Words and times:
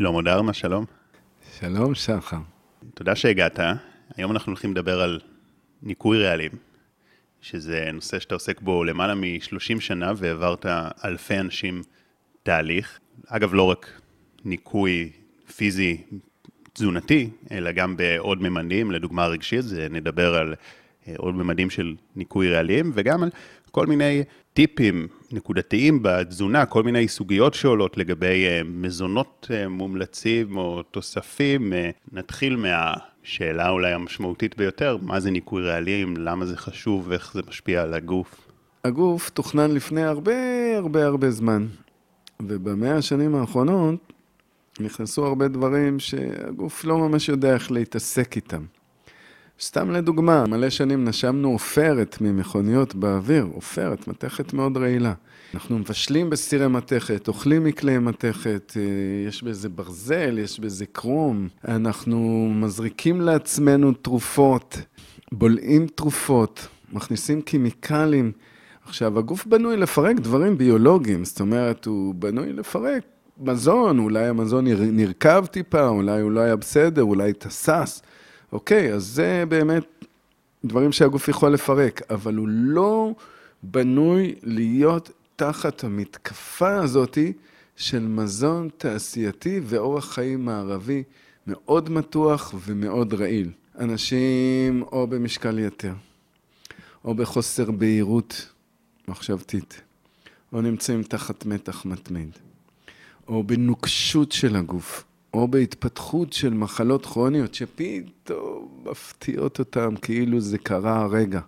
שלמה 0.00 0.22
דרמה, 0.22 0.52
שלום. 0.52 0.84
שלום, 1.58 1.94
שחר. 1.94 2.36
תודה 2.94 3.14
שהגעת. 3.14 3.60
היום 4.16 4.32
אנחנו 4.32 4.50
הולכים 4.50 4.70
לדבר 4.70 5.00
על 5.00 5.20
ניקוי 5.82 6.24
רעלים, 6.24 6.50
שזה 7.40 7.90
נושא 7.92 8.18
שאתה 8.18 8.34
עוסק 8.34 8.60
בו 8.60 8.84
למעלה 8.84 9.14
מ-30 9.14 9.80
שנה 9.80 10.12
והעברת 10.16 10.66
אלפי 11.04 11.38
אנשים 11.38 11.82
תהליך. 12.42 12.98
אגב, 13.26 13.54
לא 13.54 13.62
רק 13.62 14.00
ניקוי 14.44 15.12
פיזי 15.56 16.02
תזונתי, 16.72 17.30
אלא 17.50 17.72
גם 17.72 17.96
בעוד 17.96 18.42
ממדים, 18.42 18.90
לדוגמה 18.90 19.26
רגשית, 19.26 19.62
זה 19.62 19.86
נדבר 19.90 20.34
על 20.34 20.54
אה, 21.08 21.14
עוד 21.16 21.34
ממדים 21.34 21.70
של 21.70 21.94
ניקוי 22.16 22.52
רעלים, 22.52 22.90
וגם 22.94 23.22
על 23.22 23.30
כל 23.70 23.86
מיני 23.86 24.22
טיפים 24.52 25.08
נקודתיים 25.32 25.98
בתזונה, 26.02 26.66
כל 26.66 26.82
מיני 26.82 27.08
סוגיות 27.08 27.54
שעולות 27.54 27.96
לגבי 27.98 28.46
אה, 28.46 28.60
מזונות 28.64 29.48
אה, 29.50 29.68
מומלצים 29.68 30.56
או 30.56 30.82
תוספים. 30.82 31.72
נתחיל 32.12 32.56
מהשאלה 32.56 33.68
אולי 33.68 33.92
המשמעותית 33.92 34.56
ביותר, 34.56 34.96
מה 35.02 35.20
זה 35.20 35.30
ניקוי 35.30 35.62
רעלים, 35.62 36.16
למה 36.16 36.46
זה 36.46 36.56
חשוב 36.56 37.04
ואיך 37.08 37.32
זה 37.34 37.40
משפיע 37.48 37.82
על 37.82 37.94
הגוף. 37.94 38.50
הגוף 38.84 39.30
תוכנן 39.30 39.70
לפני 39.70 40.02
הרבה 40.02 40.32
הרבה 40.76 41.06
הרבה 41.06 41.30
זמן, 41.30 41.66
ובמאה 42.42 42.96
השנים 42.96 43.34
האחרונות 43.34 44.12
נכנסו 44.80 45.26
הרבה 45.26 45.48
דברים 45.48 45.98
שהגוף 45.98 46.84
לא 46.84 46.98
ממש 46.98 47.28
יודע 47.28 47.54
איך 47.54 47.72
להתעסק 47.72 48.36
איתם. 48.36 48.64
סתם 49.62 49.90
לדוגמה, 49.90 50.44
מלא 50.48 50.70
שנים 50.70 51.04
נשמנו 51.04 51.50
עופרת 51.50 52.20
ממכוניות 52.20 52.94
באוויר, 52.94 53.48
עופרת, 53.54 54.08
מתכת 54.08 54.52
מאוד 54.52 54.76
רעילה. 54.76 55.12
אנחנו 55.54 55.78
מבשלים 55.78 56.30
בסירי 56.30 56.68
מתכת, 56.68 57.28
אוכלים 57.28 57.64
מכלי 57.64 57.98
מתכת, 57.98 58.72
אה, 58.76 58.82
יש 59.28 59.42
בזה 59.42 59.68
ברזל, 59.68 60.38
יש 60.38 60.60
בזה 60.60 60.86
קרום, 60.86 61.48
אנחנו 61.68 62.50
מזריקים 62.54 63.20
לעצמנו 63.20 63.92
תרופות, 63.92 64.78
בולעים 65.32 65.86
תרופות, 65.86 66.68
מכניסים 66.92 67.42
כימיקלים. 67.42 68.32
עכשיו, 68.84 69.18
הגוף 69.18 69.46
בנוי 69.46 69.76
לפרק 69.76 70.16
דברים 70.16 70.58
ביולוגיים, 70.58 71.24
זאת 71.24 71.40
אומרת, 71.40 71.84
הוא 71.84 72.14
בנוי 72.14 72.52
לפרק 72.52 73.02
מזון, 73.38 73.98
אולי 73.98 74.26
המזון 74.26 74.66
נרקב 74.66 75.46
טיפה, 75.46 75.88
אולי 75.88 76.20
הוא 76.20 76.30
לא 76.30 76.40
היה 76.40 76.56
בסדר, 76.56 77.02
אולי 77.02 77.32
תסס. 77.32 78.02
אוקיי, 78.52 78.94
אז 78.94 79.04
זה 79.04 79.44
באמת 79.48 80.04
דברים 80.64 80.92
שהגוף 80.92 81.28
יכול 81.28 81.52
לפרק, 81.52 82.02
אבל 82.10 82.34
הוא 82.34 82.48
לא 82.48 83.14
בנוי 83.62 84.34
להיות 84.42 85.10
תחת 85.36 85.84
המתקפה 85.84 86.74
הזאתי 86.76 87.32
של 87.76 88.06
מזון 88.06 88.68
תעשייתי 88.76 89.60
ואורח 89.64 90.12
חיים 90.12 90.44
מערבי 90.44 91.02
מאוד 91.46 91.90
מתוח 91.90 92.54
ומאוד 92.66 93.14
רעיל. 93.14 93.50
אנשים 93.78 94.82
או 94.82 95.06
במשקל 95.06 95.58
יתר, 95.58 95.92
או 97.04 97.14
בחוסר 97.14 97.70
בהירות 97.70 98.48
מחשבתית, 99.08 99.80
או 100.52 100.60
נמצאים 100.60 101.02
תחת 101.02 101.46
מתח 101.46 101.84
מתמיד. 101.84 102.30
או 103.28 103.42
בנוקשות 103.42 104.32
של 104.32 104.56
הגוף, 104.56 105.04
או 105.34 105.48
בהתפתחות 105.48 106.32
של 106.32 106.54
מחלות 106.54 107.06
כרוניות 107.06 107.54
שפתאום 107.54 108.84
מפתיעות 108.90 109.58
אותם 109.58 109.94
כאילו 110.02 110.40
זה 110.40 110.58
קרה 110.58 111.00
הרגע. 111.02 111.40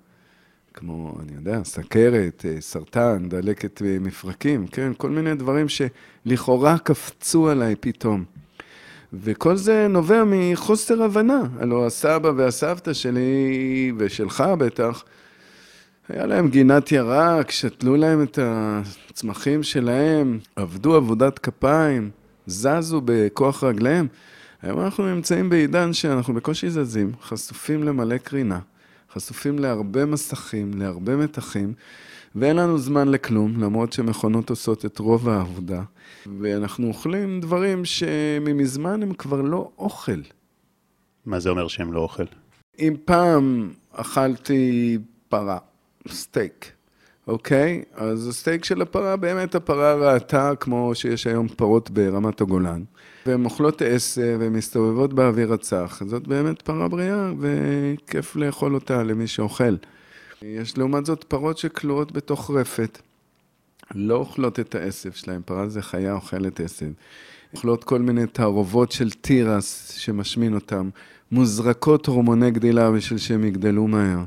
כמו, 0.74 1.16
אני 1.22 1.32
יודע, 1.34 1.64
סכרת, 1.64 2.44
אה, 2.48 2.60
סרטן, 2.60 3.28
דלקת 3.28 3.82
אה, 3.82 3.96
מפרקים, 4.00 4.66
כן? 4.66 4.92
כל 4.96 5.10
מיני 5.10 5.34
דברים 5.34 5.66
שלכאורה 5.68 6.78
קפצו 6.78 7.48
עליי 7.48 7.76
פתאום. 7.80 8.24
וכל 9.12 9.56
זה 9.56 9.86
נובע 9.88 10.22
מחוסר 10.26 11.02
הבנה. 11.02 11.42
הלוא 11.58 11.86
הסבא 11.86 12.32
והסבתא 12.36 12.92
שלי, 12.92 13.92
ושלך 13.98 14.44
בטח, 14.58 15.04
היה 16.08 16.26
להם 16.26 16.48
גינת 16.48 16.92
ירק, 16.92 17.50
שתלו 17.50 17.96
להם 17.96 18.22
את 18.22 18.38
הצמחים 18.42 19.62
שלהם, 19.62 20.38
עבדו 20.56 20.94
עבודת 20.94 21.38
כפיים, 21.38 22.10
זזו 22.46 23.00
בכוח 23.04 23.64
רגליהם. 23.64 24.06
היום 24.62 24.80
אנחנו 24.80 25.14
נמצאים 25.14 25.50
בעידן 25.50 25.92
שאנחנו 25.92 26.34
בקושי 26.34 26.70
זזים, 26.70 27.12
חשופים 27.22 27.82
למלא 27.82 28.18
קרינה, 28.18 28.58
חשופים 29.12 29.58
להרבה 29.58 30.04
מסכים, 30.06 30.70
להרבה 30.74 31.16
מתחים, 31.16 31.74
ואין 32.34 32.56
לנו 32.56 32.78
זמן 32.78 33.08
לכלום, 33.08 33.60
למרות 33.60 33.92
שמכונות 33.92 34.50
עושות 34.50 34.86
את 34.86 34.98
רוב 34.98 35.28
העבודה. 35.28 35.82
ואנחנו 36.40 36.88
אוכלים 36.88 37.40
דברים 37.40 37.84
שממזמן 37.84 39.02
הם 39.02 39.14
כבר 39.14 39.40
לא 39.42 39.70
אוכל. 39.78 40.20
מה 41.26 41.40
זה 41.40 41.50
אומר 41.50 41.68
שהם 41.68 41.92
לא 41.92 42.00
אוכל? 42.00 42.24
אם 42.78 42.94
פעם 43.04 43.70
אכלתי 43.92 44.98
פרה, 45.28 45.58
סטייק, 46.08 46.72
אוקיי? 47.26 47.82
אז 47.94 48.28
הסטייק 48.28 48.64
של 48.64 48.82
הפרה, 48.82 49.16
באמת 49.16 49.54
הפרה 49.54 49.94
ראתה 49.94 50.52
כמו 50.60 50.94
שיש 50.94 51.26
היום 51.26 51.48
פרות 51.48 51.90
ברמת 51.90 52.40
הגולן. 52.40 52.82
והן 53.26 53.44
אוכלות 53.44 53.82
עשב 53.82 54.36
והן 54.40 54.52
מסתובבות 54.52 55.12
באוויר 55.12 55.52
הצח. 55.52 56.02
זאת 56.06 56.28
באמת 56.28 56.62
פרה 56.62 56.88
בריאה, 56.88 57.32
וכיף 57.38 58.36
לאכול 58.36 58.74
אותה 58.74 59.02
למי 59.02 59.26
שאוכל. 59.26 59.76
יש 60.42 60.78
לעומת 60.78 61.06
זאת 61.06 61.24
פרות 61.24 61.58
שכלואות 61.58 62.12
בתוך 62.12 62.50
רפת. 62.50 62.98
לא 63.94 64.14
אוכלות 64.14 64.60
את 64.60 64.74
העשב 64.74 65.12
שלהן, 65.12 65.40
פרה 65.44 65.68
זה 65.68 65.82
חיה 65.82 66.14
אוכלת 66.14 66.60
עשב. 66.60 66.90
אוכלות 67.54 67.84
כל 67.84 67.98
מיני 67.98 68.26
תערובות 68.26 68.92
של 68.92 69.10
תירס 69.10 69.92
שמשמין 69.98 70.54
אותן, 70.54 70.88
מוזרקות 71.32 72.06
הורמוני 72.06 72.50
גדילה 72.50 72.90
בשביל 72.90 73.18
שהם 73.18 73.44
יגדלו 73.44 73.86
מהר. 73.86 74.24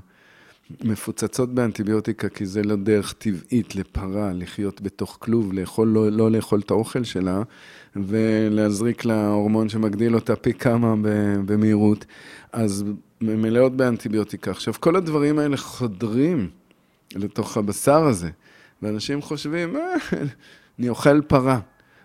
מפוצצות 0.84 1.54
באנטיביוטיקה, 1.54 2.30
כי 2.30 2.46
זה 2.46 2.64
לא 2.64 2.76
דרך 2.76 3.14
טבעית 3.14 3.76
לפרה 3.76 4.32
לחיות 4.34 4.82
בתוך 4.82 5.18
כלוב, 5.22 5.54
לאכול, 5.54 5.88
לא, 5.88 6.12
לא 6.12 6.32
לאכול 6.32 6.60
את 6.60 6.72
האוכל 6.72 7.04
שלה, 7.04 7.42
ולהזריק 7.96 9.06
לה 9.06 9.28
הורמון 9.28 9.70
שמגדיל 9.70 10.16
אותה 10.16 10.36
פי 10.36 10.54
כמה 10.54 10.96
במהירות, 11.46 12.06
אז 12.54 12.86
מלאות 13.22 13.78
באנטיביוטיקה. 13.78 14.52
עכשיו, 14.52 14.74
כל 14.80 14.96
הדברים 14.96 15.40
האלה 15.40 15.58
חודרים 15.58 16.50
לתוך 17.16 17.58
הבשר 17.58 18.04
הזה, 18.04 18.30
ואנשים 18.82 19.22
חושבים, 19.22 19.76
אה, 19.76 19.82
אני 20.80 20.90
אוכל 20.90 21.22
פרה. 21.22 21.60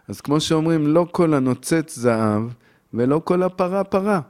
אז 0.09 0.21
כמו 0.21 0.41
שאומרים, 0.41 0.87
לא 0.87 1.07
כל 1.13 1.35
הנוצץ 1.35 1.99
זהב, 1.99 2.43
ולא 2.95 3.21
כל 3.25 3.43
הפרה 3.43 3.85
פרה. 3.85 4.21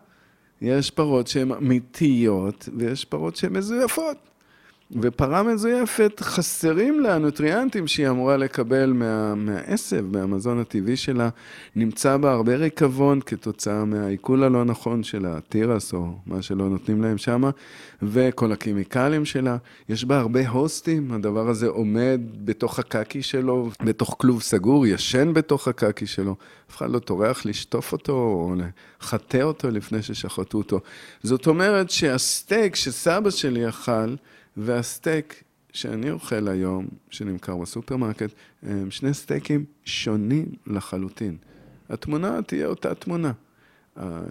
יש 0.60 0.90
פרות 0.90 1.26
שהן 1.26 1.52
אמיתיות, 1.52 2.68
ויש 2.76 3.04
פרות 3.04 3.36
שהן 3.36 3.52
מזויפות. 3.52 4.29
ופרה 5.02 5.42
מזויפת, 5.42 6.20
חסרים 6.20 7.00
לה 7.00 7.14
הנוטריאנטים 7.14 7.86
שהיא 7.86 8.08
אמורה 8.08 8.36
לקבל 8.36 8.92
מה, 8.92 9.34
מהעשב, 9.34 10.16
מהמזון 10.16 10.60
הטבעי 10.60 10.96
שלה. 10.96 11.28
נמצא 11.76 12.16
בה 12.16 12.32
הרבה 12.32 12.56
ריקבון 12.56 13.20
כתוצאה 13.26 13.84
מהעיכול 13.84 14.44
הלא 14.44 14.64
נכון 14.64 15.02
של 15.02 15.26
התירס, 15.26 15.94
או 15.94 16.06
מה 16.26 16.42
שלא 16.42 16.68
נותנים 16.68 17.02
להם 17.02 17.18
שמה, 17.18 17.50
וכל 18.02 18.52
הכימיקלים 18.52 19.24
שלה. 19.24 19.56
יש 19.88 20.04
בה 20.04 20.18
הרבה 20.18 20.48
waste-ים, 20.48 21.12
הדבר 21.12 21.48
הזה 21.48 21.66
עומד 21.68 22.20
בתוך 22.44 22.78
הקקי 22.78 23.22
שלו, 23.22 23.70
בתוך 23.82 24.16
כלוב 24.18 24.42
סגור, 24.42 24.86
ישן 24.86 25.34
בתוך 25.34 25.68
הקקי 25.68 26.06
שלו. 26.06 26.36
אף 26.70 26.76
אחד 26.76 26.90
לא 26.90 26.98
טורח 26.98 27.46
לשטוף 27.46 27.92
אותו 27.92 28.12
או 28.12 28.54
לחטא 29.00 29.42
אותו 29.42 29.70
לפני 29.70 30.02
ששחטו 30.02 30.58
אותו. 30.58 30.80
זאת 31.22 31.46
אומרת 31.46 31.90
שהסטייק 31.90 32.76
שסבא 32.76 33.30
שלי 33.30 33.68
אכל, 33.68 34.14
והסטייק 34.56 35.42
שאני 35.72 36.10
אוכל 36.10 36.48
היום, 36.48 36.86
שנמכר 37.10 37.56
בסופרמרקט, 37.56 38.30
הם 38.62 38.90
שני 38.90 39.14
סטייקים 39.14 39.64
שונים 39.84 40.46
לחלוטין. 40.66 41.36
התמונה 41.88 42.42
תהיה 42.42 42.66
אותה 42.66 42.94
תמונה, 42.94 43.32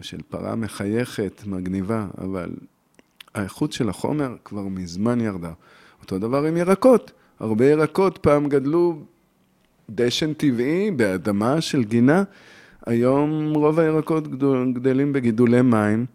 של 0.01 0.21
פרה 0.29 0.55
מחייכת, 0.55 1.41
מגניבה, 1.45 2.07
אבל 2.17 2.49
האיכות 3.33 3.73
של 3.73 3.89
החומר 3.89 4.35
כבר 4.45 4.63
מזמן 4.63 5.21
ירדה. 5.21 5.51
אותו 6.01 6.19
דבר 6.19 6.45
עם 6.45 6.57
ירקות. 6.57 7.11
הרבה 7.39 7.65
ירקות 7.65 8.17
פעם 8.17 8.49
גדלו 8.49 9.01
דשן 9.89 10.33
טבעי 10.33 10.91
באדמה 10.91 11.61
של 11.61 11.83
גינה, 11.83 12.23
היום 12.85 13.53
רוב 13.53 13.79
הירקות 13.79 14.27
גדלים 14.73 15.13
בגידולי 15.13 15.61
מים. 15.61 16.05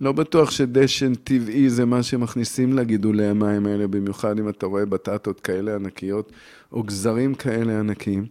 לא 0.00 0.12
בטוח 0.12 0.50
שדשן 0.50 1.14
טבעי 1.14 1.70
זה 1.70 1.84
מה 1.84 2.02
שמכניסים 2.02 2.72
לגידולי 2.72 3.26
המים 3.26 3.66
האלה, 3.66 3.86
במיוחד 3.86 4.38
אם 4.38 4.48
אתה 4.48 4.66
רואה 4.66 4.86
בטטות 4.86 5.40
כאלה 5.40 5.74
ענקיות, 5.74 6.32
או 6.72 6.82
גזרים 6.82 7.34
כאלה 7.34 7.80
ענקיים. 7.80 8.26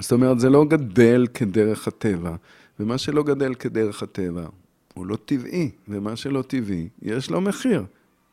זאת 0.00 0.12
אומרת, 0.12 0.40
זה 0.40 0.50
לא 0.50 0.64
גדל 0.64 1.26
כדרך 1.34 1.88
הטבע, 1.88 2.36
ומה 2.80 2.98
שלא 2.98 3.22
גדל 3.22 3.54
כדרך 3.54 4.02
הטבע 4.02 4.46
הוא 4.94 5.06
לא 5.06 5.16
טבעי, 5.24 5.70
ומה 5.88 6.16
שלא 6.16 6.42
טבעי, 6.42 6.88
יש 7.02 7.30
לו 7.30 7.40
מחיר 7.40 7.84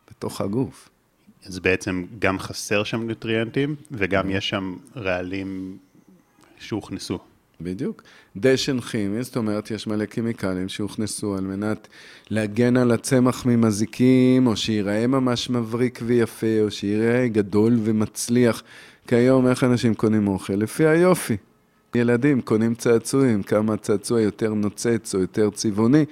בתוך 0.10 0.42
הגוף. 0.42 0.90
אז 1.46 1.60
בעצם 1.60 2.06
גם 2.20 2.40
חסר 2.40 2.84
שם 2.84 3.08
נוטריאנטים, 3.08 3.76
וגם 3.92 4.30
יש 4.30 4.50
שם 4.50 4.76
רעלים 4.96 5.78
שהוכנסו. 6.60 7.20
בדיוק. 7.62 8.04
דשן 8.38 8.80
כימי, 8.80 9.24
זאת 9.24 9.38
אומרת, 9.38 9.72
יש 9.72 9.88
מלא 9.88 10.06
כימיקלים 10.06 10.70
שהוכנסו 10.70 11.36
על 11.36 11.44
מנת 11.44 11.88
להגן 12.30 12.78
על 12.78 12.92
הצמח 12.92 13.46
ממזיקים, 13.46 14.48
או 14.48 14.56
שיראה 14.56 15.08
ממש 15.08 15.50
מבריק 15.50 16.00
ויפה, 16.06 16.62
או 16.62 16.72
שיראה 16.72 17.28
גדול 17.28 17.78
ומצליח. 17.84 18.64
כי 19.08 19.16
היום 19.16 19.48
איך 19.48 19.64
אנשים 19.64 19.94
קונים 19.94 20.28
אוכל? 20.28 20.54
לפי 20.54 20.86
היופי. 20.86 21.38
ילדים 21.96 22.42
קונים 22.42 22.76
צעצועים, 22.76 23.44
כמה 23.44 23.78
צעצוע 23.78 24.22
יותר 24.22 24.54
נוצץ 24.54 25.16
או 25.16 25.20
יותר 25.20 25.50
צבעוני. 25.50 26.06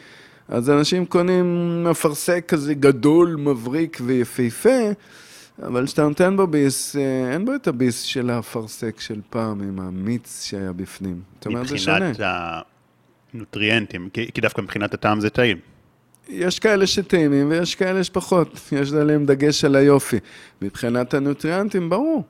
אז 0.48 0.70
אנשים 0.70 1.06
קונים 1.06 1.88
אפרסק 1.92 2.46
כזה 2.48 2.74
גדול, 2.74 3.36
מבריק 3.36 3.98
ויפהפה, 4.06 4.92
אבל 5.62 5.86
כשאתה 5.86 6.04
נותן 6.04 6.38
בו 6.38 6.48
ביס, 6.48 6.96
אה, 6.96 7.34
אין 7.34 7.46
בו 7.46 7.56
את 7.56 7.68
הביס 7.68 8.02
של 8.02 8.30
האפרסק 8.30 9.00
של 9.00 9.22
פעם, 9.30 9.62
עם 9.62 9.80
המיץ 9.80 10.46
שהיה 10.46 10.74
בפנים. 10.74 11.22
זאת 11.36 11.46
אומרת, 11.46 11.68
זה 11.68 11.78
שונה. 11.78 12.10
מבחינת 12.10 12.28
הנוטריאנטים, 13.34 14.10
כי, 14.14 14.32
כי 14.34 14.42
דווקא 14.42 14.62
מבחינת 14.62 14.94
הטעם 14.94 15.22
זה 15.22 15.30
טעים. 15.30 15.58
יש 16.30 16.60
כאלה 16.60 16.88
שטעימים 16.88 17.50
ויש 17.50 17.76
כאלה 17.76 18.04
שפחות, 18.04 18.60
יש 18.72 18.94
עליהם 18.94 19.26
דגש 19.26 19.66
על 19.66 19.76
היופי. 19.76 20.20
מבחינת 20.62 21.14
הנוטריאנטים, 21.14 21.90
ברור. 21.90 22.24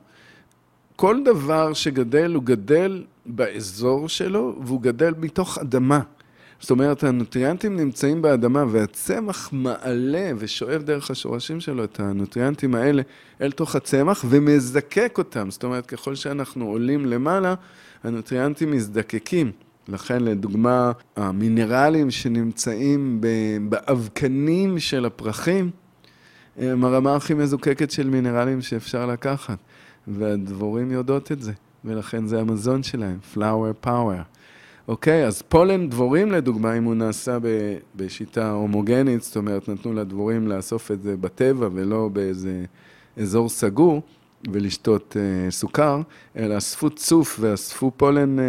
כל 0.96 1.24
דבר 1.24 1.72
שגדל, 1.72 2.34
הוא 2.34 2.42
גדל 2.42 3.04
באזור 3.26 4.08
שלו, 4.08 4.56
והוא 4.64 4.82
גדל 4.82 5.14
מתוך 5.18 5.58
אדמה. 5.58 6.00
זאת 6.64 6.70
אומרת, 6.70 7.04
הנוטריאנטים 7.04 7.76
נמצאים 7.76 8.22
באדמה, 8.22 8.64
והצמח 8.70 9.48
מעלה 9.52 10.30
ושואב 10.38 10.82
דרך 10.82 11.10
השורשים 11.10 11.60
שלו 11.60 11.84
את 11.84 12.00
הנוטריאנטים 12.00 12.74
האלה 12.74 13.02
אל 13.40 13.52
תוך 13.52 13.76
הצמח 13.76 14.24
ומזקק 14.28 15.14
אותם. 15.18 15.50
זאת 15.50 15.64
אומרת, 15.64 15.86
ככל 15.86 16.14
שאנחנו 16.14 16.66
עולים 16.66 17.06
למעלה, 17.06 17.54
הנוטריאנטים 18.04 18.70
מזדקקים. 18.70 19.52
לכן, 19.88 20.24
לדוגמה, 20.24 20.92
המינרלים 21.16 22.10
שנמצאים 22.10 23.20
באבקנים 23.68 24.78
של 24.78 25.04
הפרחים, 25.04 25.70
הם 26.58 26.84
הרמה 26.84 27.16
הכי 27.16 27.34
מזוקקת 27.34 27.90
של 27.90 28.10
מינרלים 28.10 28.62
שאפשר 28.62 29.06
לקחת, 29.06 29.58
והדבורים 30.08 30.90
יודעות 30.90 31.32
את 31.32 31.42
זה, 31.42 31.52
ולכן 31.84 32.26
זה 32.26 32.40
המזון 32.40 32.82
שלהם, 32.82 33.18
flower 33.34 33.86
power. 33.86 34.43
אוקיי, 34.88 35.26
אז 35.26 35.42
פולן 35.42 35.88
דבורים 35.88 36.32
לדוגמה, 36.32 36.78
אם 36.78 36.84
הוא 36.84 36.94
נעשה 36.94 37.38
בשיטה 37.96 38.50
הומוגנית, 38.50 39.22
זאת 39.22 39.36
אומרת, 39.36 39.68
נתנו 39.68 39.92
לדבורים 39.92 40.48
לאסוף 40.48 40.90
את 40.90 41.02
זה 41.02 41.16
בטבע 41.16 41.68
ולא 41.72 42.08
באיזה 42.12 42.64
אזור 43.16 43.48
סגור 43.48 44.02
ולשתות 44.52 45.16
אה, 45.20 45.50
סוכר, 45.50 46.00
אלא 46.36 46.58
אספו 46.58 46.90
צוף 46.90 47.36
ואספו 47.40 47.90
פולן 47.96 48.38
אה, 48.38 48.44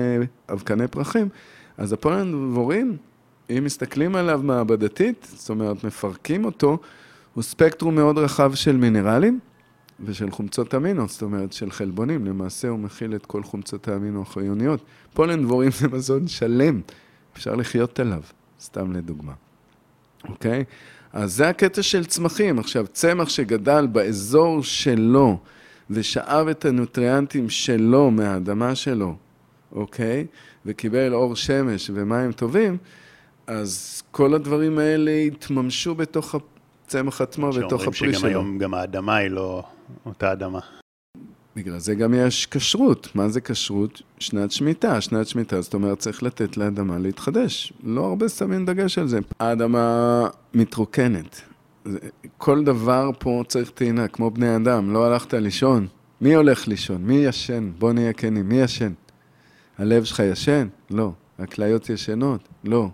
אבקני 0.50 0.88
פרחים, 0.88 1.30
אז 1.78 1.94
הפולן 1.94 2.52
דבורים, 2.52 2.98
אם 3.50 3.64
מסתכלים 3.64 4.16
עליו 4.16 4.42
מעבדתית, 4.44 5.28
זאת 5.36 5.50
אומרת, 5.50 5.84
מפרקים 5.84 6.46
אותו, 6.46 6.78
הוא 7.34 7.44
ספקטרום 7.44 7.96
מאוד 7.96 8.18
רחב 8.18 8.54
של 8.54 8.78
מינרלים. 8.78 9.40
ושל 10.00 10.31
חומצות 10.31 10.75
אמינו, 10.75 11.07
זאת 11.07 11.21
אומרת 11.21 11.53
של 11.53 11.71
חלבונים, 11.71 12.25
למעשה 12.25 12.68
הוא 12.68 12.80
מכיל 12.80 13.15
את 13.15 13.25
כל 13.25 13.44
חומצות 13.44 13.88
האמינו 13.88 14.21
החיוניות. 14.21 14.83
פולן 15.13 15.44
דבורים 15.44 15.71
זה 15.71 15.88
מזון 15.88 16.27
שלם, 16.27 16.81
אפשר 17.36 17.56
לחיות 17.56 18.00
עליו, 18.00 18.21
סתם 18.62 18.94
לדוגמה. 18.94 19.33
אוקיי? 20.30 20.63
אז 21.13 21.36
זה 21.36 21.50
הקטע 21.50 21.83
של 21.83 22.06
צמחים. 22.06 22.59
עכשיו, 22.59 22.86
צמח 22.88 23.30
שגדל 23.30 23.88
באזור 23.88 24.63
שלו 24.63 25.39
ושאב 25.89 26.48
את 26.48 26.65
הנוטריאנטים 26.65 27.50
שלו 27.50 28.12
מהאדמה 28.12 28.75
שלו, 28.75 29.15
אוקיי? 29.71 30.25
וקיבל 30.65 31.13
אור 31.13 31.36
שמש 31.36 31.91
ומים 31.94 32.31
טובים, 32.31 32.77
אז 33.48 34.01
כל 34.12 34.33
הדברים 34.33 34.77
האלה 34.77 35.12
התממשו 35.12 35.95
בתוך 35.95 36.36
הצמח 36.86 37.22
עצמו, 37.22 37.52
בתוך 37.52 37.82
הפרי 37.82 37.94
שלו. 37.94 38.14
שאומרים 38.14 38.14
שגם 38.14 38.30
היום 38.30 38.58
גם 38.58 38.74
האדמה 38.74 39.16
היא 39.16 39.30
לא 39.30 39.64
אותה 40.06 40.32
אדמה. 40.32 40.60
בגלל 41.56 41.80
זה 41.80 41.96
גם 41.96 42.14
יש 42.14 42.48
כשרות. 42.52 43.16
מה 43.16 43.30
זה 43.30 43.42
כשרות? 43.42 44.02
שנת 44.20 44.52
שמיטה. 44.52 45.02
שנת 45.02 45.28
שמיטה, 45.28 45.62
זאת 45.62 45.74
אומרת, 45.74 46.00
צריך 46.00 46.24
לתת 46.24 46.58
לאדמה 46.58 46.98
להתחדש. 46.98 47.74
לא 47.84 48.06
הרבה 48.06 48.30
שמים 48.30 48.66
דגש 48.66 48.98
על 48.98 49.08
זה. 49.08 49.20
האדמה 49.40 50.28
מתרוקנת. 50.54 51.42
כל 52.38 52.64
דבר 52.64 53.12
פה 53.20 53.44
צריך 53.48 53.70
טעינה, 53.70 54.08
כמו 54.08 54.32
בני 54.32 54.56
אדם. 54.56 54.94
לא 54.94 55.06
הלכת 55.06 55.34
לישון. 55.34 55.88
מי 56.22 56.36
הולך 56.36 56.68
לישון? 56.68 57.02
מי 57.02 57.16
ישן? 57.16 57.72
בוא 57.80 57.94
נהיה 57.94 58.14
כנים. 58.14 58.50
מי 58.50 58.62
ישן? 58.62 58.94
הלב 59.78 60.04
שלך 60.04 60.20
ישן? 60.20 60.68
לא. 60.92 61.12
הכליות 61.40 61.90
ישנות? 61.90 62.42
לא. 62.64 62.90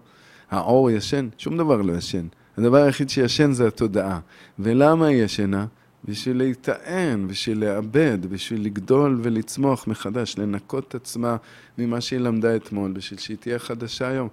העור 0.52 0.92
ישן? 0.92 1.28
שום 1.38 1.58
דבר 1.58 1.82
לא 1.82 1.94
ישן. 1.94 2.28
הדבר 2.58 2.78
היחיד 2.78 3.10
שישן 3.10 3.52
זה 3.52 3.68
התודעה. 3.68 4.20
ולמה 4.60 5.08
היא 5.08 5.24
ישנה? 5.24 5.66
בשביל 6.06 6.38
להיטען, 6.38 7.28
בשביל 7.28 7.60
לאבד, 7.60 8.26
בשביל 8.26 8.66
לגדול 8.66 9.20
ולצמוח 9.24 9.88
מחדש, 9.88 10.36
לנקות 10.38 10.88
את 10.88 10.96
עצמה 10.96 11.38
ממה 11.78 12.02
שהיא 12.02 12.20
למדה 12.20 12.56
אתמול, 12.56 12.92
בשביל 12.92 13.20
שהיא 13.20 13.38
תהיה 13.38 13.60
חדשה 13.60 14.08
היום. 14.08 14.28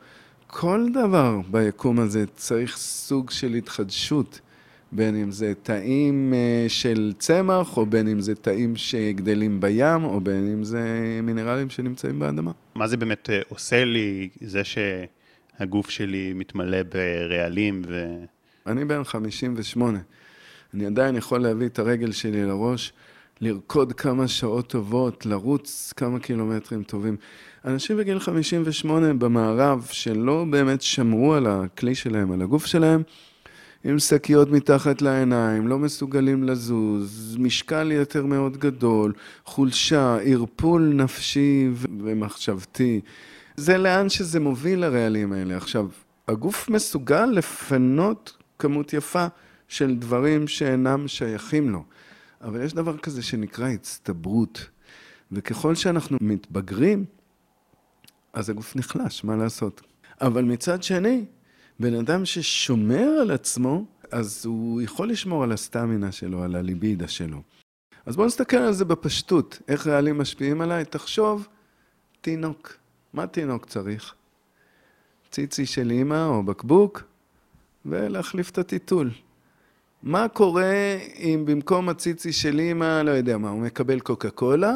כל 0.47 0.87
דבר 0.93 1.41
ביקום 1.51 1.99
הזה 1.99 2.25
צריך 2.37 2.77
סוג 2.77 3.31
של 3.31 3.55
התחדשות, 3.55 4.41
בין 4.93 5.17
אם 5.17 5.31
זה 5.31 5.53
תאים 5.63 6.35
אה, 6.35 6.69
של 6.69 7.13
צמח, 7.19 7.77
או 7.77 7.87
בין 7.87 8.09
אם 8.09 8.21
זה 8.21 8.35
תאים 8.35 8.77
שגדלים 8.77 9.61
בים, 9.61 10.05
או 10.05 10.21
בין 10.21 10.53
אם 10.53 10.65
זה 10.65 10.83
מינרלים 11.23 11.71
שנמצאים 11.71 12.19
באדמה. 12.19 12.51
מה 12.75 12.89
זה 12.89 12.97
באמת 12.97 13.31
אה, 13.31 13.41
עושה 13.49 13.85
לי, 13.85 14.29
זה 14.41 14.65
שהגוף 15.59 15.91
שלי 15.91 16.33
מתמלא 16.35 16.79
ברעלים 16.83 17.83
ו... 17.89 18.05
אני 18.67 18.85
בן 18.85 19.05
58. 19.05 19.99
אני 20.75 20.87
עדיין 20.87 21.17
יכול 21.17 21.41
להביא 21.41 21.67
את 21.67 21.79
הרגל 21.79 22.13
שלי 22.13 22.47
לראש, 22.47 22.93
לרקוד 23.41 23.93
כמה 23.93 24.29
שעות 24.29 24.69
טובות, 24.69 25.27
לרוץ 25.27 25.93
כמה 25.97 26.19
קילומטרים 26.19 26.83
טובים. 26.83 27.17
אנשים 27.65 27.97
בגיל 27.97 28.19
58 28.19 29.15
במערב, 29.15 29.87
שלא 29.91 30.45
באמת 30.51 30.83
שמרו 30.83 31.35
על 31.35 31.47
הכלי 31.47 31.95
שלהם, 31.95 32.33
על 32.33 32.43
הגוף 32.43 32.67
שלהם, 32.67 33.03
עם 33.85 33.99
שקיות 33.99 34.51
מתחת 34.51 35.03
לעיניים, 35.03 35.69
לא 35.69 35.79
מסוגלים 35.79 36.45
לזוז, 36.45 37.37
משקל 37.41 37.93
יותר 37.93 38.27
מאוד 38.27 38.57
גדול, 38.57 39.13
חולשה, 39.45 40.19
ערפול 40.25 40.93
נפשי 40.95 41.69
ומחשבתי. 42.01 43.01
זה 43.59 43.79
לאן 43.79 44.09
שזה 44.09 44.41
מוביל 44.41 44.85
הרעלים 44.85 45.33
האלה. 45.33 45.57
עכשיו, 45.57 45.89
הגוף 46.29 46.69
מסוגל 46.69 47.27
לפנות 47.27 48.37
כמות 48.59 48.93
יפה 48.93 49.27
של 49.69 49.95
דברים 49.95 50.49
שאינם 50.49 51.09
שייכים 51.09 51.71
לו. 51.71 51.85
אבל 52.41 52.65
יש 52.65 52.75
דבר 52.75 52.99
כזה 52.99 53.23
שנקרא 53.23 53.69
הצטברות, 53.69 54.67
וככל 55.33 55.75
שאנחנו 55.75 56.19
מתבגרים, 56.21 57.05
אז 58.33 58.51
הגוף 58.51 58.77
נחלש, 58.77 59.25
מה 59.25 59.37
לעשות? 59.37 59.81
אבל 60.21 60.45
מצד 60.45 60.83
שני, 60.83 61.25
בן 61.81 61.95
אדם 61.95 62.25
ששומר 62.25 63.09
על 63.21 63.31
עצמו, 63.31 63.85
אז 64.11 64.47
הוא 64.47 64.83
יכול 64.83 65.11
לשמור 65.11 65.45
על 65.45 65.53
הסטמינה 65.53 66.13
שלו, 66.13 66.43
על 66.43 66.55
הליבידה 66.55 67.09
שלו. 67.09 67.43
אז 68.07 68.17
בואו 68.17 68.27
נסתכל 68.27 68.57
על 68.57 68.73
זה 68.73 68.85
בפשטות, 68.85 69.63
איך 69.69 69.87
רעלים 69.87 70.19
משפיעים 70.19 70.61
עליי. 70.61 70.85
תחשוב, 70.85 71.49
תינוק. 72.21 72.88
מה 73.13 73.27
תינוק 73.27 73.67
צריך? 73.67 74.15
ציצי 75.31 75.67
של 75.67 75.91
אימא 75.91 76.27
או 76.27 76.43
בקבוק, 76.43 77.03
ולהחליף 77.87 78.51
את 78.51 78.59
הטיטול. 78.59 79.11
מה 80.03 80.29
קורה 80.29 80.97
אם 81.19 81.43
במקום 81.47 81.89
הציצי 81.89 82.33
של 82.33 82.59
אימא, 82.59 83.03
לא 83.03 83.11
יודע 83.11 83.39
מה, 83.39 83.51
הוא 83.51 83.61
מקבל 83.61 84.01
קוקה 84.01 84.31
קולה, 84.31 84.75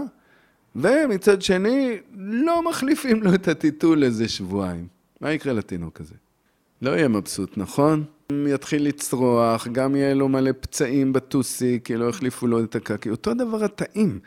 ומצד 0.77 1.43
שני, 1.43 1.97
לא 2.17 2.71
מחליפים 2.71 3.23
לו 3.23 3.35
את 3.35 3.49
הטיטול 3.49 4.05
איזה 4.05 4.29
שבועיים. 4.29 4.87
מה 5.21 5.33
יקרה 5.33 5.53
לתינוק 5.53 6.01
הזה? 6.01 6.15
לא 6.83 6.91
יהיה 6.91 7.09
מבסוט, 7.09 7.59
נכון? 7.59 8.05
יתחיל 8.33 8.87
לצרוח, 8.89 9.69
גם 9.69 9.97
יהיה 9.97 10.15
לו 10.15 10.29
מלא 10.29 10.51
פצעים 10.61 11.13
בטוסי, 11.13 11.81
כי 11.85 11.97
לא 11.97 12.09
החליפו 12.09 12.47
לו 12.47 12.65
את 12.65 12.77
הקקי. 12.77 13.11
אותו 13.11 13.35
דבר 13.35 13.65
התאים. 13.65 14.19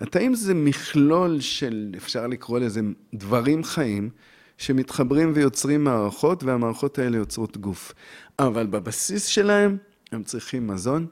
התאים 0.00 0.34
זה 0.34 0.54
מכלול 0.54 1.40
של, 1.40 1.94
אפשר 1.96 2.26
לקרוא 2.26 2.58
לזה, 2.58 2.80
דברים 3.14 3.64
חיים, 3.64 4.10
שמתחברים 4.58 5.32
ויוצרים 5.34 5.84
מערכות, 5.84 6.44
והמערכות 6.44 6.98
האלה 6.98 7.16
יוצרות 7.16 7.56
גוף. 7.56 7.92
אבל 8.38 8.66
בבסיס 8.66 9.26
שלהם, 9.26 9.76
הם 10.12 10.22
צריכים 10.22 10.66
מזון, 10.66 11.06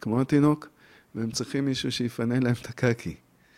כמו 0.00 0.20
התינוק, 0.20 0.68
והם 1.14 1.30
צריכים 1.30 1.64
מישהו 1.64 1.92
שיפנה 1.92 2.40
להם 2.40 2.54
את 2.60 2.66
הקקי. 2.66 3.14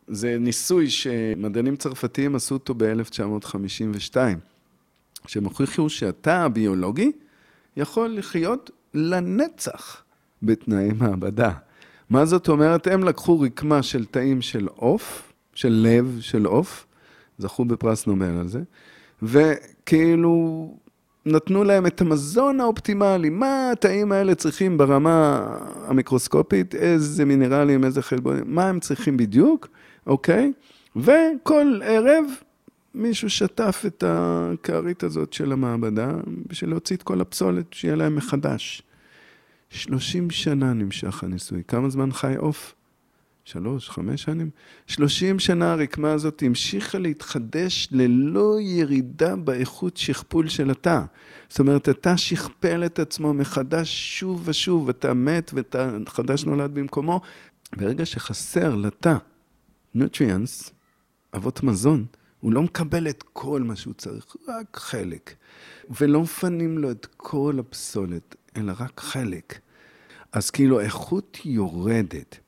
זה 0.08 0.36
ניסוי 0.40 0.90
שמדענים 0.90 1.76
צרפתיים 1.76 2.34
עשו 2.34 2.54
אותו 2.54 2.74
ב-1952, 2.76 4.16
שהם 5.26 5.44
הוכיחו 5.44 5.90
שהתא 5.90 6.30
הביולוגי 6.30 7.12
יכול 7.76 8.16
לחיות 8.16 8.70
לנצח 8.94 10.02
בתנאי 10.42 10.88
מעבדה. 10.98 11.52
מה 12.10 12.24
זאת 12.24 12.48
אומרת? 12.48 12.86
הם 12.86 13.04
לקחו 13.04 13.40
רקמה 13.40 13.82
של 13.82 14.04
תאים 14.04 14.42
של 14.42 14.68
עוף, 14.74 15.32
של 15.54 15.86
לב 15.86 16.18
של 16.20 16.44
עוף, 16.44 16.86
זכו 17.38 17.64
בפרס 17.64 18.06
נובל 18.06 18.38
על 18.38 18.48
זה, 18.48 18.60
וכאילו 19.22 20.70
נתנו 21.26 21.64
להם 21.64 21.86
את 21.86 22.00
המזון 22.00 22.60
האופטימלי, 22.60 23.30
מה 23.30 23.70
התאים 23.72 24.12
האלה 24.12 24.34
צריכים 24.34 24.78
ברמה 24.78 25.46
המיקרוסקופית, 25.86 26.74
איזה 26.74 27.24
מינרלים, 27.24 27.84
איזה 27.84 28.02
חלבונים, 28.02 28.44
מה 28.46 28.68
הם 28.68 28.80
צריכים 28.80 29.16
בדיוק, 29.16 29.68
אוקיי? 30.06 30.52
וכל 30.96 31.80
ערב 31.84 32.24
מישהו 32.94 33.30
שטף 33.30 33.82
את 33.86 34.04
הכרית 34.06 35.02
הזאת 35.02 35.32
של 35.32 35.52
המעבדה 35.52 36.10
בשביל 36.46 36.70
להוציא 36.70 36.96
את 36.96 37.02
כל 37.02 37.20
הפסולת, 37.20 37.72
שיהיה 37.72 37.96
להם 37.96 38.16
מחדש. 38.16 38.82
30 39.76 40.30
שנה 40.30 40.72
נמשך 40.72 41.24
הניסוי. 41.24 41.62
כמה 41.68 41.88
זמן 41.88 42.12
חי 42.12 42.34
עוף? 42.36 42.74
שלוש, 43.44 43.90
חמש 43.90 44.22
שנים? 44.22 44.50
30 44.86 45.38
שנה 45.38 45.72
הרקמה 45.72 46.12
הזאת 46.12 46.42
המשיכה 46.46 46.98
להתחדש 46.98 47.88
ללא 47.92 48.56
ירידה 48.60 49.36
באיכות 49.36 49.96
שכפול 49.96 50.48
של 50.48 50.70
התא. 50.70 51.00
זאת 51.48 51.58
אומרת, 51.58 51.88
התא 51.88 52.16
שכפל 52.16 52.84
את 52.86 52.98
עצמו 52.98 53.34
מחדש 53.34 54.18
שוב 54.18 54.42
ושוב, 54.44 54.88
אתה 54.88 55.14
מת 55.14 55.50
ואתה 55.54 55.98
חדש 56.08 56.44
נולד 56.44 56.74
במקומו. 56.74 57.20
ברגע 57.76 58.06
שחסר 58.06 58.74
לתא 58.74 59.16
נוטריאנס, 59.94 60.72
אבות 61.36 61.62
מזון, 61.62 62.04
הוא 62.40 62.52
לא 62.52 62.62
מקבל 62.62 63.08
את 63.08 63.24
כל 63.32 63.62
מה 63.62 63.76
שהוא 63.76 63.94
צריך, 63.94 64.36
רק 64.48 64.76
חלק. 64.76 65.34
ולא 66.00 66.20
מפנים 66.20 66.78
לו 66.78 66.90
את 66.90 67.06
כל 67.16 67.56
הפסולת, 67.60 68.36
אלא 68.56 68.72
רק 68.78 69.00
חלק. 69.00 69.58
אז 70.32 70.50
כאילו 70.50 70.80
האיכות 70.80 71.38
יורדת. 71.44 72.38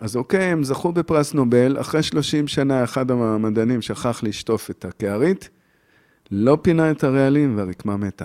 אז 0.00 0.16
אוקיי, 0.16 0.44
הם 0.44 0.64
זכו 0.64 0.92
בפרס 0.92 1.34
נובל, 1.34 1.80
אחרי 1.80 2.02
30 2.02 2.48
שנה 2.48 2.84
אחד 2.84 3.10
המדענים 3.10 3.82
שכח 3.82 4.22
לשטוף 4.22 4.70
את 4.70 4.84
הקערית, 4.84 5.48
לא 6.30 6.58
פינה 6.62 6.90
את 6.90 7.04
הרעלים 7.04 7.58
והרקמה 7.58 7.96
מתה. 7.96 8.24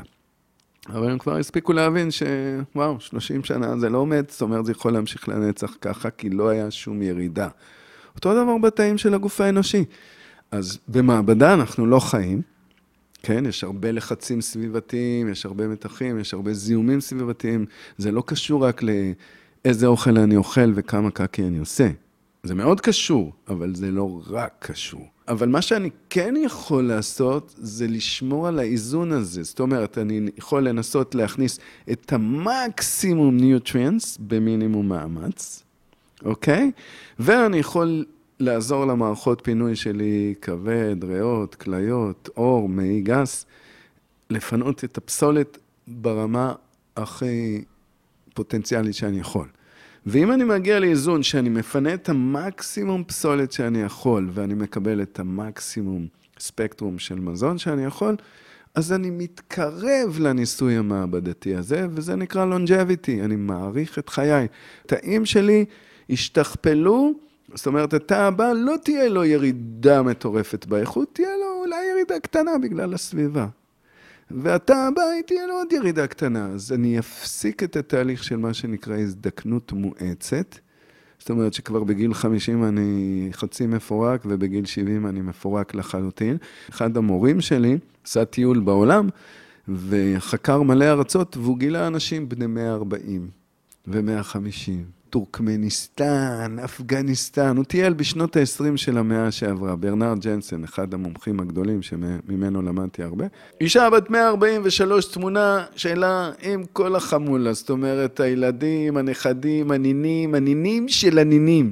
אבל 0.89 1.11
הם 1.11 1.17
כבר 1.17 1.35
הספיקו 1.35 1.73
להבין 1.73 2.09
שוואו, 2.11 2.99
30 2.99 3.43
שנה 3.43 3.79
זה 3.79 3.89
לא 3.89 4.05
מת, 4.05 4.29
זאת 4.29 4.41
אומרת 4.41 4.65
זה 4.65 4.71
יכול 4.71 4.93
להמשיך 4.93 5.29
לנצח 5.29 5.75
ככה, 5.81 6.09
כי 6.09 6.29
לא 6.29 6.49
היה 6.49 6.71
שום 6.71 7.01
ירידה. 7.01 7.47
אותו 8.15 8.43
דבר 8.43 8.57
בתאים 8.57 8.97
של 8.97 9.13
הגוף 9.13 9.41
האנושי. 9.41 9.85
אז 10.51 10.79
במעבדה 10.87 11.53
אנחנו 11.53 11.85
לא 11.85 11.99
חיים, 11.99 12.41
כן? 13.23 13.45
יש 13.45 13.63
הרבה 13.63 13.91
לחצים 13.91 14.41
סביבתיים, 14.41 15.29
יש 15.29 15.45
הרבה 15.45 15.67
מתחים, 15.67 16.19
יש 16.19 16.33
הרבה 16.33 16.53
זיהומים 16.53 17.01
סביבתיים. 17.01 17.65
זה 17.97 18.11
לא 18.11 18.23
קשור 18.25 18.65
רק 18.65 18.81
לאיזה 18.83 19.87
אוכל 19.87 20.17
אני 20.17 20.35
אוכל 20.35 20.71
וכמה 20.75 21.11
קקי 21.11 21.43
אני 21.43 21.57
עושה. 21.57 21.89
זה 22.43 22.55
מאוד 22.55 22.81
קשור, 22.81 23.33
אבל 23.47 23.75
זה 23.75 23.91
לא 23.91 24.21
רק 24.27 24.51
קשור. 24.59 25.07
אבל 25.27 25.49
מה 25.49 25.61
שאני 25.61 25.89
כן 26.09 26.33
יכול 26.45 26.87
לעשות, 26.87 27.55
זה 27.57 27.87
לשמור 27.87 28.47
על 28.47 28.59
האיזון 28.59 29.11
הזה. 29.11 29.43
זאת 29.43 29.59
אומרת, 29.59 29.97
אני 29.97 30.29
יכול 30.37 30.67
לנסות 30.67 31.15
להכניס 31.15 31.59
את 31.91 32.13
המקסימום 32.13 33.37
nutrients 33.37 34.17
במינימום 34.21 34.89
מאמץ, 34.89 35.63
אוקיי? 36.25 36.71
ואני 37.19 37.57
יכול 37.57 38.05
לעזור 38.39 38.85
למערכות 38.85 39.41
פינוי 39.43 39.75
שלי, 39.75 40.33
כבד, 40.41 41.03
ריאות, 41.03 41.55
כליות, 41.55 42.29
עור, 42.33 42.69
מעי 42.69 43.01
גס, 43.01 43.45
לפנות 44.29 44.83
את 44.83 44.97
הפסולת 44.97 45.57
ברמה 45.87 46.53
הכי 46.95 47.63
פוטנציאלית 48.33 48.95
שאני 48.95 49.19
יכול. 49.19 49.47
ואם 50.05 50.31
אני 50.31 50.43
מגיע 50.43 50.79
לאיזון 50.79 51.23
שאני 51.23 51.49
מפנה 51.49 51.93
את 51.93 52.09
המקסימום 52.09 53.03
פסולת 53.03 53.51
שאני 53.51 53.81
יכול, 53.81 54.29
ואני 54.33 54.53
מקבל 54.53 55.01
את 55.01 55.19
המקסימום 55.19 56.07
ספקטרום 56.39 56.99
של 56.99 57.19
מזון 57.19 57.57
שאני 57.57 57.85
יכול, 57.85 58.15
אז 58.75 58.93
אני 58.93 59.09
מתקרב 59.09 60.17
לניסוי 60.19 60.77
המעבדתי 60.77 61.55
הזה, 61.55 61.87
וזה 61.91 62.15
נקרא 62.15 62.45
longevity, 62.45 63.23
אני 63.23 63.35
מעריך 63.35 63.99
את 63.99 64.09
חיי. 64.09 64.47
תאים 64.85 65.25
שלי 65.25 65.65
השתכפלו, 66.09 67.13
זאת 67.53 67.67
אומרת, 67.67 67.93
התא 67.93 68.13
הבא 68.13 68.53
לא 68.53 68.75
תהיה 68.83 69.09
לו 69.09 69.25
ירידה 69.25 70.01
מטורפת 70.01 70.65
באיכות, 70.65 71.09
תהיה 71.13 71.37
לו 71.37 71.61
אולי 71.65 71.85
ירידה 71.91 72.19
קטנה 72.19 72.51
בגלל 72.61 72.93
הסביבה. 72.93 73.47
והתא 74.31 74.73
הבא 74.73 75.01
תהיה 75.25 75.47
לו 75.47 75.53
עוד 75.53 75.73
ירידה 75.73 76.07
קטנה. 76.07 76.47
אז 76.47 76.73
אני 76.73 76.99
אפסיק 76.99 77.63
את 77.63 77.75
התהליך 77.75 78.23
של 78.23 78.37
מה 78.37 78.53
שנקרא 78.53 78.97
הזדקנות 78.97 79.71
מואצת. 79.71 80.55
זאת 81.19 81.29
אומרת 81.29 81.53
שכבר 81.53 81.83
בגיל 81.83 82.13
50 82.13 82.63
אני 82.63 83.29
חצי 83.31 83.67
מפורק 83.67 84.21
ובגיל 84.25 84.65
70 84.65 85.07
אני 85.07 85.21
מפורק 85.21 85.75
לחלוטין. 85.75 86.37
אחד 86.69 86.97
המורים 86.97 87.41
שלי 87.41 87.77
עשה 88.05 88.25
טיול 88.25 88.59
בעולם 88.59 89.09
וחקר 89.67 90.61
מלא 90.61 90.85
ארצות 90.85 91.37
והוא 91.37 91.57
גילה 91.57 91.87
אנשים 91.87 92.29
בני 92.29 92.47
140 92.47 93.27
ו-150 93.87 94.98
טורקמניסטן, 95.09 96.57
אפגניסטן, 96.65 97.57
הוא 97.57 97.65
טייל 97.65 97.93
בשנות 97.93 98.37
ה-20 98.37 98.77
של 98.77 98.97
המאה 98.97 99.31
שעברה, 99.31 99.75
ברנרד 99.75 100.19
ג'נסן, 100.19 100.63
אחד 100.63 100.93
המומחים 100.93 101.39
הגדולים 101.39 101.81
שממנו 101.81 102.61
למדתי 102.61 103.03
הרבה. 103.03 103.25
אישה 103.61 103.89
בת 103.89 104.09
143, 104.09 105.05
תמונה 105.05 105.65
שלה 105.75 106.31
עם 106.41 106.63
כל 106.73 106.95
החמולה, 106.95 107.53
זאת 107.53 107.69
אומרת, 107.69 108.19
הילדים, 108.19 108.97
הנכדים, 108.97 109.71
הנינים, 109.71 110.35
הנינים 110.35 110.89
של 110.89 111.19
הנינים. 111.19 111.71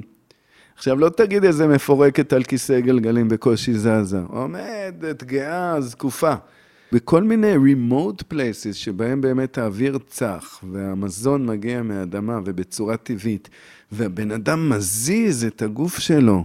עכשיו, 0.76 0.98
לא 0.98 1.08
תגיד 1.08 1.44
איזה 1.44 1.66
מפורקת 1.66 2.32
על 2.32 2.44
כיסא 2.44 2.80
גלגלים 2.80 3.28
בקושי 3.28 3.74
זזה, 3.74 4.20
עומדת, 4.28 5.24
גאה, 5.24 5.80
זקופה. 5.80 6.34
בכל 6.92 7.22
מיני 7.22 7.54
remote 7.54 8.22
places 8.32 8.72
שבהם 8.72 9.20
באמת 9.20 9.58
האוויר 9.58 9.98
צח 10.06 10.64
והמזון 10.72 11.46
מגיע 11.46 11.82
מהאדמה 11.82 12.40
ובצורה 12.44 12.96
טבעית, 12.96 13.48
והבן 13.92 14.30
אדם 14.30 14.68
מזיז 14.68 15.44
את 15.44 15.62
הגוף 15.62 15.98
שלו 15.98 16.44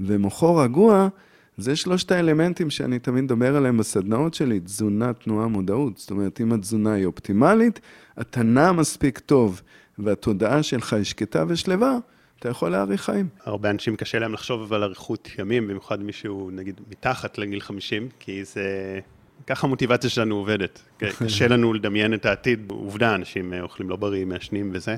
ומוחו 0.00 0.56
רגוע, 0.56 1.08
זה 1.56 1.76
שלושת 1.76 2.12
האלמנטים 2.12 2.70
שאני 2.70 2.98
תמיד 2.98 3.24
מדבר 3.24 3.56
עליהם 3.56 3.78
בסדנאות 3.78 4.34
שלי, 4.34 4.60
תזונה, 4.60 5.12
תנועה, 5.12 5.48
מודעות. 5.48 5.98
זאת 5.98 6.10
אומרת, 6.10 6.40
אם 6.40 6.52
התזונה 6.52 6.92
היא 6.92 7.06
אופטימלית, 7.06 7.80
אתה 8.20 8.42
נע 8.42 8.72
מספיק 8.72 9.18
טוב 9.18 9.62
והתודעה 9.98 10.62
שלך 10.62 10.92
היא 10.92 11.04
שקטה 11.04 11.44
ושלווה, 11.48 11.98
אתה 12.38 12.48
יכול 12.48 12.70
להאריך 12.70 13.02
חיים. 13.02 13.28
הרבה 13.44 13.70
אנשים 13.70 13.96
קשה 13.96 14.18
להם 14.18 14.32
לחשוב 14.32 14.72
על 14.72 14.82
אריכות 14.82 15.28
ימים, 15.38 15.68
במיוחד 15.68 16.02
מישהו 16.02 16.50
נגיד 16.52 16.80
מתחת 16.90 17.38
לגיל 17.38 17.60
50, 17.60 18.08
כי 18.18 18.44
זה 18.44 18.98
ככה 19.46 19.66
המוטיבציה 19.66 20.10
שלנו 20.10 20.36
עובדת. 20.36 20.82
קשה 21.24 21.48
לנו 21.48 21.72
לדמיין 21.72 22.14
את 22.14 22.26
העתיד, 22.26 22.70
עובדה, 22.70 23.14
אנשים 23.14 23.52
אה, 23.52 23.62
אוכלים 23.62 23.90
לא 23.90 23.96
בריא, 23.96 24.24
מעשנים 24.24 24.70
וזה, 24.72 24.96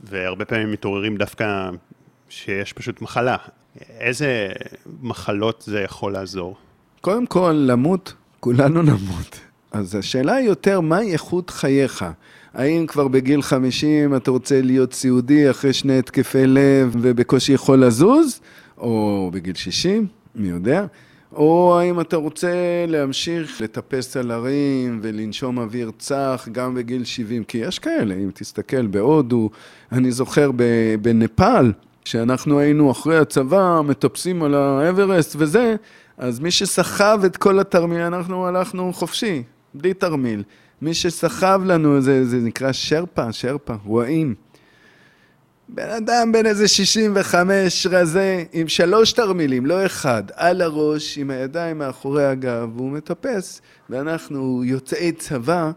והרבה 0.00 0.44
פעמים 0.44 0.72
מתעוררים 0.72 1.16
דווקא 1.16 1.70
שיש 2.28 2.72
פשוט 2.72 3.02
מחלה. 3.02 3.36
איזה 4.00 4.48
מחלות 5.02 5.64
זה 5.66 5.80
יכול 5.80 6.12
לעזור? 6.12 6.56
קודם 7.00 7.26
כל, 7.26 7.52
למות, 7.66 8.14
כולנו 8.40 8.82
נמות. 8.82 9.40
אז 9.72 9.94
השאלה 9.94 10.34
היא 10.34 10.46
יותר, 10.46 10.80
מהי 10.80 11.12
איכות 11.12 11.50
חייך? 11.50 12.04
האם 12.54 12.86
כבר 12.86 13.08
בגיל 13.08 13.42
50 13.42 14.16
אתה 14.16 14.30
רוצה 14.30 14.62
להיות 14.62 14.92
סיעודי 14.92 15.50
אחרי 15.50 15.72
שני 15.72 15.98
התקפי 15.98 16.46
לב 16.46 16.96
ובקושי 17.00 17.52
יכול 17.52 17.84
לזוז? 17.84 18.40
או 18.78 19.30
בגיל 19.34 19.54
60? 19.54 20.06
מי 20.34 20.48
יודע? 20.48 20.86
או 21.32 21.78
האם 21.80 22.00
אתה 22.00 22.16
רוצה 22.16 22.52
להמשיך 22.88 23.60
לטפס 23.60 24.16
על 24.16 24.30
הרים 24.30 25.00
ולנשום 25.02 25.58
אוויר 25.58 25.90
צח 25.98 26.48
גם 26.52 26.74
בגיל 26.74 27.04
70, 27.04 27.44
כי 27.44 27.58
יש 27.58 27.78
כאלה, 27.78 28.14
אם 28.14 28.30
תסתכל 28.34 28.86
בהודו, 28.86 29.50
אני 29.92 30.12
זוכר 30.12 30.50
בנפאל, 31.02 31.72
כשאנחנו 32.04 32.58
היינו 32.58 32.90
אחרי 32.90 33.18
הצבא, 33.18 33.80
מטפסים 33.84 34.42
על 34.42 34.54
האברסט 34.54 35.36
וזה, 35.38 35.76
אז 36.18 36.40
מי 36.40 36.50
שסחב 36.50 37.20
את 37.26 37.36
כל 37.36 37.60
התרמיל, 37.60 38.00
אנחנו 38.00 38.46
הלכנו 38.46 38.92
חופשי, 38.92 39.42
בלי 39.74 39.94
תרמיל. 39.94 40.42
מי 40.82 40.94
שסחב 40.94 41.60
לנו, 41.64 42.00
זה, 42.00 42.24
זה 42.24 42.36
נקרא 42.36 42.72
שרפה, 42.72 43.32
שרפה, 43.32 43.74
רואים. 43.84 44.34
בן 45.68 45.90
אדם 45.90 46.32
בן 46.32 46.46
איזה 46.46 46.68
65 46.68 47.86
רזה, 47.86 48.44
עם 48.52 48.68
שלוש 48.68 49.12
תרמילים, 49.12 49.66
לא 49.66 49.86
אחד, 49.86 50.22
על 50.34 50.62
הראש, 50.62 51.18
עם 51.18 51.30
הידיים 51.30 51.78
מאחורי 51.78 52.26
הגב, 52.26 52.70
והוא 52.76 52.90
מטפס, 52.90 53.60
ואנחנו 53.90 54.64
יוצאי 54.64 55.12
צבא, 55.12 55.70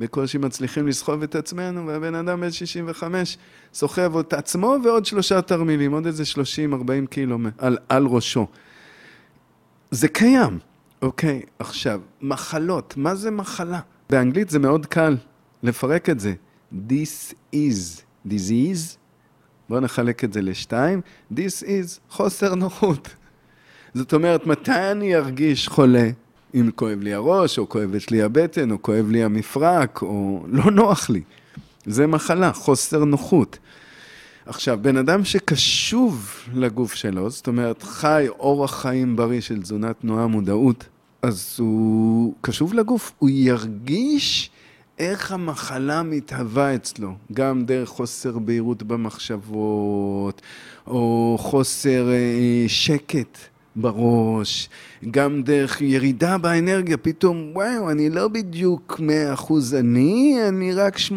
בקושי 0.00 0.38
מצליחים 0.38 0.88
לסחוב 0.88 1.22
את 1.22 1.34
עצמנו, 1.34 1.86
והבן 1.86 2.14
אדם 2.14 2.40
בן 2.40 2.50
65 2.50 3.38
סוחב 3.74 4.18
את 4.18 4.32
עצמו 4.32 4.76
ועוד 4.84 5.06
שלושה 5.06 5.42
תרמילים, 5.42 5.92
עוד 5.92 6.06
איזה 6.06 6.22
30-40 6.34 7.06
קילו 7.10 7.38
על, 7.58 7.78
על 7.88 8.06
ראשו. 8.06 8.46
זה 9.90 10.08
קיים, 10.08 10.58
אוקיי? 11.02 11.42
עכשיו, 11.58 12.00
מחלות, 12.22 12.94
מה 12.96 13.14
זה 13.14 13.30
מחלה? 13.30 13.80
באנגלית 14.10 14.50
זה 14.50 14.58
מאוד 14.58 14.86
קל 14.86 15.16
לפרק 15.62 16.10
את 16.10 16.20
זה. 16.20 16.34
This 16.72 17.34
is 17.54 18.02
disease 18.28 18.99
בואו 19.70 19.80
נחלק 19.80 20.24
את 20.24 20.32
זה 20.32 20.42
לשתיים. 20.42 21.00
This 21.32 21.62
is 21.62 21.98
חוסר 22.08 22.54
נוחות. 22.54 23.08
זאת 23.94 24.12
אומרת, 24.12 24.46
מתי 24.46 24.90
אני 24.92 25.16
ארגיש 25.16 25.68
חולה? 25.68 26.10
אם 26.54 26.70
כואב 26.74 27.00
לי 27.00 27.14
הראש, 27.14 27.58
או 27.58 27.68
כואבת 27.68 28.10
לי 28.10 28.22
הבטן, 28.22 28.70
או 28.70 28.82
כואב 28.82 29.10
לי 29.10 29.24
המפרק, 29.24 30.02
או 30.02 30.44
לא 30.48 30.70
נוח 30.70 31.10
לי. 31.10 31.22
זה 31.86 32.06
מחלה, 32.06 32.52
חוסר 32.52 33.04
נוחות. 33.04 33.58
עכשיו, 34.46 34.78
בן 34.82 34.96
אדם 34.96 35.24
שקשוב 35.24 36.34
לגוף 36.54 36.94
שלו, 36.94 37.30
זאת 37.30 37.46
אומרת, 37.46 37.82
חי 37.82 38.26
אורח 38.28 38.82
חיים 38.82 39.16
בריא 39.16 39.40
של 39.40 39.62
תזונה, 39.62 39.92
תנועה, 39.92 40.26
מודעות, 40.26 40.84
אז 41.22 41.56
הוא 41.58 42.34
קשוב 42.40 42.74
לגוף, 42.74 43.12
הוא 43.18 43.30
ירגיש 43.32 44.50
איך 45.00 45.32
המחלה 45.32 46.02
מתהווה 46.02 46.74
אצלו, 46.74 47.14
גם 47.32 47.64
דרך 47.64 47.88
חוסר 47.88 48.38
בהירות 48.38 48.82
במחשבות, 48.82 50.42
או 50.86 51.36
חוסר 51.40 52.08
אה, 52.12 52.64
שקט 52.68 53.38
בראש, 53.76 54.68
גם 55.10 55.42
דרך 55.42 55.80
ירידה 55.80 56.38
באנרגיה, 56.38 56.96
פתאום, 56.96 57.50
וואו, 57.54 57.90
אני 57.90 58.10
לא 58.10 58.28
בדיוק 58.28 59.00
100% 59.38 59.52
אני, 59.78 60.36
אני 60.48 60.72
רק 60.72 60.96
80% 60.96 61.12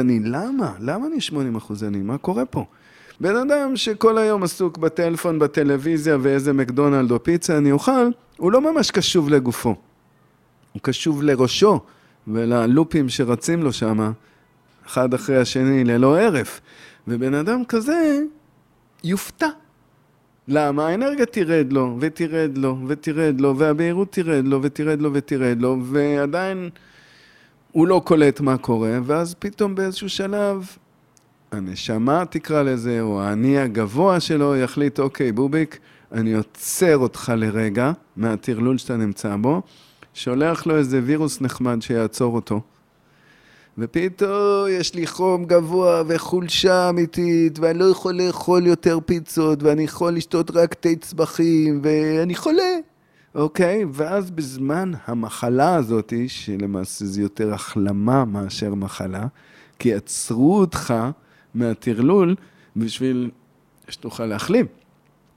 אני. 0.00 0.20
למה? 0.20 0.72
למה 0.78 1.06
אני 1.06 1.16
80% 1.58 1.86
אני? 1.86 1.98
מה 1.98 2.18
קורה 2.18 2.44
פה? 2.44 2.64
בן 3.20 3.36
אדם 3.36 3.76
שכל 3.76 4.18
היום 4.18 4.42
עסוק 4.42 4.78
בטלפון, 4.78 5.38
בטלוויזיה 5.38 6.16
ואיזה 6.20 6.52
מקדונלד 6.52 7.10
או 7.10 7.22
פיצה 7.22 7.58
אני 7.58 7.72
אוכל, 7.72 8.10
הוא 8.36 8.52
לא 8.52 8.72
ממש 8.72 8.90
קשוב 8.90 9.28
לגופו. 9.28 9.74
הוא 10.72 10.82
קשוב 10.82 11.22
לראשו 11.22 11.80
וללופים 12.32 13.08
שרצים 13.08 13.62
לו 13.62 13.72
שם, 13.72 14.12
אחד 14.86 15.14
אחרי 15.14 15.36
השני 15.36 15.84
ללא 15.84 16.18
הרף. 16.20 16.60
ובן 17.08 17.34
אדם 17.34 17.64
כזה 17.64 18.18
יופתע. 19.04 19.48
למה? 20.48 20.88
האנרגיה 20.88 21.26
תרד 21.26 21.72
לו, 21.72 21.96
ותרד 22.00 22.58
לו, 22.58 22.78
ותרד 22.86 23.40
לו, 23.40 23.58
והבהירות 23.58 24.12
תרד 24.12 24.46
לו, 24.46 24.62
ותרד 24.62 25.02
לו, 25.02 25.10
ותרד 25.12 25.56
לו, 25.60 25.78
ועדיין 25.82 26.70
הוא 27.72 27.86
לא 27.86 28.02
קולט 28.04 28.40
מה 28.40 28.58
קורה, 28.58 28.98
ואז 29.04 29.34
פתאום 29.38 29.74
באיזשהו 29.74 30.08
שלב 30.08 30.76
הנשמה 31.52 32.24
תקרא 32.30 32.62
לזה, 32.62 33.00
או 33.00 33.22
האני 33.22 33.58
הגבוה 33.58 34.20
שלו 34.20 34.56
יחליט, 34.56 35.00
אוקיי, 35.00 35.32
בוביק, 35.32 35.78
אני 36.12 36.34
עוצר 36.34 36.96
אותך 36.96 37.32
לרגע 37.36 37.92
מהטרלול 38.16 38.78
שאתה 38.78 38.96
נמצא 38.96 39.36
בו, 39.36 39.62
שולח 40.14 40.66
לו 40.66 40.76
איזה 40.76 41.00
וירוס 41.04 41.40
נחמד 41.40 41.82
שיעצור 41.82 42.34
אותו. 42.34 42.60
ופתאום 43.78 44.66
יש 44.70 44.94
לי 44.94 45.06
חום 45.06 45.44
גבוה 45.44 46.02
וחולשה 46.06 46.88
אמיתית, 46.88 47.58
ואני 47.58 47.78
לא 47.78 47.84
יכול 47.84 48.14
לאכול 48.14 48.66
יותר 48.66 48.98
פיצות, 49.06 49.62
ואני 49.62 49.82
יכול 49.82 50.12
לשתות 50.12 50.50
רק 50.50 50.74
תה 50.74 50.88
צמחים, 51.00 51.80
ואני 51.82 52.34
חולה, 52.34 52.76
אוקיי? 53.34 53.84
ואז 53.92 54.30
בזמן 54.30 54.92
המחלה 55.06 55.74
הזאת, 55.74 56.12
שלמעשה 56.28 57.04
זה 57.04 57.22
יותר 57.22 57.54
החלמה 57.54 58.24
מאשר 58.24 58.74
מחלה, 58.74 59.26
כי 59.78 59.94
עצרו 59.94 60.58
אותך 60.58 60.94
מהטרלול 61.54 62.34
בשביל 62.76 63.30
שתוכל 63.88 64.26
להחלים. 64.26 64.66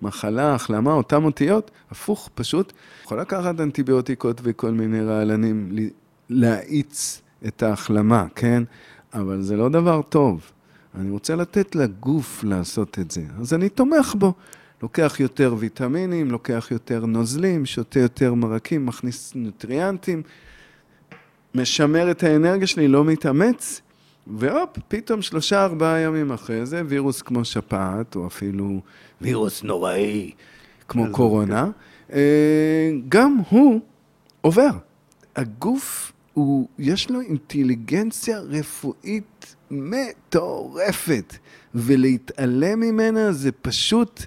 מחלה, 0.03 0.55
החלמה, 0.55 0.93
אותם 0.93 1.25
אותיות, 1.25 1.71
הפוך, 1.91 2.29
פשוט. 2.35 2.73
יכול 3.05 3.19
לקחת 3.19 3.59
אנטיביוטיקות 3.59 4.41
וכל 4.43 4.71
מיני 4.71 5.01
רעלנים, 5.01 5.75
להאיץ 6.29 7.21
את 7.47 7.63
ההחלמה, 7.63 8.25
כן? 8.35 8.63
אבל 9.13 9.41
זה 9.41 9.57
לא 9.57 9.69
דבר 9.69 10.01
טוב. 10.01 10.51
אני 10.95 11.09
רוצה 11.09 11.35
לתת 11.35 11.75
לגוף 11.75 12.43
לעשות 12.43 12.99
את 12.99 13.11
זה, 13.11 13.21
אז 13.39 13.53
אני 13.53 13.69
תומך 13.69 14.15
בו. 14.17 14.33
לוקח 14.83 15.19
יותר 15.19 15.55
ויטמינים, 15.57 16.31
לוקח 16.31 16.67
יותר 16.71 17.05
נוזלים, 17.05 17.65
שותה 17.65 17.99
יותר 17.99 18.33
מרקים, 18.33 18.85
מכניס 18.85 19.31
נוטריאנטים, 19.35 20.21
משמר 21.55 22.11
את 22.11 22.23
האנרגיה 22.23 22.67
שלי, 22.67 22.87
לא 22.87 23.05
מתאמץ, 23.05 23.81
והופ, 24.27 24.69
פתאום 24.87 25.21
שלושה 25.21 25.63
ארבעה 25.63 25.99
ימים 25.99 26.31
אחרי 26.31 26.65
זה, 26.65 26.81
וירוס 26.85 27.21
כמו 27.21 27.45
שפעת, 27.45 28.15
או 28.15 28.27
אפילו 28.27 28.81
וירוס 29.21 29.63
נוראי, 29.63 30.31
כמו 30.87 31.05
קורונה, 31.11 31.69
אה, 32.13 32.91
גם 33.09 33.37
הוא 33.49 33.79
עובר. 34.41 34.69
הגוף, 35.35 36.11
הוא, 36.33 36.67
יש 36.79 37.09
לו 37.09 37.21
אינטליגנציה 37.21 38.39
רפואית 38.39 39.55
מטורפת, 39.71 41.35
ולהתעלם 41.75 42.79
ממנה 42.79 43.31
זה 43.31 43.51
פשוט 43.51 44.25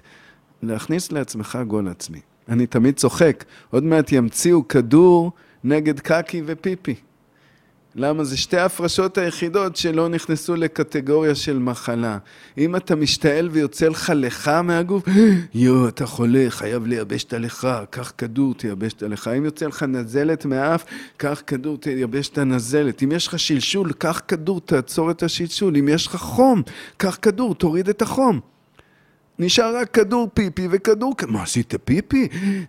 להכניס 0.63 1.11
לעצמך 1.11 1.59
גול 1.67 1.87
עצמי. 1.87 2.19
אני 2.49 2.67
תמיד 2.67 2.95
צוחק, 2.95 3.45
עוד 3.71 3.83
מעט 3.83 4.11
ימציאו 4.11 4.67
כדור 4.67 5.31
נגד 5.63 5.99
קקי 5.99 6.41
ופיפי. 6.45 6.95
למה? 7.99 8.23
זה 8.23 8.37
שתי 8.37 8.57
ההפרשות 8.57 9.17
היחידות 9.17 9.75
שלא 9.75 10.09
נכנסו 10.09 10.55
לקטגוריה 10.55 11.35
של 11.35 11.59
מחלה. 11.59 12.17
אם 12.57 12.75
אתה 12.75 12.95
משתעל 12.95 13.49
ויוצא 13.51 13.87
לך 13.87 14.13
לך 14.15 14.47
מהגוף, 14.47 15.03
יואו, 15.53 15.87
אתה 15.87 16.05
חולה, 16.05 16.45
חייב 16.49 16.85
לייבש 16.85 17.23
את 17.23 17.33
הלכה, 17.33 17.83
קח 17.89 18.13
כדור, 18.17 18.53
תייבש 18.53 18.93
את 18.93 19.03
הלכה. 19.03 19.33
אם 19.33 19.45
יוצא 19.45 19.65
לך 19.65 19.83
נזלת 19.83 20.45
מהאף, 20.45 20.85
קח 21.17 21.41
כדור, 21.47 21.77
תייבש 21.77 22.29
את 22.29 22.37
הנזלת. 22.37 23.03
אם 23.03 23.11
יש 23.11 23.27
לך 23.27 23.39
שלשול, 23.39 23.91
קח 23.91 24.21
כדור, 24.27 24.61
תעצור 24.61 25.11
את 25.11 25.23
השלשול. 25.23 25.77
אם 25.77 25.87
יש 25.87 26.07
לך 26.07 26.15
חום, 26.15 26.61
קח 26.97 27.17
כדור, 27.21 27.55
תוריד 27.55 27.89
את 27.89 28.01
החום. 28.01 28.39
נשאר 29.39 29.75
רק 29.75 29.91
כדור 29.91 30.29
פיפי 30.33 30.67
וכדור... 30.71 31.13
מה, 31.27 31.43
עשית 31.43 31.73
פיפי? 31.85 32.27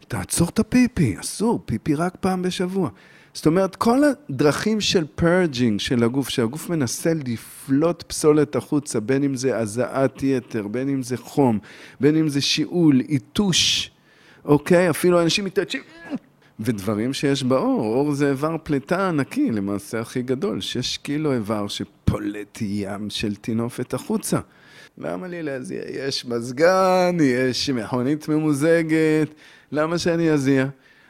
תעצור 0.08 0.48
את 0.48 0.58
הפיפי, 0.58 1.16
אסור, 1.20 1.62
פיפי 1.64 1.94
רק 1.94 2.16
פעם 2.20 2.42
בשבוע. 2.42 2.90
זאת 3.38 3.46
אומרת, 3.46 3.76
כל 3.76 3.98
הדרכים 4.30 4.80
של 4.80 5.04
purging 5.14 5.80
של 5.80 6.04
הגוף, 6.04 6.28
שהגוף 6.28 6.70
מנסה 6.70 7.12
לפלוט 7.26 8.02
פסולת 8.02 8.56
החוצה, 8.56 9.00
בין 9.00 9.24
אם 9.24 9.36
זה 9.36 9.58
הזעת 9.58 10.22
יתר, 10.22 10.68
בין 10.68 10.88
אם 10.88 11.02
זה 11.02 11.16
חום, 11.16 11.58
בין 12.00 12.16
אם 12.16 12.28
זה 12.28 12.40
שיעול, 12.40 13.00
עיטוש, 13.00 13.90
אוקיי? 14.44 14.90
אפילו 14.90 15.22
אנשים 15.22 15.44
מתעטשים, 15.44 15.82
ודברים 16.60 17.12
שיש 17.12 17.42
בעור, 17.42 17.94
עור 17.94 18.14
זה 18.14 18.30
איבר 18.30 18.56
פליטה 18.62 19.08
ענקי, 19.08 19.50
למעשה 19.50 20.00
הכי 20.00 20.22
גדול, 20.22 20.60
שש 20.60 20.96
קילו 20.96 21.32
איבר 21.32 21.68
שפולט 21.68 22.58
ים 22.60 23.10
של 23.10 23.34
טינופת 23.34 23.94
החוצה. 23.94 24.38
למה 24.98 25.28
לי 25.28 25.42
להזיע? 25.42 25.82
יש 25.88 26.24
מזגן, 26.24 27.16
יש 27.20 27.70
מכונית 27.70 28.28
ממוזגת, 28.28 29.28
למה 29.72 29.98
שאני 29.98 30.30
אזיע? 30.30 30.66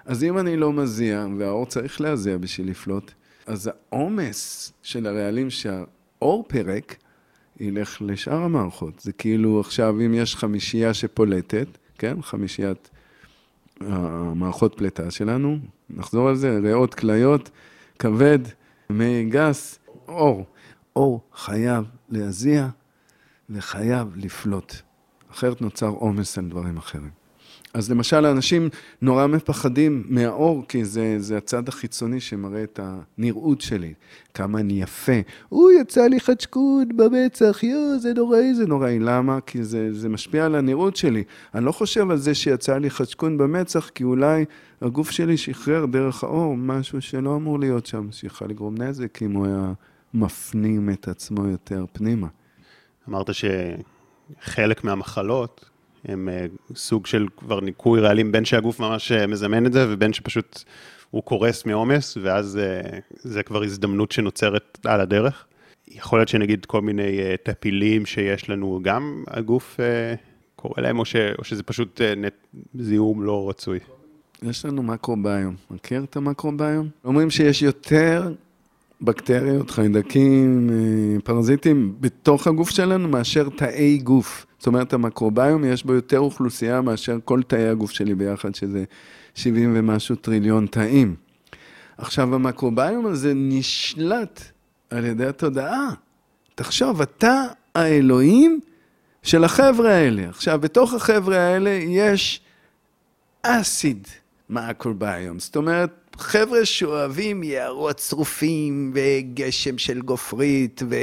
אז 0.09 0.25
אם 0.25 0.39
אני 0.39 0.57
לא 0.57 0.73
מזיע, 0.73 1.27
והאור 1.39 1.67
צריך 1.67 2.01
להזיע 2.01 2.39
בשביל 2.39 2.71
לפלוט, 2.71 3.13
אז 3.47 3.71
העומס 3.93 4.73
של 4.83 5.07
הרעלים 5.07 5.51
שהאור 5.51 6.45
פרק, 6.49 6.97
ילך 7.61 7.97
לשאר 8.01 8.43
המערכות. 8.43 9.01
זה 9.01 9.13
כאילו 9.13 9.61
עכשיו, 9.61 10.01
אם 10.01 10.15
יש 10.15 10.37
חמישייה 10.37 10.95
שפולטת, 10.95 11.67
כן? 11.99 12.23
חמישיית 12.23 12.91
המערכות 13.81 14.75
פליטה 14.77 15.11
שלנו, 15.11 15.59
נחזור 15.91 16.29
על 16.29 16.37
זה, 16.37 16.59
ריאות, 16.63 16.95
כליות, 16.95 17.51
כבד, 17.99 18.39
מי 18.91 19.25
גס, 19.25 19.79
אור. 20.09 20.47
אור 20.97 21.21
חייב 21.35 21.85
להזיע 22.09 22.69
וחייב 23.51 24.09
לפלוט, 24.17 24.75
אחרת 25.31 25.61
נוצר 25.61 25.89
עומס 25.89 26.39
על 26.39 26.49
דברים 26.49 26.77
אחרים. 26.77 27.18
אז 27.79 27.91
למשל, 27.91 28.27
אנשים 28.27 28.69
נורא 29.03 29.27
מפחדים 29.27 30.05
מהאור, 30.09 30.65
כי 30.69 30.85
זה, 30.85 31.17
זה 31.19 31.37
הצד 31.37 31.69
החיצוני 31.69 32.21
שמראה 32.21 32.63
את 32.63 32.81
הנראות 32.83 33.61
שלי. 33.61 33.95
כמה 34.35 34.61
אני 34.61 34.83
יפה. 34.83 35.13
הוא 35.49 35.71
יצא 35.81 36.07
לי 36.07 36.21
חדשקוד 36.21 36.89
במצח, 36.97 37.63
יואו, 37.63 37.99
זה 37.99 38.15
נוראי, 38.15 38.55
זה 38.55 38.67
נוראי. 38.67 38.99
למה? 38.99 39.41
כי 39.41 39.65
זה, 39.65 39.95
זה 39.95 40.09
משפיע 40.09 40.45
על 40.45 40.55
הנראות 40.55 40.97
שלי. 40.97 41.25
אני 41.55 41.65
לא 41.65 41.73
חושב 41.73 42.11
על 42.11 42.17
זה 42.17 42.35
שיצא 42.35 42.79
לי 42.79 42.91
חדשקוד 42.91 43.33
במצח, 43.39 43.89
כי 43.89 44.05
אולי 44.05 44.45
הגוף 44.83 45.11
שלי 45.11 45.37
שחרר 45.37 45.87
דרך 45.87 46.25
האור 46.25 46.57
משהו 46.57 47.01
שלא 47.01 47.37
אמור 47.37 47.59
להיות 47.59 47.87
שם, 47.87 48.09
שיכול 48.13 48.49
לגרום 48.49 48.83
נזק 48.83 49.23
אם 49.23 49.33
הוא 49.33 49.47
היה 49.47 49.73
מפנים 50.15 50.91
את 50.91 51.09
עצמו 51.09 51.47
יותר 51.47 51.85
פנימה. 51.93 52.29
אמרת 53.09 53.31
שחלק 53.35 54.85
מהמחלות 54.85 55.71
הם 56.05 56.29
אה, 56.29 56.47
סוג 56.75 57.07
של 57.07 57.27
כבר 57.37 57.61
ניקוי 57.61 58.01
רעלים, 58.01 58.33
בין 58.33 58.45
שהגוף 58.45 58.81
ממש 58.81 59.13
אה, 59.13 59.27
מזמן 59.27 59.67
את 59.67 59.73
זה, 59.73 59.87
ובין 59.89 60.13
שפשוט 60.13 60.65
הוא 61.11 61.23
קורס 61.23 61.67
מעומס, 61.67 62.17
ואז 62.23 62.59
אה, 62.59 62.99
זה 63.17 63.43
כבר 63.43 63.63
הזדמנות 63.63 64.13
שנוצרת 64.13 64.79
על 64.85 65.01
הדרך. 65.01 65.45
יכול 65.89 66.19
להיות 66.19 66.29
שנגיד 66.29 66.67
כל 66.67 66.81
מיני 66.81 67.19
טפילים 67.43 68.07
שיש 68.07 68.51
לנו, 68.51 68.81
גם 68.83 69.25
הגוף 69.27 69.81
קורא 70.57 70.83
להם, 70.83 70.99
או, 70.99 71.05
ש, 71.05 71.17
או 71.39 71.45
שזה 71.45 71.63
פשוט 71.63 72.01
זיהום 72.75 73.23
לא 73.23 73.49
רצוי? 73.51 73.79
יש 74.43 74.65
לנו 74.65 74.83
מקרוביום. 74.83 75.55
מכיר 75.71 76.05
את 76.05 76.17
המקרוביום? 76.17 76.89
אומרים 77.05 77.31
שיש 77.31 77.63
יותר 77.63 78.33
בקטריות, 79.01 79.71
חיידקים, 79.71 80.71
פרזיטים 81.25 81.95
בתוך 82.01 82.47
הגוף 82.47 82.71
שלנו 82.71 83.09
מאשר 83.09 83.49
תאי 83.49 83.99
גוף. 83.99 84.47
זאת 84.59 84.67
אומרת, 84.67 84.93
המקרוביום 84.93 85.65
יש 85.65 85.85
בו 85.85 85.95
יותר 85.95 86.19
אוכלוסייה 86.19 86.81
מאשר 86.81 87.19
כל 87.25 87.43
תאי 87.43 87.69
הגוף 87.69 87.91
שלי 87.91 88.15
ביחד, 88.15 88.55
שזה 88.55 88.85
70 89.35 89.73
ומשהו 89.77 90.17
טריליון 90.17 90.67
תאים. 90.67 91.15
עכשיו, 91.99 92.35
המקרוביום 92.35 93.07
הזה 93.07 93.33
נשלט 93.35 94.43
על 94.91 95.05
ידי 95.05 95.27
התודעה. 95.27 95.89
תחשוב, 96.55 97.01
אתה 97.01 97.45
האלוהים 97.75 98.61
של 99.23 99.45
החבר'ה 99.45 99.95
האלה. 99.95 100.29
עכשיו, 100.29 100.61
בתוך 100.61 100.95
החבר'ה 100.95 101.39
האלה 101.39 101.71
יש 101.71 102.41
אסיד 103.43 104.09
מקרוביום. 104.51 105.39
זאת 105.39 105.57
אומרת, 105.57 106.08
חבר'ה 106.19 106.65
שאוהבים 106.65 107.43
יערות 107.43 107.97
צרופים 107.97 108.93
וגשם 108.95 109.79
של 109.79 110.01
גופרית 110.01 110.83
ו... 110.91 110.95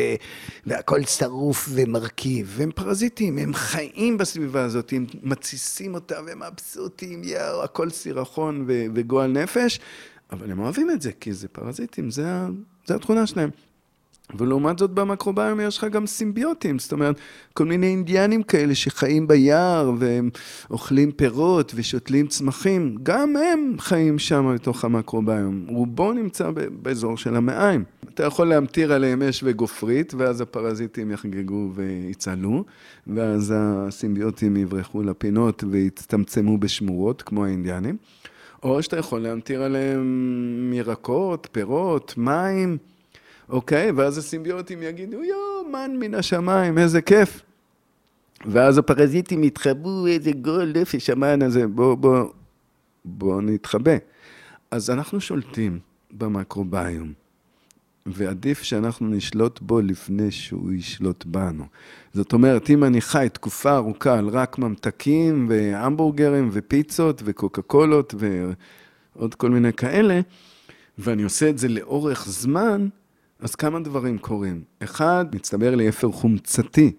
והכל 0.65 1.03
שרוף 1.03 1.69
ומרכיב. 1.71 2.53
והם 2.57 2.71
פרזיטים, 2.75 3.37
הם 3.37 3.53
חיים 3.53 4.17
בסביבה 4.17 4.63
הזאת, 4.63 4.93
הם 4.93 5.05
מתסיסים 5.23 5.93
אותה 5.93 6.15
והם 6.25 6.41
מבסוטים, 6.51 7.21
יאו, 7.23 7.63
הכל 7.63 7.89
סירחון 7.89 8.65
ו... 8.67 8.85
וגועל 8.95 9.31
נפש, 9.31 9.79
אבל 10.31 10.51
הם 10.51 10.59
אוהבים 10.59 10.91
את 10.91 11.01
זה, 11.01 11.11
כי 11.11 11.33
זה 11.33 11.47
פרזיטים, 11.47 12.11
זה. 12.11 12.25
זה 12.85 12.95
התכונה 12.95 13.27
שלהם. 13.27 13.49
ולעומת 14.37 14.79
זאת 14.79 14.91
במקרוביום 14.91 15.59
יש 15.59 15.77
לך 15.77 15.83
גם 15.83 16.07
סימביוטים, 16.07 16.79
זאת 16.79 16.91
אומרת, 16.91 17.15
כל 17.53 17.65
מיני 17.65 17.87
אינדיאנים 17.87 18.43
כאלה 18.43 18.75
שחיים 18.75 19.27
ביער 19.27 19.91
והם 19.97 20.29
אוכלים 20.71 21.11
פירות 21.11 21.71
ושותלים 21.75 22.27
צמחים, 22.27 22.95
גם 23.03 23.35
הם 23.35 23.75
חיים 23.79 24.19
שם 24.19 24.55
בתוך 24.55 24.85
המקרוביום. 24.85 25.65
רובו 25.67 26.13
נמצא 26.13 26.51
באזור 26.81 27.17
של 27.17 27.35
המעיים. 27.35 27.83
אתה 28.13 28.23
יכול 28.23 28.47
להמטיר 28.47 28.93
עליהם 28.93 29.21
אש 29.21 29.41
וגופרית, 29.43 30.13
ואז 30.13 30.41
הפרזיטים 30.41 31.11
יחגגו 31.11 31.71
ויצעלו, 31.75 32.63
ואז 33.07 33.53
הסימביוטים 33.57 34.57
יברחו 34.57 35.03
לפינות 35.03 35.63
ויצטמצמו 35.71 36.57
בשמורות, 36.57 37.21
כמו 37.21 37.45
האינדיאנים. 37.45 37.97
או 38.63 38.83
שאתה 38.83 38.97
יכול 38.97 39.21
להמטיר 39.21 39.63
עליהם 39.63 40.71
ירקות, 40.75 41.47
פירות, 41.51 42.13
מים. 42.17 42.77
אוקיי? 43.49 43.91
ואז 43.91 44.17
הסימביוטים 44.17 44.83
יגידו, 44.83 45.23
יואו, 45.23 45.69
מן 45.71 45.91
מן 45.99 46.13
השמיים, 46.13 46.77
איזה 46.77 47.01
כיף. 47.01 47.41
ואז 48.45 48.77
הפרזיטים 48.77 49.43
יתחבאו, 49.43 50.07
איזה 50.07 50.31
גול 50.31 50.71
נפש 50.75 51.09
המן 51.09 51.41
הזה, 51.41 51.67
בוא, 51.67 51.95
בוא, 51.95 52.29
בוא 53.05 53.41
נתחבא. 53.41 53.95
אז 54.71 54.89
אנחנו 54.89 55.21
שולטים 55.21 55.79
במקרוביום, 56.11 57.13
ועדיף 58.05 58.63
שאנחנו 58.63 59.07
נשלוט 59.07 59.59
בו 59.61 59.81
לפני 59.81 60.31
שהוא 60.31 60.71
ישלוט 60.71 61.25
בנו. 61.25 61.65
זאת 62.13 62.33
אומרת, 62.33 62.69
אם 62.69 62.83
אני 62.83 63.01
חי 63.01 63.27
תקופה 63.33 63.75
ארוכה 63.75 64.17
על 64.17 64.27
רק 64.27 64.57
ממתקים 64.57 65.47
והמבורגרים 65.49 66.49
ופיצות 66.51 67.21
וקוקה 67.25 67.61
קולות 67.61 68.15
ועוד 68.17 69.35
כל 69.35 69.49
מיני 69.49 69.73
כאלה, 69.73 70.19
ואני 70.97 71.23
עושה 71.23 71.49
את 71.49 71.57
זה 71.57 71.67
לאורך 71.67 72.25
זמן, 72.27 72.87
אז 73.45 73.55
כמה 73.55 73.79
דברים 73.79 74.17
קורים. 74.17 74.63
אחד, 74.79 75.25
מצטבר 75.33 75.75
לי 75.75 75.89
אפר 75.89 76.11
חומצתי 76.11 76.91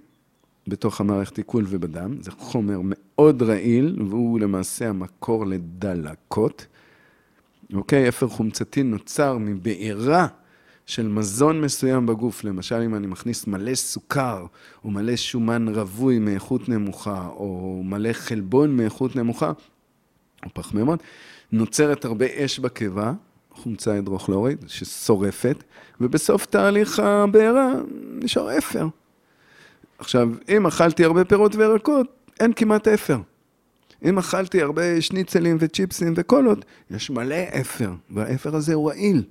בתוך 0.69 1.01
המערכת 1.01 1.37
עיכול 1.37 1.65
ובדם. 1.69 2.23
זה 2.23 2.31
חומר 2.31 2.81
מאוד 2.83 3.43
רעיל, 3.43 4.03
והוא 4.09 4.41
למעשה 4.41 4.89
המקור 4.89 5.47
לדלקות. 5.47 6.67
אוקיי? 7.75 8.09
אפר 8.09 8.29
חומצתי 8.29 8.83
נוצר 8.83 9.39
מבעירה 9.39 10.27
של 10.87 11.09
מזון 11.09 11.61
מסוים 11.61 12.07
בגוף. 12.07 12.45
למשל, 12.45 12.83
אם 12.83 12.95
אני 12.95 13.07
מכניס 13.07 13.47
מלא 13.47 13.75
סוכר, 13.75 14.47
או 14.85 14.91
מלא 14.91 15.17
שומן 15.17 15.69
רווי 15.69 16.19
מאיכות 16.19 16.69
נמוכה, 16.69 17.29
או 17.29 17.81
מלא 17.85 18.13
חלבון 18.13 18.77
מאיכות 18.77 19.17
נמוכה, 19.17 19.53
או 20.45 20.51
פחמימות, 20.55 21.03
נוצרת 21.53 22.05
הרבה 22.05 22.27
אש 22.45 22.59
בקיבה, 22.59 23.13
חומצה 23.57 23.93
הידרוכלורית, 23.93 24.59
ששורפת, 24.67 25.65
ובסוף 26.01 26.47
תהליך 26.47 26.99
הבעירה 26.99 27.73
נשאר 28.23 28.59
אפר. 28.59 28.87
עכשיו, 29.99 30.29
אם 30.49 30.67
אכלתי 30.67 31.05
הרבה 31.05 31.25
פירות 31.25 31.55
וירקות, 31.55 32.07
אין 32.41 32.53
כמעט 32.53 32.89
אפר. 32.89 33.19
אם 34.05 34.19
אכלתי 34.19 34.63
הרבה 34.63 35.01
שניצלים 35.01 35.57
וצ'יפסים 35.61 36.15
וקולות, 36.17 36.65
יש 36.91 37.11
מלא 37.11 37.37
אפר, 37.61 37.91
והאפר 38.11 38.57
הזה 38.57 38.75
הוא 38.75 38.89
רעיל. 38.89 39.23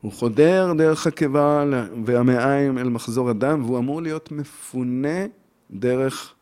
הוא 0.00 0.12
חודר 0.12 0.72
דרך 0.78 1.06
הקיבה 1.06 1.64
והמעיים 2.04 2.78
אל 2.78 2.88
מחזור 2.88 3.30
הדם, 3.30 3.62
והוא 3.64 3.78
אמור 3.78 4.02
להיות 4.02 4.32
מפונה 4.32 5.26
דרך 5.70 6.34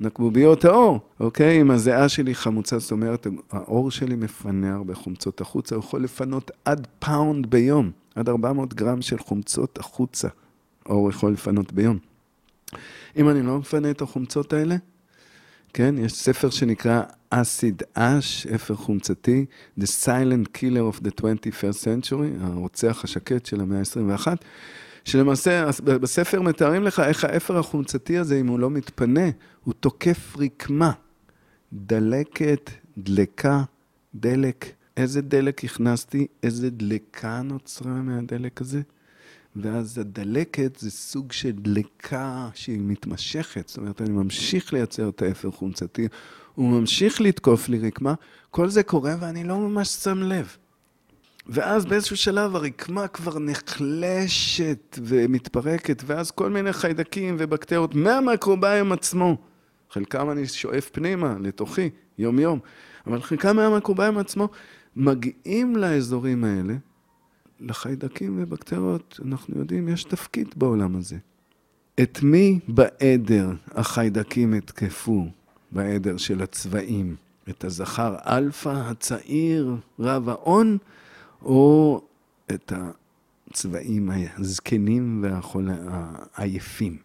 נקבוביות 0.00 0.64
העור, 0.64 1.00
אוקיי? 1.20 1.60
אם 1.60 1.70
הזיעה 1.70 2.08
שלי 2.08 2.34
חמוצה, 2.34 2.78
זאת 2.78 2.92
אומרת, 2.92 3.26
העור 3.50 3.90
שלי 3.90 4.16
מפנה 4.16 4.74
הרבה 4.74 4.94
חומצות 4.94 5.40
החוצה, 5.40 5.74
הוא 5.74 5.84
יכול 5.84 6.02
לפנות 6.02 6.50
עד 6.64 6.86
פאונד 6.98 7.50
ביום, 7.50 7.90
עד 8.14 8.28
400 8.28 8.74
גרם 8.74 9.02
של 9.02 9.18
חומצות 9.18 9.78
החוצה, 9.78 10.28
עור 10.86 11.10
יכול 11.10 11.32
לפנות 11.32 11.72
ביום. 11.72 11.98
אם 13.16 13.28
אני 13.28 13.42
לא 13.42 13.58
מפנה 13.58 13.90
את 13.90 14.02
החומצות 14.02 14.52
האלה, 14.52 14.76
כן, 15.72 15.94
יש 15.98 16.12
ספר 16.12 16.50
שנקרא 16.50 17.02
Acid 17.30 17.82
Ash, 17.94 18.46
אפר 18.46 18.74
חומצתי, 18.74 19.44
The 19.80 19.84
Silent 20.04 20.58
Killer 20.58 20.96
of 20.96 21.04
the 21.04 21.10
21st 21.20 21.84
Century, 21.84 22.44
הרוצח 22.44 23.04
השקט 23.04 23.46
של 23.46 23.60
המאה 23.60 23.78
ה-21, 23.78 24.26
שלמעשה 25.04 25.66
בספר 25.84 26.42
מתארים 26.42 26.82
לך 26.82 27.00
איך 27.00 27.24
האפר 27.24 27.58
החומצתי 27.58 28.18
הזה, 28.18 28.40
אם 28.40 28.46
הוא 28.46 28.58
לא 28.58 28.70
מתפנה, 28.70 29.30
הוא 29.64 29.74
תוקף 29.80 30.36
רקמה. 30.38 30.92
דלקת, 31.72 32.70
דלקה, 32.98 33.62
דלק. 34.14 34.66
איזה 34.96 35.22
דלק 35.22 35.64
הכנסתי, 35.64 36.26
איזה 36.42 36.70
דלקה 36.70 37.42
נוצרה 37.42 37.92
מהדלק 37.92 38.60
הזה. 38.60 38.80
ואז 39.56 39.98
הדלקת 39.98 40.76
זה 40.78 40.90
סוג 40.90 41.32
של 41.32 41.50
דלקה 41.50 42.48
שהיא 42.54 42.80
מתמשכת, 42.80 43.68
זאת 43.68 43.78
אומרת, 43.78 44.00
אני 44.00 44.10
ממשיך 44.10 44.72
לייצר 44.72 45.08
את 45.08 45.22
האפר 45.22 45.50
חומצתי, 45.50 46.08
הוא 46.54 46.80
ממשיך 46.80 47.20
לתקוף 47.20 47.68
לי 47.68 47.78
רקמה, 47.78 48.14
כל 48.50 48.68
זה 48.68 48.82
קורה 48.82 49.16
ואני 49.20 49.44
לא 49.44 49.58
ממש 49.58 49.88
שם 49.88 50.22
לב. 50.22 50.56
ואז 51.48 51.86
באיזשהו 51.86 52.16
שלב 52.16 52.56
הרקמה 52.56 53.08
כבר 53.08 53.38
נחלשת 53.38 54.98
ומתפרקת, 55.02 56.02
ואז 56.06 56.30
כל 56.30 56.50
מיני 56.50 56.72
חיידקים 56.72 57.36
ובקטריות 57.38 57.94
מהמיקרוביום 57.94 58.92
עצמו, 58.92 59.36
חלקם 59.90 60.30
אני 60.30 60.46
שואף 60.46 60.90
פנימה, 60.90 61.36
לתוכי, 61.40 61.90
יום-יום, 62.18 62.58
אבל 63.06 63.22
חלקם 63.22 63.56
מהמיקרוביום 63.56 64.18
עצמו 64.18 64.48
מגיעים 64.96 65.76
לאזורים 65.76 66.44
האלה, 66.44 66.74
לחיידקים 67.60 68.38
ובקטריות, 68.42 69.20
אנחנו 69.24 69.58
יודעים, 69.58 69.88
יש 69.88 70.04
תפקיד 70.04 70.48
בעולם 70.56 70.96
הזה. 70.96 71.16
את 72.02 72.22
מי 72.22 72.58
בעדר 72.68 73.50
החיידקים 73.70 74.54
התקפו, 74.54 75.26
בעדר 75.72 76.16
של 76.16 76.42
הצבעים? 76.42 77.16
את 77.48 77.64
הזכר 77.64 78.16
אלפא 78.26 78.68
הצעיר, 78.68 79.76
רב 79.98 80.28
ההון, 80.28 80.78
או 81.42 82.00
את 82.50 82.72
הצבאים 83.50 84.10
הזקנים 84.36 85.24
והעייפים. 85.24 86.96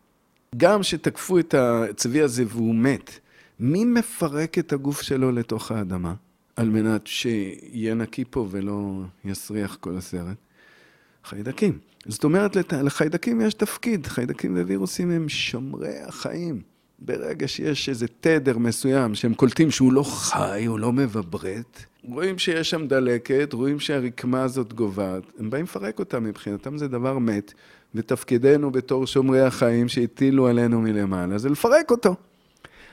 גם 0.57 0.83
שתקפו 0.83 1.39
את 1.39 1.53
הצבי 1.53 2.21
הזה 2.21 2.43
והוא 2.47 2.75
מת, 2.75 3.19
מי 3.59 3.85
מפרק 3.85 4.57
את 4.57 4.73
הגוף 4.73 5.01
שלו 5.01 5.31
לתוך 5.31 5.71
האדמה, 5.71 6.13
על 6.55 6.69
מנת 6.69 7.07
שיהיה 7.07 7.93
נקי 7.93 8.23
פה 8.29 8.47
ולא 8.51 9.01
יסריח 9.25 9.75
כל 9.75 9.97
השטח? 9.97 10.37
חיידקים. 11.25 11.79
זאת 12.05 12.23
אומרת, 12.23 12.73
לחיידקים 12.73 13.41
יש 13.41 13.53
תפקיד, 13.53 14.07
חיידקים 14.07 14.55
ווירוסים 14.55 15.11
הם 15.11 15.29
שומרי 15.29 15.99
החיים. 15.99 16.61
ברגע 17.05 17.47
שיש 17.47 17.89
איזה 17.89 18.05
תדר 18.19 18.57
מסוים 18.57 19.15
שהם 19.15 19.33
קולטים 19.33 19.71
שהוא 19.71 19.93
לא 19.93 20.03
חי, 20.03 20.65
הוא 20.65 20.79
לא 20.79 20.91
מבברט, 20.91 21.85
רואים 22.03 22.39
שיש 22.39 22.69
שם 22.69 22.87
דלקת, 22.87 23.53
רואים 23.53 23.79
שהרקמה 23.79 24.43
הזאת 24.43 24.73
גוועת, 24.73 25.23
הם 25.39 25.49
באים 25.49 25.63
לפרק 25.63 25.99
אותה 25.99 26.19
מבחינתם, 26.19 26.77
זה 26.77 26.87
דבר 26.87 27.19
מת, 27.19 27.53
ותפקידנו 27.95 28.71
בתור 28.71 29.07
שומרי 29.07 29.41
החיים 29.41 29.87
שהטילו 29.87 30.47
עלינו 30.47 30.81
מלמעלה, 30.81 31.37
זה 31.37 31.49
לפרק 31.49 31.91
אותו. 31.91 32.15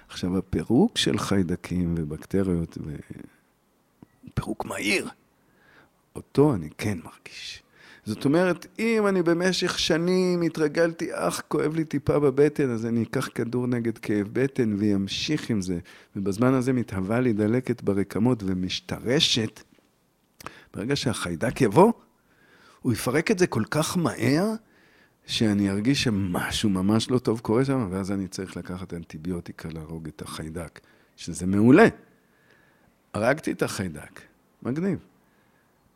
עכשיו, 0.08 0.38
הפירוק 0.38 0.98
של 0.98 1.18
חיידקים 1.18 1.94
ובקטריות, 1.98 2.78
ו... 2.86 2.90
פירוק 4.34 4.64
מהיר, 4.64 5.08
אותו 6.16 6.54
אני 6.54 6.68
כן 6.78 6.98
מרגיש. 7.04 7.62
זאת 8.10 8.24
אומרת, 8.24 8.66
אם 8.78 9.06
אני 9.06 9.22
במשך 9.22 9.78
שנים 9.78 10.42
התרגלתי, 10.42 11.08
אך, 11.12 11.42
כואב 11.48 11.74
לי 11.74 11.84
טיפה 11.84 12.18
בבטן, 12.18 12.70
אז 12.70 12.86
אני 12.86 13.02
אקח 13.02 13.28
כדור 13.34 13.66
נגד 13.66 13.98
כאב 13.98 14.28
בטן 14.32 14.74
וימשיך 14.78 15.50
עם 15.50 15.60
זה, 15.60 15.78
ובזמן 16.16 16.54
הזה 16.54 16.72
מתהווה 16.72 17.20
לי 17.20 17.32
דלקת 17.32 17.82
ברקמות 17.82 18.42
ומשתרשת, 18.46 19.60
ברגע 20.74 20.96
שהחיידק 20.96 21.60
יבוא, 21.60 21.92
הוא 22.80 22.92
יפרק 22.92 23.30
את 23.30 23.38
זה 23.38 23.46
כל 23.46 23.64
כך 23.70 23.96
מהר, 23.96 24.46
שאני 25.26 25.70
ארגיש 25.70 26.02
שמשהו 26.02 26.70
ממש 26.70 27.10
לא 27.10 27.18
טוב 27.18 27.40
קורה 27.40 27.64
שם, 27.64 27.88
ואז 27.90 28.12
אני 28.12 28.28
צריך 28.28 28.56
לקחת 28.56 28.94
אנטיביוטיקה 28.94 29.68
להרוג 29.72 30.08
את 30.08 30.22
החיידק, 30.22 30.80
שזה 31.16 31.46
מעולה. 31.46 31.88
הרגתי 33.14 33.52
את 33.52 33.62
החיידק, 33.62 34.20
מגניב. 34.62 35.09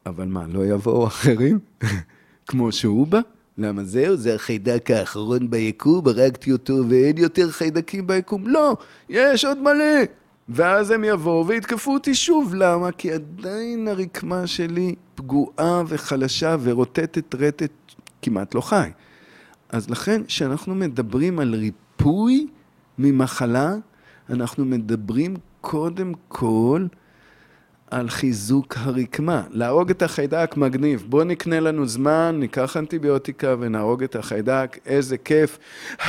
אבל 0.07 0.25
מה, 0.25 0.45
לא 0.49 0.67
יבואו 0.67 1.07
אחרים? 1.07 1.59
כמו 2.49 2.73
שהוא 2.73 3.07
בא? 3.07 3.21
למה 3.59 3.85
זהו? 3.85 4.17
זה 4.17 4.35
החיידק 4.35 4.91
האחרון 4.91 5.51
ביקום, 5.51 6.09
הרגתי 6.09 6.53
אותו 6.53 6.75
ואין 6.89 7.19
יותר 7.19 7.51
חיידקים 7.51 8.07
ביקום? 8.07 8.47
לא, 8.47 8.77
יש 9.09 9.45
עוד 9.45 9.59
מלא. 9.59 10.05
ואז 10.49 10.91
הם 10.91 11.05
יבואו 11.05 11.47
ויתקפו 11.47 11.95
אותי 11.95 12.15
שוב. 12.15 12.55
למה? 12.55 12.93
כי 12.93 13.13
עדיין 13.13 13.89
הרקמה 13.89 14.47
שלי 14.47 14.95
פגועה 15.15 15.83
וחלשה 15.87 16.57
ורוטטת 16.63 17.35
רטט 17.35 17.73
כמעט 18.23 18.55
לא 18.55 18.61
חי. 18.61 18.91
אז 19.69 19.91
לכן, 19.91 20.25
כשאנחנו 20.25 20.75
מדברים 20.75 21.39
על 21.39 21.55
ריפוי 21.55 22.47
ממחלה, 22.99 23.75
אנחנו 24.31 24.65
מדברים 24.65 25.35
קודם 25.61 26.13
כל 26.29 26.87
על 27.95 28.11
חיזוק 28.11 28.77
הרקמה. 28.79 29.43
להרוג 29.51 29.91
את 29.91 30.03
החיידק 30.03 30.55
מגניב. 30.57 31.05
בואו 31.09 31.25
נקנה 31.25 31.61
לנו 31.61 31.87
זמן, 31.87 32.37
ניקח 32.41 32.77
אנטיביוטיקה 32.77 33.55
ונהרוג 33.61 34.03
את 34.03 34.17
החיידק, 34.17 34.79
איזה 34.87 35.17
כיף. 35.17 35.59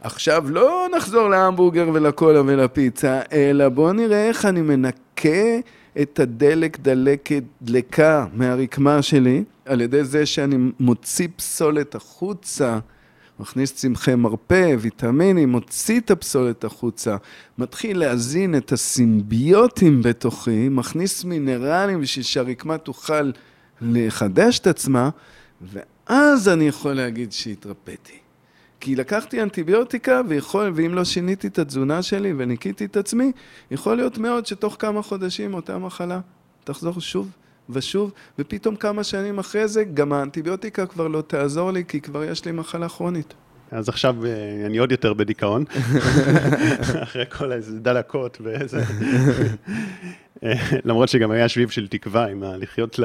עכשיו 0.00 0.50
לא 0.50 0.86
נחזור 0.96 1.28
להמבורגר 1.28 1.88
ולקולה 1.92 2.40
ולפיצה, 2.46 3.20
אלא 3.32 3.68
בואו 3.68 3.92
נראה 3.92 4.28
איך 4.28 4.44
אני 4.44 4.60
מנקה 4.60 5.58
את 6.02 6.20
הדלק 6.20 6.78
דלקת 6.78 7.42
דלקה 7.62 8.26
מהרקמה 8.32 9.02
שלי, 9.02 9.44
על 9.64 9.80
ידי 9.80 10.04
זה 10.04 10.26
שאני 10.26 10.56
מוציא 10.80 11.28
פסולת 11.36 11.94
החוצה. 11.94 12.78
מכניס 13.40 13.74
צמחי 13.74 14.14
מרפא, 14.14 14.76
ויטמינים, 14.80 15.48
מוציא 15.48 16.00
את 16.00 16.10
הפסולת 16.10 16.64
החוצה, 16.64 17.16
מתחיל 17.58 17.98
להזין 17.98 18.56
את 18.56 18.72
הסימביוטים 18.72 20.02
בתוכי, 20.02 20.68
מכניס 20.68 21.24
מינרלים 21.24 22.00
בשביל 22.00 22.24
שהרקמה 22.24 22.78
תוכל 22.78 23.30
לחדש 23.80 24.58
את 24.58 24.66
עצמה, 24.66 25.10
ואז 25.60 26.48
אני 26.48 26.68
יכול 26.68 26.92
להגיד 26.92 27.32
שהתרפאתי. 27.32 28.18
כי 28.80 28.96
לקחתי 28.96 29.42
אנטיביוטיקה, 29.42 30.20
ויכול, 30.28 30.72
ואם 30.74 30.94
לא 30.94 31.04
שיניתי 31.04 31.46
את 31.46 31.58
התזונה 31.58 32.02
שלי 32.02 32.32
וניקיתי 32.36 32.84
את 32.84 32.96
עצמי, 32.96 33.32
יכול 33.70 33.96
להיות 33.96 34.18
מאוד 34.18 34.46
שתוך 34.46 34.76
כמה 34.78 35.02
חודשים 35.02 35.54
אותה 35.54 35.78
מחלה 35.78 36.20
תחזור 36.64 37.00
שוב 37.00 37.30
ושוב, 37.70 38.12
ופתאום 38.38 38.76
כמה 38.76 39.04
שנים 39.04 39.38
אחרי 39.38 39.68
זה, 39.68 39.84
גם 39.84 40.12
האנטיביוטיקה 40.12 40.86
כבר 40.86 41.08
לא 41.08 41.22
תעזור 41.26 41.70
לי, 41.70 41.84
כי 41.88 42.00
כבר 42.00 42.24
יש 42.24 42.44
לי 42.44 42.52
מחלה 42.52 42.88
כרונית. 42.88 43.34
אז 43.70 43.88
עכשיו 43.88 44.26
אה, 44.26 44.66
אני 44.66 44.78
עוד 44.78 44.90
יותר 44.90 45.14
בדיכאון, 45.14 45.64
אחרי 47.02 47.24
כל 47.38 47.52
איזה 47.52 47.78
דלקות 47.78 48.38
ואיזה... 48.40 48.82
אה, 50.44 50.54
למרות 50.84 51.08
שגם 51.08 51.30
היה 51.30 51.48
שביב 51.48 51.68
של 51.68 51.88
תקווה 51.88 52.26
עם 52.26 52.42
הלחיות 52.42 52.98
ל... 52.98 53.04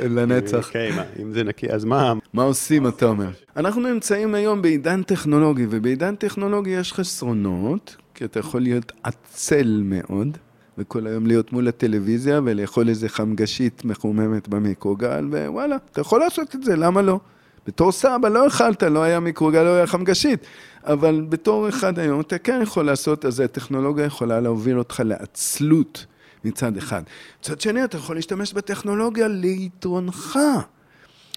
לנצח. 0.00 0.68
כן, 0.72 1.02
אם 1.22 1.32
זה 1.32 1.44
נקי, 1.44 1.70
אז 1.70 1.84
מה... 1.84 2.12
מה 2.32 2.42
עושים, 2.42 2.88
אתה 2.88 3.06
אומר? 3.06 3.28
אנחנו 3.56 3.80
נמצאים 3.80 4.34
היום 4.34 4.62
בעידן 4.62 5.02
טכנולוגי, 5.02 5.66
ובעידן 5.70 6.14
טכנולוגי 6.14 6.70
יש 6.70 6.92
חסרונות, 6.92 7.96
כי 8.14 8.24
אתה 8.24 8.38
יכול 8.38 8.60
להיות 8.60 8.92
עצל 9.02 9.82
מאוד. 9.84 10.38
וכל 10.78 11.06
היום 11.06 11.26
להיות 11.26 11.52
מול 11.52 11.68
הטלוויזיה 11.68 12.40
ולאכול 12.44 12.88
איזה 12.88 13.08
חמגשית 13.08 13.84
מחוממת 13.84 14.48
במיקרוגל, 14.48 15.28
ווואלה, 15.30 15.76
אתה 15.92 16.00
יכול 16.00 16.20
לעשות 16.20 16.54
את 16.54 16.62
זה, 16.62 16.76
למה 16.76 17.02
לא? 17.02 17.20
בתור 17.66 17.92
סבא 17.92 18.28
לא 18.28 18.46
אכלת, 18.46 18.82
לא 18.82 19.02
היה 19.02 19.20
מיקרוגל, 19.20 19.62
לא 19.62 19.74
היה 19.74 19.86
חמגשית, 19.86 20.46
אבל 20.84 21.26
בתור 21.28 21.68
אחד 21.68 21.98
היום 21.98 22.20
אתה 22.20 22.38
כן 22.38 22.60
יכול 22.62 22.86
לעשות, 22.86 23.24
אז 23.24 23.40
הטכנולוגיה 23.40 24.04
יכולה 24.04 24.40
להוביל 24.40 24.78
אותך 24.78 25.02
לעצלות 25.04 26.06
מצד 26.44 26.76
אחד. 26.76 27.02
מצד 27.40 27.60
שני, 27.60 27.84
אתה 27.84 27.96
יכול 27.96 28.16
להשתמש 28.16 28.52
בטכנולוגיה 28.52 29.28
ליתרונך. 29.28 30.38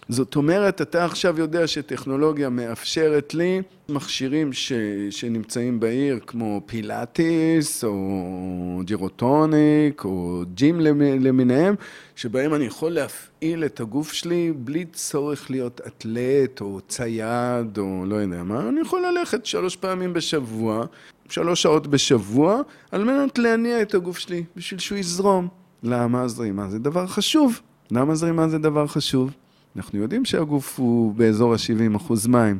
זאת 0.09 0.35
אומרת, 0.35 0.81
אתה 0.81 1.05
עכשיו 1.05 1.39
יודע 1.39 1.67
שטכנולוגיה 1.67 2.49
מאפשרת 2.49 3.33
לי 3.33 3.61
מכשירים 3.89 4.53
ש, 4.53 4.73
שנמצאים 5.09 5.79
בעיר, 5.79 6.19
כמו 6.27 6.61
פילאטיס, 6.65 7.83
או 7.83 8.81
ג'ירוטוניק, 8.85 10.05
או 10.05 10.43
ג'ים 10.53 10.79
למיניהם, 10.99 11.75
שבהם 12.15 12.53
אני 12.53 12.65
יכול 12.65 12.91
להפעיל 12.91 13.65
את 13.65 13.79
הגוף 13.79 14.13
שלי 14.13 14.53
בלי 14.55 14.85
צורך 14.85 15.51
להיות 15.51 15.81
אתלט, 15.87 16.61
או 16.61 16.79
צייד, 16.87 17.77
או 17.77 18.03
לא 18.05 18.15
יודע 18.15 18.43
מה. 18.43 18.69
אני 18.69 18.81
יכול 18.81 19.01
ללכת 19.05 19.45
שלוש 19.45 19.75
פעמים 19.75 20.13
בשבוע, 20.13 20.85
שלוש 21.29 21.61
שעות 21.61 21.87
בשבוע, 21.87 22.61
על 22.91 23.03
מנת 23.03 23.37
להניע 23.37 23.81
את 23.81 23.93
הגוף 23.93 24.17
שלי, 24.17 24.43
בשביל 24.55 24.79
שהוא 24.79 24.97
יזרום. 24.97 25.47
למה 25.83 26.27
זרימה 26.27 26.69
זה 26.69 26.79
דבר 26.79 27.07
חשוב? 27.07 27.59
למה 27.91 28.15
זרימה 28.15 28.47
זה 28.49 28.57
דבר 28.57 28.87
חשוב? 28.87 29.31
אנחנו 29.75 29.99
יודעים 29.99 30.25
שהגוף 30.25 30.79
הוא 30.79 31.13
באזור 31.13 31.53
ה-70 31.53 31.95
אחוז 31.95 32.27
מים. 32.27 32.59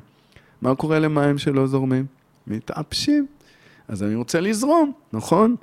מה 0.62 0.76
קורה 0.76 1.00
למים 1.00 1.38
שלא 1.38 1.68
זורמים? 1.68 2.06
מתאפשים. 2.48 3.28
אז 3.88 4.04
אני 4.04 4.16
רוצה 4.16 4.40
לזרום, 4.40 4.92
נכון? 5.14 5.56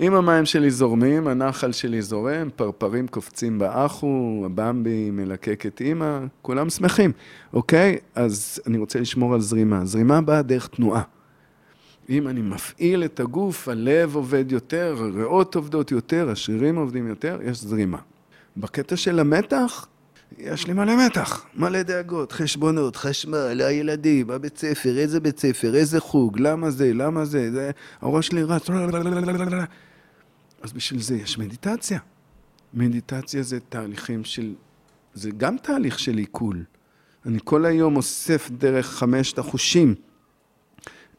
אם 0.00 0.14
המים 0.14 0.44
שלי 0.44 0.70
זורמים, 0.70 1.28
הנחל 1.28 1.72
שלי 1.72 2.02
זורם, 2.02 2.48
פרפרים 2.56 3.08
קופצים 3.08 3.58
באחו, 3.58 4.42
הבמבי 4.46 5.10
מלקק 5.10 5.66
את 5.66 5.80
אימא, 5.80 6.18
כולם 6.42 6.70
שמחים, 6.70 7.12
אוקיי? 7.52 7.98
אז 8.14 8.60
אני 8.66 8.78
רוצה 8.78 9.00
לשמור 9.00 9.34
על 9.34 9.40
זרימה. 9.40 9.84
זרימה 9.84 10.20
באה 10.20 10.42
דרך 10.42 10.66
תנועה. 10.66 11.02
אם 12.08 12.28
אני 12.28 12.42
מפעיל 12.42 13.04
את 13.04 13.20
הגוף, 13.20 13.68
הלב 13.68 14.16
עובד 14.16 14.52
יותר, 14.52 14.96
הריאות 14.98 15.54
עובדות 15.54 15.90
יותר, 15.90 16.30
השרירים 16.30 16.76
עובדים 16.76 17.08
יותר, 17.08 17.38
יש 17.44 17.60
זרימה. 17.60 17.98
בקטע 18.56 18.96
של 18.96 19.18
המתח, 19.20 19.86
יש 20.38 20.66
לי 20.66 20.72
מלא 20.72 21.06
מתח, 21.06 21.46
מלא 21.56 21.82
דאגות, 21.82 22.32
חשבונות, 22.32 22.96
חשמל, 22.96 23.60
הילדים, 23.60 24.30
הבית 24.30 24.58
ספר, 24.58 24.98
איזה 24.98 25.20
בית 25.20 25.38
ספר, 25.38 25.74
איזה 25.74 26.00
חוג, 26.00 26.38
למה 26.40 26.70
זה, 26.70 26.92
למה 26.94 27.24
זה, 27.24 27.52
זה, 27.52 27.70
הראש 28.00 28.26
שלי 28.26 28.42
רץ, 28.42 28.70
אז 30.62 30.72
בשביל 30.72 31.02
זה 31.02 31.16
יש 31.16 31.38
מדיטציה. 31.38 31.98
מדיטציה 32.74 33.42
זה 33.42 33.60
תהליכים 33.60 34.24
של, 34.24 34.54
זה 35.14 35.30
גם 35.30 35.56
תהליך 35.62 35.98
של 35.98 36.16
עיכול. 36.16 36.64
אני 37.26 37.38
כל 37.44 37.64
היום 37.64 37.96
אוסף 37.96 38.50
דרך 38.50 38.86
חמשת 38.86 39.38
החושים. 39.38 39.94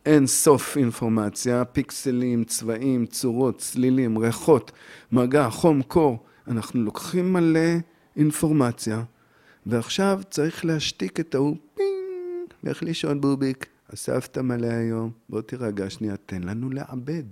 אין 0.06 0.28
סוף 0.28 0.78
אינפורמציה, 0.78 1.66
פיקסלים, 1.66 2.44
צבעים, 2.44 3.06
צורות, 3.06 3.58
צלילים, 3.58 4.18
ריחות, 4.18 4.72
מגע, 5.12 5.50
חום, 5.50 5.82
קור. 5.82 6.24
אנחנו 6.48 6.82
לוקחים 6.82 7.34
מלא 7.34 7.60
אינפורמציה, 8.18 9.04
ועכשיו 9.66 10.22
צריך 10.30 10.66
להשתיק 10.66 11.20
את 11.20 11.36
ההוא, 11.36 11.58
פינג, 11.76 12.54
לך 12.64 12.84
לישון 12.84 13.22
בוביק, 13.22 13.66
אספת 13.94 14.38
מלא 14.38 14.68
היום, 14.68 15.12
בוא 15.30 15.42
תירגע 15.42 15.90
שנייה, 15.90 16.16
תן 16.26 16.44
לנו 16.44 16.70
לעבד. 16.70 17.24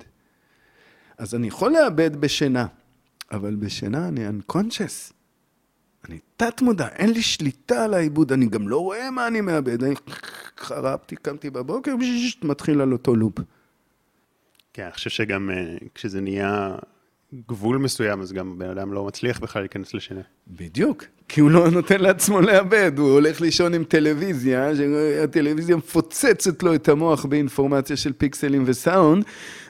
אז 1.17 1.35
אני 1.35 1.47
יכול 1.47 1.71
לעבד 1.71 2.15
בשינה, 2.15 2.65
אבל 3.31 3.55
בשינה 3.55 4.07
אני 4.07 4.27
unconscious. 4.27 5.13
אני 6.05 6.19
תת-מודע, 6.37 6.87
אין 6.87 7.13
לי 7.13 7.21
שליטה 7.21 7.83
על 7.83 7.93
העיבוד, 7.93 8.31
אני 8.31 8.45
גם 8.45 8.67
לא 8.67 8.77
רואה 8.77 9.11
מה 9.11 9.27
אני 9.27 9.41
מאבד. 9.41 9.83
אני 9.83 9.95
חרבתי, 10.57 11.15
קמתי 11.15 11.49
בבוקר, 11.49 11.95
מתחיל 12.43 12.81
על 12.81 12.91
אותו 12.91 13.15
לופ. 13.15 13.39
כן, 14.73 14.83
אני 14.83 14.91
חושב 14.91 15.09
שגם 15.09 15.49
uh, 15.49 15.83
כשזה 15.95 16.21
נהיה 16.21 16.75
גבול 17.49 17.77
מסוים, 17.77 18.21
אז 18.21 18.33
גם 18.33 18.59
בן 18.59 18.69
אדם 18.69 18.93
לא 18.93 19.05
מצליח 19.05 19.39
בכלל 19.39 19.61
להיכנס 19.61 19.93
לשינה. 19.93 20.21
בדיוק, 20.47 21.03
כי 21.27 21.41
הוא 21.41 21.51
לא 21.51 21.69
נותן 21.69 22.01
לעצמו 22.01 22.41
לאבד, 22.41 22.91
הוא 22.97 23.09
הולך 23.09 23.41
לישון 23.41 23.73
עם 23.73 23.83
טלוויזיה, 23.83 24.75
שהטלוויזיה 24.75 25.75
מפוצצת 25.75 26.63
לו 26.63 26.75
את 26.75 26.89
המוח 26.89 27.25
באינפורמציה 27.25 27.97
של 27.97 28.13
פיקסלים 28.13 28.63
וסאונד, 28.65 29.25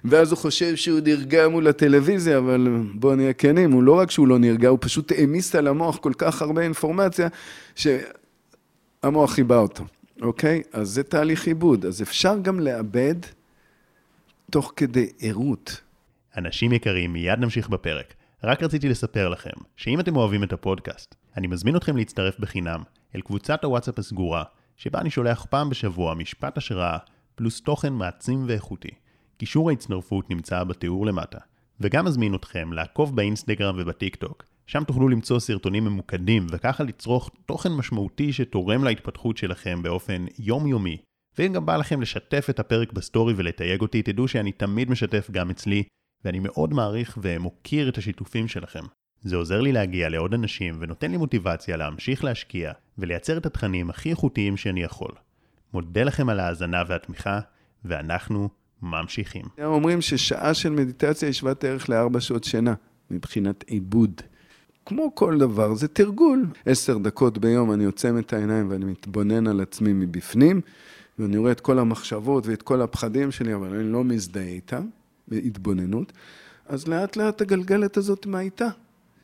ואז 0.06 0.32
הוא 0.32 0.38
חושב 0.38 0.76
שהוא 0.76 0.99
נרגע 1.04 1.47
מול 1.47 1.67
הטלוויזיה, 1.67 2.38
אבל 2.38 2.67
בואו 2.93 3.15
נהיה 3.15 3.34
כנים, 3.34 3.71
הוא 3.71 3.84
לא 3.84 3.99
רק 3.99 4.12
שהוא 4.12 4.28
לא 4.28 4.39
נרגע, 4.39 4.69
הוא 4.69 4.78
פשוט 4.82 5.12
העמיס 5.12 5.56
על 5.56 5.67
המוח 5.67 5.97
כל 5.97 6.13
כך 6.17 6.41
הרבה 6.41 6.62
אינפורמציה, 6.62 7.28
שהמוח 7.76 9.32
חיבה 9.32 9.58
אותו, 9.58 9.84
אוקיי? 10.21 10.62
אז 10.73 10.89
זה 10.89 11.04
תהליך 11.04 11.47
עיבוד, 11.47 11.86
אז 11.86 12.02
אפשר 12.02 12.36
גם 12.41 12.60
לאבד 12.60 13.15
תוך 14.52 14.73
כדי 14.76 15.10
ערות. 15.21 15.82
אנשים 16.38 16.74
יקרים, 16.74 17.13
מיד 17.13 17.39
נמשיך 17.39 17.69
בפרק. 17.69 18.13
רק 18.43 18.63
רציתי 18.63 18.89
לספר 18.89 19.30
לכם, 19.30 19.50
שאם 19.76 20.00
אתם 20.00 20.15
אוהבים 20.15 20.43
את 20.43 20.54
הפודקאסט, 20.54 21.15
אני 21.38 21.48
מזמין 21.48 21.76
אתכם 21.76 21.98
להצטרף 21.98 22.39
בחינם 22.39 22.84
אל 23.15 23.22
קבוצת 23.22 23.63
הוואטסאפ 23.63 24.00
הסגורה, 24.00 24.43
שבה 24.78 25.00
אני 25.00 25.10
שולח 25.10 25.46
פעם 25.50 25.69
בשבוע 25.69 26.13
משפט 26.13 26.58
השראה, 26.58 26.98
פלוס 27.36 27.62
תוכן 27.62 27.93
מעצים 27.93 28.43
ואיכותי. 28.48 28.89
קישור 29.38 29.69
ההצטרפות 29.69 30.30
נמצא 30.30 30.63
בתיאור 30.63 31.06
למטה. 31.06 31.38
וגם 31.80 32.06
מזמין 32.06 32.36
אתכם 32.36 32.74
לעקוב 32.74 33.15
באינסטגרם 33.15 33.76
ובטיק 33.78 34.15
טוק, 34.15 34.43
שם 34.67 34.84
תוכלו 34.84 35.10
למצוא 35.10 35.39
סרטונים 35.39 35.86
ממוקדים, 35.86 36.48
וככה 36.50 36.84
לצרוך 36.84 37.30
תוכן 37.46 37.72
משמעותי 37.72 38.34
שתורם 38.34 38.84
להתפתחות 38.84 39.38
שלכם 39.38 39.84
באופן 39.84 40.26
יומיומי. 40.39 40.98
ואם 41.38 41.54
גם 41.54 41.65
בא 41.65 41.78
לכם 41.78 42.02
לשתף 42.02 42.48
את 42.50 42.60
הפרק 42.60 42.93
בסטורי 42.93 43.34
ולתייג 43.38 43.82
אותי, 43.82 44.02
תדעו 44.02 44.28
שאני 44.28 44.52
תמיד 44.52 44.89
משתף 44.89 45.28
גם 45.32 45.50
אצלי, 45.50 45.84
ואני 46.26 46.40
מאוד 46.40 46.74
מעריך 46.74 47.18
ומוקיר 47.22 47.90
את 47.90 47.98
השיתופים 47.98 48.48
שלכם. 48.48 48.84
זה 49.22 49.36
עוזר 49.36 49.62
לי 49.62 49.72
להגיע 49.72 50.10
לעוד 50.10 50.34
אנשים 50.34 50.78
ונותן 50.80 51.12
לי 51.12 51.18
מוטיבציה 51.18 51.78
להמשיך 51.78 52.24
להשקיע 52.24 52.72
ולייצר 52.98 53.38
את 53.38 53.46
התכנים 53.46 53.90
הכי 53.90 54.10
איכותיים 54.10 54.58
שאני 54.58 54.84
יכול. 54.84 55.12
מודה 55.74 56.04
לכם 56.04 56.30
על 56.30 56.40
ההאזנה 56.40 56.84
והתמיכה, 56.88 57.40
ואנחנו 57.86 58.50
ממשיכים. 58.82 59.46
אומרים 59.64 60.02
ששעה 60.02 60.54
של 60.54 60.70
מדיטציה 60.70 61.28
היא 61.28 61.34
שוות 61.34 61.64
ערך 61.64 61.90
לארבע 61.90 62.20
שעות 62.20 62.44
שינה, 62.44 62.74
מבחינת 63.12 63.64
עיבוד. 63.68 64.22
כמו 64.86 65.16
כל 65.16 65.38
דבר, 65.38 65.74
זה 65.74 65.88
תרגול. 65.88 66.46
עשר 66.66 66.98
דקות 66.98 67.38
ביום 67.38 67.72
אני 67.72 67.86
עוצם 67.86 68.18
את 68.18 68.34
העיניים 68.34 68.70
ואני 68.70 68.86
מתבונן 68.86 69.48
על 69.48 69.62
עצמי 69.62 69.94
מבפנים, 69.94 70.62
ואני 71.20 71.38
רואה 71.38 71.52
את 71.52 71.62
כל 71.62 71.80
המחשבות 71.80 72.48
ואת 72.48 72.62
כל 72.62 72.82
הפחדים 72.82 73.32
שלי, 73.32 73.56
אבל 73.56 73.76
אני 73.76 73.92
לא 73.92 74.04
מזדהה 74.04 74.44
איתם, 74.44 74.88
בהתבוננות. 75.34 76.13
אז 76.65 76.88
לאט 76.88 77.15
לאט 77.15 77.41
הגלגלת 77.41 77.98
הזאת 77.98 78.26
מאיתה. 78.26 78.67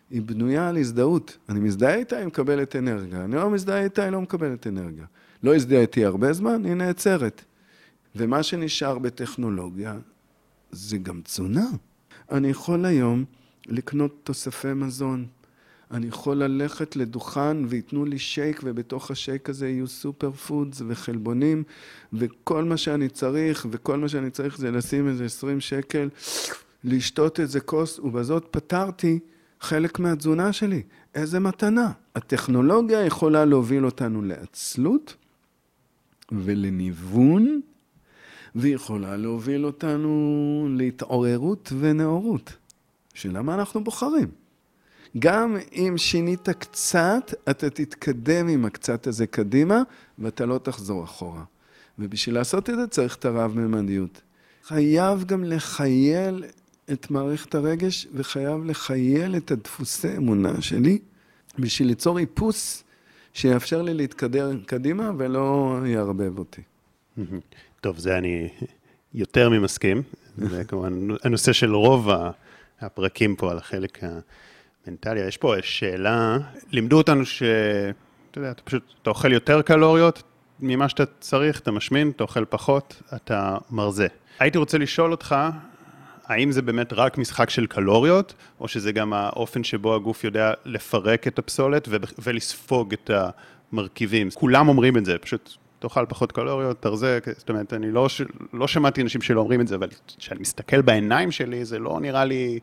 היא 0.09 0.21
בנויה 0.21 0.69
על 0.69 0.77
הזדהות. 0.77 1.37
אני 1.49 1.59
מזדהה 1.59 1.95
איתה, 1.95 2.17
היא 2.17 2.27
מקבלת 2.27 2.75
אנרגיה. 2.75 3.23
אני 3.23 3.35
לא 3.35 3.49
מזדהה 3.49 3.83
איתה, 3.83 4.03
היא 4.03 4.11
לא 4.11 4.21
מקבלת 4.21 4.67
אנרגיה. 4.67 5.05
לא 5.43 5.55
הזדהיתי 5.55 6.05
הרבה 6.05 6.33
זמן, 6.33 6.65
היא 6.65 6.73
נעצרת. 6.73 7.41
ומה 8.15 8.43
שנשאר 8.43 8.99
בטכנולוגיה 8.99 9.97
זה 10.71 10.97
גם 10.97 11.21
תזונה. 11.21 11.65
אני 12.31 12.47
יכול 12.49 12.85
היום 12.85 13.25
לקנות 13.65 14.19
תוספי 14.23 14.73
מזון. 14.73 15.25
אני 15.91 16.07
יכול 16.07 16.37
ללכת 16.37 16.95
לדוכן 16.95 17.57
וייתנו 17.67 18.05
לי 18.05 18.19
שייק, 18.19 18.61
ובתוך 18.63 19.11
השייק 19.11 19.49
הזה 19.49 19.69
יהיו 19.69 19.87
סופר 19.87 20.31
פודס 20.31 20.81
וחלבונים, 20.87 21.63
וכל 22.13 22.63
מה 22.63 22.77
שאני 22.77 23.09
צריך, 23.09 23.67
וכל 23.71 23.97
מה 23.97 24.09
שאני 24.09 24.29
צריך 24.29 24.57
זה 24.57 24.71
לשים 24.71 25.07
איזה 25.07 25.25
20 25.25 25.59
שקל, 25.59 26.09
לשתות 26.83 27.39
איזה 27.39 27.59
כוס, 27.59 27.99
ובזאת 27.99 28.47
פתרתי 28.51 29.19
חלק 29.59 29.99
מהתזונה 29.99 30.53
שלי. 30.53 30.81
איזה 31.15 31.39
מתנה. 31.39 31.91
הטכנולוגיה 32.15 33.05
יכולה 33.05 33.45
להוביל 33.45 33.85
אותנו 33.85 34.21
לעצלות 34.21 35.15
ולניוון, 36.31 37.61
והיא 38.55 38.75
יכולה 38.75 39.17
להוביל 39.17 39.65
אותנו 39.65 40.67
להתעוררות 40.71 41.73
ונאורות. 41.79 42.53
שאלה 43.13 43.41
מה 43.41 43.55
אנחנו 43.55 43.83
בוחרים. 43.83 44.38
גם 45.19 45.57
אם 45.73 45.93
שינית 45.97 46.49
קצת, 46.49 47.33
אתה 47.49 47.69
תתקדם 47.69 48.47
עם 48.47 48.65
הקצת 48.65 49.07
הזה 49.07 49.27
קדימה, 49.27 49.81
ואתה 50.19 50.45
לא 50.45 50.57
תחזור 50.57 51.03
אחורה. 51.03 51.43
ובשביל 51.99 52.35
לעשות 52.35 52.69
את 52.69 52.75
זה 52.75 52.87
צריך 52.87 53.15
את 53.15 53.25
הרב-ממדיות. 53.25 54.21
חייב 54.63 55.23
גם 55.23 55.43
לחייל 55.43 56.43
את 56.91 57.11
מערכת 57.11 57.55
הרגש, 57.55 58.07
וחייב 58.13 58.65
לחייל 58.65 59.35
את 59.35 59.51
הדפוסי 59.51 60.17
אמונה 60.17 60.61
שלי, 60.61 60.99
בשביל 61.59 61.87
ליצור 61.87 62.19
איפוס 62.19 62.83
שיאפשר 63.33 63.81
לי 63.81 63.93
להתקדם 63.93 64.59
קדימה 64.65 65.11
ולא 65.17 65.77
יערבב 65.85 66.39
אותי. 66.39 66.61
טוב, 67.81 67.97
זה 67.97 68.17
אני 68.17 68.49
יותר 69.13 69.49
ממסכים. 69.49 70.01
זה 70.37 70.63
כמובן 70.63 71.07
הנושא 71.23 71.53
של 71.53 71.75
רוב 71.75 72.09
הפרקים 72.81 73.35
פה 73.35 73.51
על 73.51 73.57
החלק 73.57 73.99
המנטלי. 74.87 75.19
יש 75.19 75.37
פה 75.37 75.53
שאלה, 75.61 76.37
לימדו 76.71 76.97
אותנו 76.97 77.25
ש... 77.25 77.43
אתה 78.31 78.39
יודע, 78.39 78.51
אתה 78.51 78.61
פשוט, 78.61 78.83
אתה 79.01 79.09
אוכל 79.09 79.31
יותר 79.31 79.61
קלוריות 79.61 80.23
ממה 80.59 80.89
שאתה 80.89 81.03
צריך, 81.19 81.59
אתה 81.59 81.71
משמין, 81.71 82.11
אתה 82.15 82.23
אוכל 82.23 82.45
פחות, 82.45 83.01
אתה 83.15 83.57
מרזה. 83.71 84.07
הייתי 84.39 84.57
רוצה 84.57 84.77
לשאול 84.77 85.11
אותך, 85.11 85.35
האם 86.25 86.51
זה 86.51 86.61
באמת 86.61 86.93
רק 86.93 87.17
משחק 87.17 87.49
של 87.49 87.65
קלוריות, 87.65 88.33
או 88.59 88.67
שזה 88.67 88.91
גם 88.91 89.13
האופן 89.13 89.63
שבו 89.63 89.95
הגוף 89.95 90.23
יודע 90.23 90.53
לפרק 90.65 91.27
את 91.27 91.39
הפסולת 91.39 91.87
ולספוג 92.19 92.93
את 92.93 93.11
המרכיבים? 93.73 94.29
כולם 94.33 94.67
אומרים 94.67 94.97
את 94.97 95.05
זה, 95.05 95.17
פשוט 95.17 95.53
תאכל 95.79 96.05
פחות 96.09 96.31
קלוריות, 96.31 96.81
תרזה, 96.81 97.19
זאת 97.37 97.49
אומרת, 97.49 97.73
אני 97.73 97.91
לא, 97.91 98.07
לא 98.53 98.67
שמעתי 98.67 99.01
אנשים 99.01 99.21
שלא 99.21 99.39
אומרים 99.39 99.61
את 99.61 99.67
זה, 99.67 99.75
אבל 99.75 99.87
כשאני 100.17 100.39
מסתכל 100.39 100.81
בעיניים 100.81 101.31
שלי, 101.31 101.65
זה 101.65 101.79
לא 101.79 101.99
נראה 102.01 102.25
לי 102.25 102.59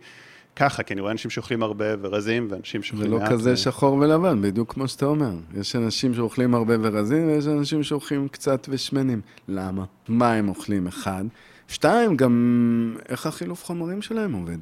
ככה, 0.57 0.83
כי 0.83 0.95
אני 0.95 1.01
רואה 1.01 1.13
אנשים 1.13 1.31
שאוכלים 1.31 1.63
הרבה 1.63 1.85
ורזים, 2.01 2.47
ואנשים 2.51 2.83
שאוכלים 2.83 3.11
מעט. 3.11 3.21
זה 3.21 3.35
לא 3.35 3.39
כזה 3.39 3.53
ו... 3.53 3.57
שחור 3.57 3.95
ולבן, 3.95 4.43
בדיוק 4.43 4.75
כמו 4.75 4.89
שאתה 4.89 5.07
אומר. 5.07 5.33
יש 5.61 5.77
אנשים 5.77 6.15
שאוכלים 6.15 6.55
הרבה 6.55 6.75
ורזים, 6.81 7.27
ויש 7.29 7.47
אנשים 7.47 7.83
שאוכלים 7.83 8.29
קצת 8.29 8.67
ושמנים. 8.71 9.21
למה? 9.49 9.85
מה 10.09 10.33
הם 10.33 10.49
אוכלים? 10.49 10.87
אחד. 10.87 11.25
שתיים, 11.69 12.17
גם 12.17 12.97
איך 13.09 13.27
החילוף 13.27 13.65
חומרים 13.65 14.03
שלהם 14.03 14.33
עובד. 14.33 14.59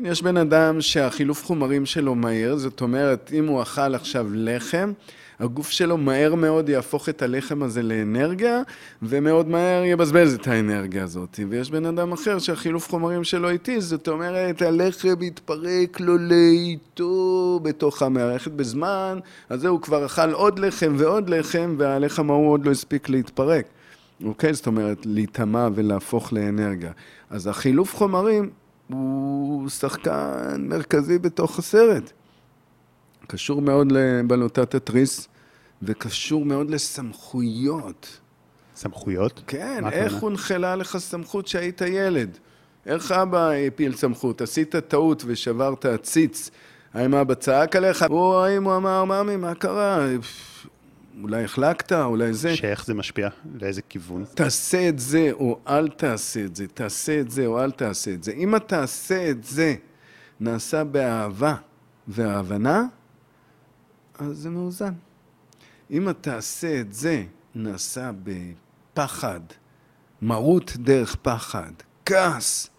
יש 0.00 0.22
בן 0.22 0.36
אדם 0.36 0.80
שהחילוף 0.80 1.44
חומרים 1.44 1.86
שלו 1.86 2.14
מהיר, 2.14 2.56
זאת 2.56 2.80
אומרת, 2.80 3.30
אם 3.34 3.46
הוא 3.46 3.62
אכל 3.62 3.94
עכשיו 3.94 4.26
לחם, 4.32 4.92
הגוף 5.40 5.70
שלו 5.70 5.96
מהר 5.96 6.34
מאוד 6.34 6.68
יהפוך 6.68 7.08
את 7.08 7.22
הלחם 7.22 7.62
הזה 7.62 7.82
לאנרגיה, 7.82 8.62
ומאוד 9.02 9.48
מהר 9.48 9.84
יבזבז 9.84 10.34
את 10.34 10.48
האנרגיה 10.48 11.04
הזאת. 11.04 11.40
ויש 11.48 11.70
בן 11.70 11.86
אדם 11.86 12.12
אחר 12.12 12.38
שהחילוף 12.38 12.90
חומרים 12.90 13.24
שלו 13.24 13.48
איטי, 13.48 13.80
זאת 13.80 14.08
אומרת, 14.08 14.62
הלחם 14.62 15.22
יתפרק 15.22 16.00
לו 16.00 16.18
לאיטו 16.18 17.60
בתוך 17.62 18.02
המערכת 18.02 18.50
בזמן, 18.50 19.18
אז 19.48 19.60
זהו, 19.60 19.80
כבר 19.80 20.06
אכל 20.06 20.32
עוד 20.32 20.58
לחם 20.58 20.94
ועוד 20.98 21.30
לחם, 21.30 21.74
והלחם 21.78 22.30
ההוא 22.30 22.50
עוד 22.50 22.66
לא 22.66 22.70
הספיק 22.70 23.08
להתפרק. 23.08 23.66
אוקיי? 24.24 24.54
זאת 24.54 24.66
אומרת, 24.66 25.06
להיטמע 25.06 25.68
ולהפוך 25.74 26.32
לאנרגיה. 26.32 26.92
אז 27.30 27.46
החילוף 27.46 27.96
חומרים 27.96 28.50
הוא 28.88 29.68
שחקן 29.68 30.56
מרכזי 30.58 31.18
בתוך 31.18 31.58
הסרט. 31.58 32.12
קשור 33.26 33.62
מאוד 33.62 33.92
לבלוטת 33.92 34.74
התריס, 34.74 35.28
וקשור 35.82 36.44
מאוד 36.44 36.70
לסמכויות. 36.70 38.20
סמכויות? 38.76 39.42
כן, 39.46 39.84
איך 39.92 40.14
הונחלה 40.14 40.76
לך 40.76 40.98
סמכות 40.98 41.46
שהיית 41.46 41.80
ילד? 41.80 42.38
איך 42.86 43.12
אבא 43.12 43.50
הפיל 43.50 43.96
סמכות? 43.96 44.40
עשית 44.40 44.76
טעות 44.76 45.22
ושברת 45.26 45.84
עציץ, 45.84 46.50
האם 46.94 47.14
אבא 47.14 47.34
צעק 47.34 47.76
עליך? 47.76 48.04
או 48.10 48.44
האם 48.44 48.64
הוא 48.64 48.76
אמר, 48.76 49.04
ממי, 49.04 49.36
מה 49.36 49.54
קרה? 49.54 50.06
אולי 51.22 51.44
החלקת, 51.44 51.92
אולי 51.92 52.34
זה. 52.34 52.56
שאיך 52.56 52.86
זה 52.86 52.94
משפיע? 52.94 53.28
לאיזה 53.60 53.82
כיוון? 53.82 54.24
תעשה 54.34 54.88
את 54.88 54.98
זה 54.98 55.28
או 55.32 55.58
אל 55.68 55.88
תעשה 55.88 56.44
את 56.44 56.56
זה, 56.56 56.66
תעשה 56.66 57.20
את 57.20 57.30
זה 57.30 57.46
או 57.46 57.60
אל 57.64 57.70
תעשה 57.70 58.14
את 58.14 58.22
זה. 58.22 58.32
אם 58.32 58.58
תעשה 58.58 59.30
את 59.30 59.44
זה 59.44 59.74
נעשה 60.40 60.84
באהבה 60.84 61.54
והבנה, 62.08 62.84
אז 64.18 64.38
זה 64.38 64.50
מאוזן. 64.50 64.92
אם 65.90 66.08
אתה 66.08 66.20
תעשה 66.20 66.80
את 66.80 66.92
זה 66.92 67.24
נעשה 67.54 68.10
בפחד, 68.24 69.40
מרות 70.22 70.72
דרך 70.76 71.16
פחד, 71.22 71.72
כעס, 72.06 72.70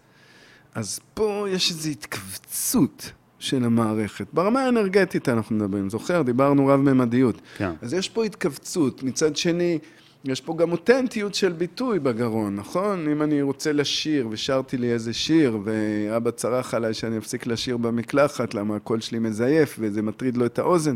אז 0.74 1.00
פה 1.14 1.46
יש 1.50 1.70
איזו 1.70 1.90
התכווצות. 1.90 3.12
של 3.42 3.64
המערכת. 3.64 4.26
ברמה 4.32 4.60
האנרגטית 4.60 5.28
אנחנו 5.28 5.56
מדברים, 5.56 5.90
זוכר? 5.90 6.22
דיברנו 6.22 6.66
רב-ממדיות. 6.66 7.40
כן. 7.56 7.70
אז 7.82 7.94
יש 7.94 8.08
פה 8.08 8.24
התכווצות. 8.24 9.02
מצד 9.02 9.36
שני, 9.36 9.78
יש 10.24 10.40
פה 10.40 10.56
גם 10.56 10.72
אותנטיות 10.72 11.34
של 11.34 11.52
ביטוי 11.52 11.98
בגרון, 11.98 12.56
נכון? 12.56 13.08
אם 13.08 13.22
אני 13.22 13.42
רוצה 13.42 13.72
לשיר 13.72 14.28
ושרתי 14.30 14.76
לי 14.76 14.92
איזה 14.92 15.12
שיר 15.12 15.58
ואבא 15.64 16.30
צרח 16.30 16.74
עליי 16.74 16.94
שאני 16.94 17.18
אפסיק 17.18 17.46
לשיר 17.46 17.76
במקלחת 17.76 18.54
למה 18.54 18.76
הקול 18.76 19.00
שלי 19.00 19.18
מזייף 19.18 19.76
וזה 19.80 20.02
מטריד 20.02 20.36
לו 20.36 20.46
את 20.46 20.58
האוזן, 20.58 20.94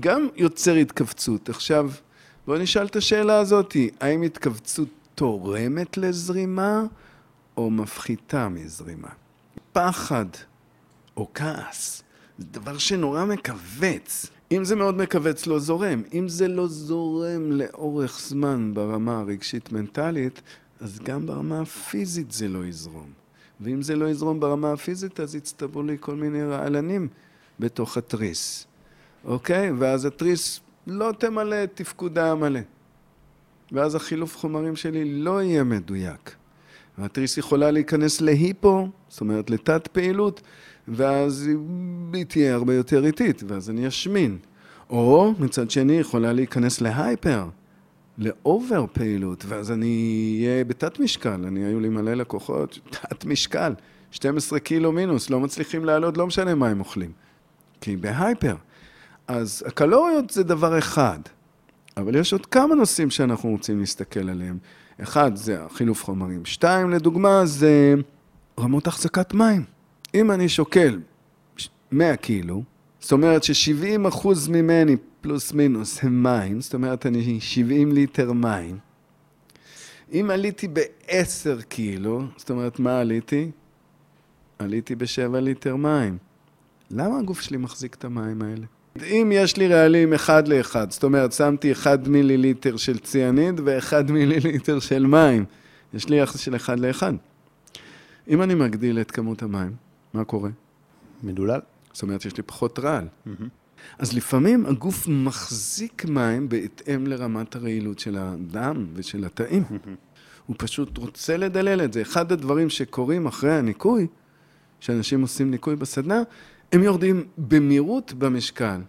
גם 0.00 0.28
יוצר 0.36 0.74
התכווצות. 0.74 1.48
עכשיו, 1.48 1.90
בואו 2.46 2.58
נשאל 2.58 2.86
את 2.86 2.96
השאלה 2.96 3.38
הזאת, 3.38 3.76
האם 4.00 4.22
התכווצות 4.22 4.88
תורמת 5.14 5.96
לזרימה 5.96 6.82
או 7.56 7.70
מפחיתה 7.70 8.48
מזרימה? 8.48 9.08
פחד 9.72 10.26
או 11.16 11.28
כעס. 11.34 12.02
זה 12.38 12.46
דבר 12.50 12.78
שנורא 12.78 13.24
מכווץ. 13.24 14.26
אם 14.52 14.64
זה 14.64 14.76
מאוד 14.76 14.96
מכווץ, 14.96 15.46
לא 15.46 15.58
זורם. 15.58 16.02
אם 16.14 16.28
זה 16.28 16.48
לא 16.48 16.66
זורם 16.66 17.52
לאורך 17.52 18.20
זמן 18.20 18.70
ברמה 18.74 19.18
הרגשית-מנטלית, 19.18 20.42
אז 20.80 20.98
גם 20.98 21.26
ברמה 21.26 21.60
הפיזית 21.60 22.32
זה 22.32 22.48
לא 22.48 22.64
יזרום. 22.64 23.10
ואם 23.60 23.82
זה 23.82 23.96
לא 23.96 24.10
יזרום 24.10 24.40
ברמה 24.40 24.72
הפיזית, 24.72 25.20
אז 25.20 25.34
יצטברו 25.34 25.82
לי 25.82 25.96
כל 26.00 26.14
מיני 26.14 26.42
רעלנים 26.42 27.08
בתוך 27.60 27.96
התריס. 27.96 28.66
אוקיי? 29.24 29.72
ואז 29.78 30.04
התריס 30.04 30.60
לא 30.86 31.12
תמלא 31.18 31.64
את 31.64 31.70
תפקודה 31.74 32.30
המלא. 32.30 32.60
ואז 33.72 33.94
החילוף 33.94 34.36
חומרים 34.36 34.76
שלי 34.76 35.04
לא 35.04 35.42
יהיה 35.42 35.64
מדויק. 35.64 36.34
והתריס 36.98 37.38
יכולה 37.38 37.70
להיכנס 37.70 38.20
להיפו, 38.20 38.88
זאת 39.08 39.20
אומרת 39.20 39.50
לתת 39.50 39.86
פעילות, 39.86 40.42
ואז 40.88 41.50
היא 42.12 42.24
תהיה 42.24 42.54
הרבה 42.54 42.74
יותר 42.74 43.06
איטית, 43.06 43.42
ואז 43.46 43.70
אני 43.70 43.88
אשמין. 43.88 44.38
או 44.90 45.34
מצד 45.38 45.70
שני 45.70 45.92
יכולה 45.92 46.32
להיכנס 46.32 46.80
להייפר, 46.80 47.48
לאובר 48.18 48.84
פעילות, 48.92 49.44
ואז 49.48 49.70
אני 49.70 50.44
אהיה 50.46 50.64
בתת 50.64 51.00
משקל. 51.00 51.44
אני, 51.46 51.64
היו 51.64 51.80
לי 51.80 51.88
מלא 51.88 52.14
לקוחות, 52.14 52.78
תת 52.90 53.24
משקל, 53.24 53.74
12 54.10 54.58
קילו 54.58 54.92
מינוס, 54.92 55.30
לא 55.30 55.40
מצליחים 55.40 55.84
לעלות, 55.84 56.16
לא 56.16 56.26
משנה 56.26 56.54
מה 56.54 56.68
הם 56.68 56.80
אוכלים. 56.80 57.12
כי 57.80 57.96
בהייפר. 57.96 58.54
אז 59.28 59.64
הקלוריות 59.66 60.30
זה 60.30 60.42
דבר 60.42 60.78
אחד, 60.78 61.18
אבל 61.96 62.16
יש 62.16 62.32
עוד 62.32 62.46
כמה 62.46 62.74
נושאים 62.74 63.10
שאנחנו 63.10 63.50
רוצים 63.50 63.80
להסתכל 63.80 64.28
עליהם. 64.28 64.58
אחד, 65.02 65.36
זה 65.36 65.64
החילוף 65.64 66.04
חומרים. 66.04 66.44
שתיים, 66.44 66.90
לדוגמה, 66.90 67.46
זה 67.46 67.94
רמות 68.60 68.86
החזקת 68.86 69.34
מים. 69.34 69.64
אם 70.14 70.30
אני 70.30 70.48
שוקל 70.48 71.00
100 71.92 72.16
קילו, 72.16 72.62
זאת 73.00 73.12
אומרת 73.12 73.44
ש-70 73.44 74.08
אחוז 74.08 74.48
ממני, 74.48 74.96
פלוס 75.20 75.52
מינוס, 75.52 76.04
הם 76.04 76.22
מים, 76.22 76.60
זאת 76.60 76.74
אומרת, 76.74 77.06
אני 77.06 77.40
70 77.40 77.92
ליטר 77.92 78.32
מים. 78.32 78.78
אם 80.12 80.30
עליתי 80.32 80.68
ב-10 80.68 81.62
קילו, 81.68 82.22
זאת 82.36 82.50
אומרת, 82.50 82.78
מה 82.78 83.00
עליתי? 83.00 83.50
עליתי 84.58 84.94
ב-7 84.94 85.36
ליטר 85.36 85.76
מים. 85.76 86.18
למה 86.90 87.18
הגוף 87.18 87.40
שלי 87.40 87.56
מחזיק 87.56 87.94
את 87.94 88.04
המים 88.04 88.42
האלה? 88.42 88.66
אם 89.02 89.32
יש 89.34 89.56
לי 89.56 89.68
רעלים 89.68 90.12
אחד 90.12 90.48
לאחד, 90.48 90.90
זאת 90.90 91.04
אומרת, 91.04 91.32
שמתי 91.32 91.72
אחד 91.72 92.08
מיליליטר 92.08 92.76
של 92.76 92.98
ציאניד 92.98 93.60
ואחד 93.64 94.10
מיליליטר 94.10 94.80
של 94.80 95.06
מים, 95.06 95.44
יש 95.94 96.08
לי 96.08 96.16
יחס 96.16 96.40
של 96.40 96.56
אחד 96.56 96.80
לאחד. 96.80 97.12
אם 98.28 98.42
אני 98.42 98.54
מגדיל 98.54 99.00
את 99.00 99.10
כמות 99.10 99.42
המים, 99.42 99.72
מה 100.14 100.24
קורה? 100.24 100.50
מדולל. 101.22 101.60
זאת 101.92 102.02
אומרת, 102.02 102.24
יש 102.24 102.36
לי 102.36 102.42
פחות 102.42 102.78
רעל. 102.78 103.08
אז 103.98 104.12
לפעמים 104.12 104.66
הגוף 104.66 105.08
מחזיק 105.08 106.04
מים 106.04 106.48
בהתאם 106.48 107.06
לרמת 107.06 107.56
הרעילות 107.56 107.98
של 107.98 108.16
הדם 108.18 108.86
ושל 108.94 109.24
התאים. 109.24 109.62
הוא 110.46 110.56
פשוט 110.58 110.98
רוצה 110.98 111.36
לדלל 111.36 111.84
את 111.84 111.92
זה. 111.92 112.02
אחד 112.02 112.32
הדברים 112.32 112.70
שקורים 112.70 113.26
אחרי 113.26 113.52
הניקוי, 113.52 114.06
שאנשים 114.80 115.22
עושים 115.22 115.50
ניקוי 115.50 115.76
בסדנה, 115.76 116.22
הם 116.72 116.82
יורדים 116.82 117.24
במהירות 117.38 118.12
במשקל. 118.12 118.80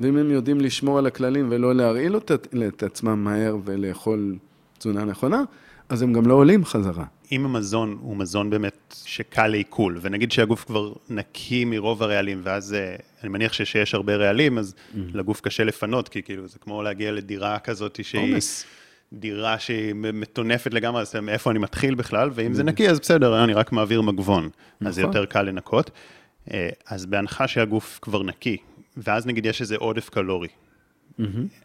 ואם 0.00 0.16
הם 0.16 0.30
יודעים 0.30 0.60
לשמור 0.60 0.98
על 0.98 1.06
הכללים 1.06 1.48
ולא 1.50 1.74
להרעיל 1.74 2.16
את 2.68 2.82
עצמם 2.82 3.24
מהר 3.24 3.56
ולאכול 3.64 4.36
תזונה 4.78 5.04
נכונה, 5.04 5.42
אז 5.88 6.02
הם 6.02 6.12
גם 6.12 6.26
לא 6.26 6.34
עולים 6.34 6.64
חזרה. 6.64 7.04
אם 7.32 7.44
המזון 7.44 7.98
הוא 8.00 8.16
מזון 8.16 8.50
באמת 8.50 8.94
שקל 9.04 9.46
לעיכול, 9.46 9.98
ונגיד 10.00 10.32
שהגוף 10.32 10.64
כבר 10.64 10.92
נקי 11.10 11.64
מרוב 11.64 12.02
הרעלים, 12.02 12.40
ואז 12.42 12.74
אה, 12.74 12.96
אני 13.22 13.28
מניח 13.28 13.52
שיש 13.52 13.94
הרבה 13.94 14.16
רעלים, 14.16 14.58
אז 14.58 14.74
mm. 14.74 14.98
לגוף 15.14 15.40
קשה 15.40 15.64
לפנות, 15.64 16.08
כי 16.08 16.22
כאילו 16.22 16.48
זה 16.48 16.58
כמו 16.58 16.82
להגיע 16.82 17.12
לדירה 17.12 17.58
כזאת 17.58 18.00
שהיא... 18.02 18.32
עומס. 18.32 18.64
דירה 19.12 19.58
שהיא 19.58 19.94
מטונפת 19.94 20.74
לגמרי, 20.74 21.00
אז 21.00 21.16
מאיפה 21.16 21.50
אני 21.50 21.58
מתחיל 21.58 21.94
בכלל, 21.94 22.30
ואם 22.34 22.54
זה. 22.54 22.62
נקי, 22.62 22.90
אז 22.90 23.00
בסדר, 23.00 23.44
אני 23.44 23.54
רק 23.54 23.72
מעביר 23.72 24.02
מגבון, 24.02 24.48
אז 24.80 24.94
זה 24.94 25.02
נכון. 25.02 25.14
יותר 25.16 25.24
קל 25.24 25.42
לנקות. 25.42 25.90
אה, 26.52 26.68
אז 26.86 27.06
בהנחה 27.06 27.48
שהגוף 27.48 27.98
כבר 28.02 28.22
נקי, 28.22 28.56
ואז 28.96 29.26
נגיד 29.26 29.46
יש 29.46 29.60
איזה 29.60 29.76
עודף 29.76 30.08
קלורי, 30.08 30.48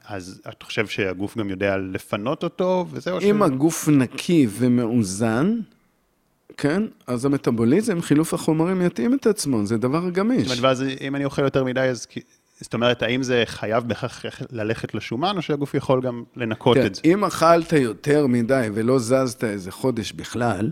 אז 0.06 0.42
אתה 0.50 0.66
חושב 0.66 0.88
שהגוף 0.88 1.38
גם 1.38 1.50
יודע 1.50 1.78
לפנות 1.78 2.44
אותו, 2.44 2.86
וזהו? 2.92 3.20
אם 3.20 3.40
ש... 3.40 3.42
הגוף 3.46 3.88
נקי 3.88 4.48
ומאוזן, 4.52 5.60
כן, 6.58 6.84
אז 7.08 7.26
המטאבוליזם, 7.26 8.02
חילוף 8.02 8.34
החומרים 8.34 8.82
יתאים 8.82 9.14
את 9.14 9.28
עצמו, 9.28 9.66
זה 9.66 9.78
דבר 9.78 10.10
גמיש. 10.10 10.48
זאת 10.48 10.58
אומרת, 10.58 10.64
ואז 10.64 10.84
אם 11.02 11.16
אני 11.16 11.26
אוכל 11.26 11.42
יותר 11.42 11.64
מדי, 11.64 11.82
אז... 11.82 12.08
זאת 12.62 12.74
אומרת, 12.74 13.04
האם 13.04 13.24
זה 13.24 13.44
חייב 13.46 13.84
בהכרח 13.88 14.42
ללכת 14.52 14.96
לשומן, 14.96 15.38
או 15.38 15.42
שהגוף 15.42 15.74
יכול 15.74 16.02
גם 16.02 16.24
לנקות 16.36 16.78
כן, 16.78 16.86
את 16.86 16.96
זה? 16.96 17.02
אם 17.06 17.26
אכלת 17.26 17.74
יותר 17.74 18.28
מדי 18.28 18.68
ולא 18.74 19.00
זזת 19.00 19.44
איזה 19.44 19.72
חודש 19.72 20.12
בכלל, 20.12 20.70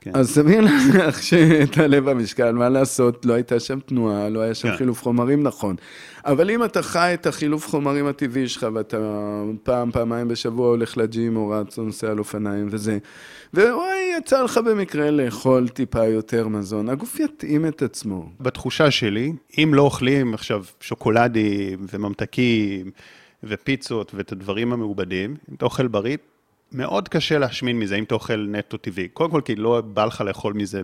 כן. 0.00 0.10
אז 0.14 0.30
סביר 0.30 0.60
להניח 0.60 1.22
שתעלה 1.22 2.00
במשקל, 2.00 2.52
מה 2.52 2.68
לעשות, 2.68 3.26
לא 3.26 3.32
הייתה 3.32 3.60
שם 3.60 3.80
תנועה, 3.80 4.28
לא 4.28 4.40
היה 4.40 4.54
שם 4.54 4.70
כן. 4.70 4.76
חילוף 4.76 5.02
חומרים 5.02 5.42
נכון. 5.42 5.76
אבל 6.24 6.50
אם 6.50 6.64
אתה 6.64 6.82
חי 6.82 7.10
את 7.14 7.26
החילוף 7.26 7.68
חומרים 7.68 8.06
הטבעי 8.06 8.48
שלך, 8.48 8.66
ואתה 8.74 8.98
פעם, 9.62 9.90
פעמיים 9.90 10.28
בשבוע 10.28 10.68
הולך 10.68 10.96
לג'ים, 10.96 11.36
או 11.36 11.48
רץ 11.48 11.78
או 11.78 11.84
נוסע 11.84 12.10
על 12.10 12.18
אופניים 12.18 12.68
וזה, 12.70 12.98
ואוי, 13.54 14.14
יצא 14.18 14.42
לך 14.42 14.58
במקרה 14.58 15.10
לאכול 15.10 15.68
טיפה 15.68 16.06
יותר 16.06 16.48
מזון, 16.48 16.88
הגוף 16.88 17.20
יתאים 17.20 17.66
את 17.66 17.82
עצמו. 17.82 18.30
בתחושה 18.40 18.90
שלי, 18.90 19.32
אם 19.58 19.70
לא 19.74 19.82
אוכלים 19.82 20.34
עכשיו 20.34 20.64
שוקולדים 20.80 21.86
וממתקים 21.92 22.90
ופיצות 23.44 24.14
ואת 24.14 24.32
הדברים 24.32 24.72
המעובדים, 24.72 25.36
אם 25.50 25.54
אתה 25.54 25.64
אוכל 25.64 25.86
בריא, 25.88 26.16
מאוד 26.72 27.08
קשה 27.08 27.38
להשמין 27.38 27.78
מזה 27.78 27.96
אם 27.96 28.04
אתה 28.04 28.14
אוכל 28.14 28.46
נטו 28.50 28.76
טבעי. 28.76 29.08
קודם 29.08 29.30
כל, 29.30 29.40
כי 29.44 29.54
לא 29.54 29.80
בא 29.80 30.04
לך 30.04 30.20
לאכול 30.20 30.52
מזה 30.52 30.82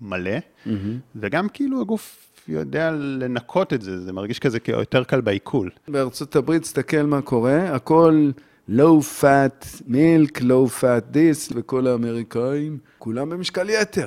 מלא, 0.00 0.30
mm-hmm. 0.66 0.70
וגם 1.16 1.48
כאילו 1.48 1.80
הגוף 1.80 2.26
יודע 2.48 2.90
לנקות 2.90 3.72
את 3.72 3.82
זה, 3.82 4.00
זה 4.00 4.12
מרגיש 4.12 4.38
כזה 4.38 4.58
יותר 4.68 5.04
קל 5.04 5.20
בעיכול. 5.20 5.70
בארצות 5.88 6.36
הברית, 6.36 6.62
תסתכל 6.62 7.02
מה 7.02 7.22
קורה, 7.22 7.74
הכל 7.74 8.30
low 8.70 9.20
fat 9.20 9.66
milk, 9.88 10.40
low 10.40 10.80
fat 10.80 11.14
this, 11.14 11.52
וכל 11.54 11.86
האמריקאים, 11.86 12.78
כולם 12.98 13.30
במשקל 13.30 13.70
יתר. 13.70 14.06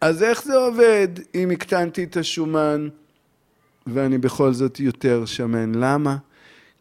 אז 0.00 0.22
איך 0.22 0.44
זה 0.44 0.54
עובד 0.56 1.08
אם 1.34 1.50
הקטנתי 1.50 2.04
את 2.04 2.16
השומן 2.16 2.88
ואני 3.86 4.18
בכל 4.18 4.52
זאת 4.52 4.80
יותר 4.80 5.24
שמן? 5.24 5.74
למה? 5.74 6.16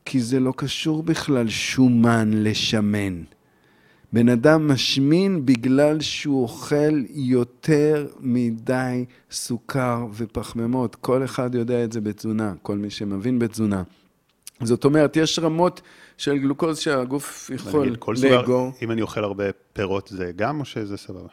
כי 0.05 0.19
זה 0.19 0.39
לא 0.39 0.53
קשור 0.57 1.03
בכלל 1.03 1.49
שומן 1.49 2.31
לשמן. 2.33 3.23
בן 4.13 4.29
אדם 4.29 4.67
משמין 4.67 5.45
בגלל 5.45 6.01
שהוא 6.01 6.43
אוכל 6.43 7.03
יותר 7.09 8.07
מדי 8.19 9.05
סוכר 9.31 10.05
ופחמימות. 10.13 10.95
כל 10.95 11.23
אחד 11.23 11.55
יודע 11.55 11.83
את 11.83 11.91
זה 11.91 12.01
בתזונה, 12.01 12.53
כל 12.61 12.77
מי 12.77 12.89
שמבין 12.89 13.39
בתזונה. 13.39 13.83
זאת 14.61 14.85
אומרת, 14.85 15.17
יש 15.17 15.39
רמות 15.39 15.81
של 16.17 16.37
גלוקוז 16.37 16.77
שהגוף 16.77 17.51
יכול 17.55 17.87
לאגור. 18.23 18.71
אם 18.81 18.91
אני 18.91 19.01
אוכל 19.01 19.23
הרבה 19.23 19.43
פירות 19.73 20.07
זה 20.07 20.31
גם 20.35 20.59
או 20.59 20.65
שזה 20.65 20.97
סבבה? 20.97 21.27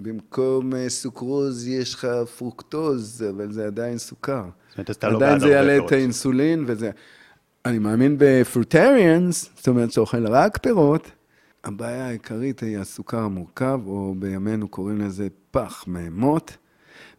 במקום 0.00 0.74
אה, 0.74 0.88
סוכרוז 0.88 1.68
יש 1.68 1.94
לך 1.94 2.08
פרוקטוז, 2.38 3.24
אבל 3.30 3.52
זה 3.52 3.66
עדיין 3.66 3.98
סוכר. 3.98 4.44
זאת 4.68 5.04
אומרת, 5.04 5.04
לא 5.04 5.16
עדיין 5.16 5.40
זה 5.40 5.48
יעלה 5.48 5.78
את 5.78 5.92
האינסולין 5.92 6.64
וזה... 6.66 6.90
אני 7.64 7.78
מאמין 7.78 8.16
בפרוטריאנס, 8.18 9.50
זאת 9.56 9.68
אומרת 9.68 9.92
שאוכל 9.92 10.26
רק 10.26 10.58
פירות. 10.58 11.10
הבעיה 11.64 12.06
העיקרית 12.06 12.60
היא 12.60 12.78
הסוכר 12.78 13.18
המורכב, 13.18 13.80
או 13.86 14.14
בימינו 14.18 14.68
קוראים 14.68 15.00
לזה 15.00 15.28
פחמימות. 15.50 16.56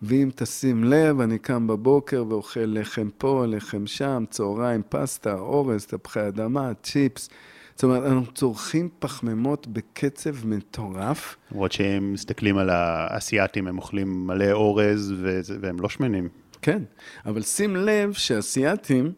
ואם 0.01 0.29
תשים 0.35 0.83
לב, 0.83 1.21
אני 1.21 1.39
קם 1.39 1.67
בבוקר 1.67 2.23
ואוכל 2.29 2.59
לחם 2.67 3.09
פה, 3.17 3.45
לחם 3.47 3.87
שם, 3.87 4.23
צהריים, 4.29 4.81
פסטה, 4.89 5.33
אורז, 5.33 5.85
תפוחי 5.85 6.27
אדמה, 6.27 6.71
צ'יפס. 6.83 7.29
זאת 7.75 7.83
אומרת, 7.83 8.03
אנחנו 8.03 8.31
צורכים 8.33 8.89
פחמימות 8.99 9.67
בקצב 9.67 10.47
מטורף. 10.47 11.35
למרות 11.51 11.71
שהם 11.71 12.13
מסתכלים 12.13 12.57
על 12.57 12.69
האסייתים, 12.69 13.67
הם 13.67 13.77
אוכלים 13.77 14.27
מלא 14.27 14.51
אורז 14.51 15.13
והם 15.61 15.79
לא 15.79 15.89
שמנים. 15.89 16.29
כן, 16.61 16.83
אבל 17.25 17.41
שים 17.41 17.75
לב 17.75 18.13
שאסייתים, 18.13 19.11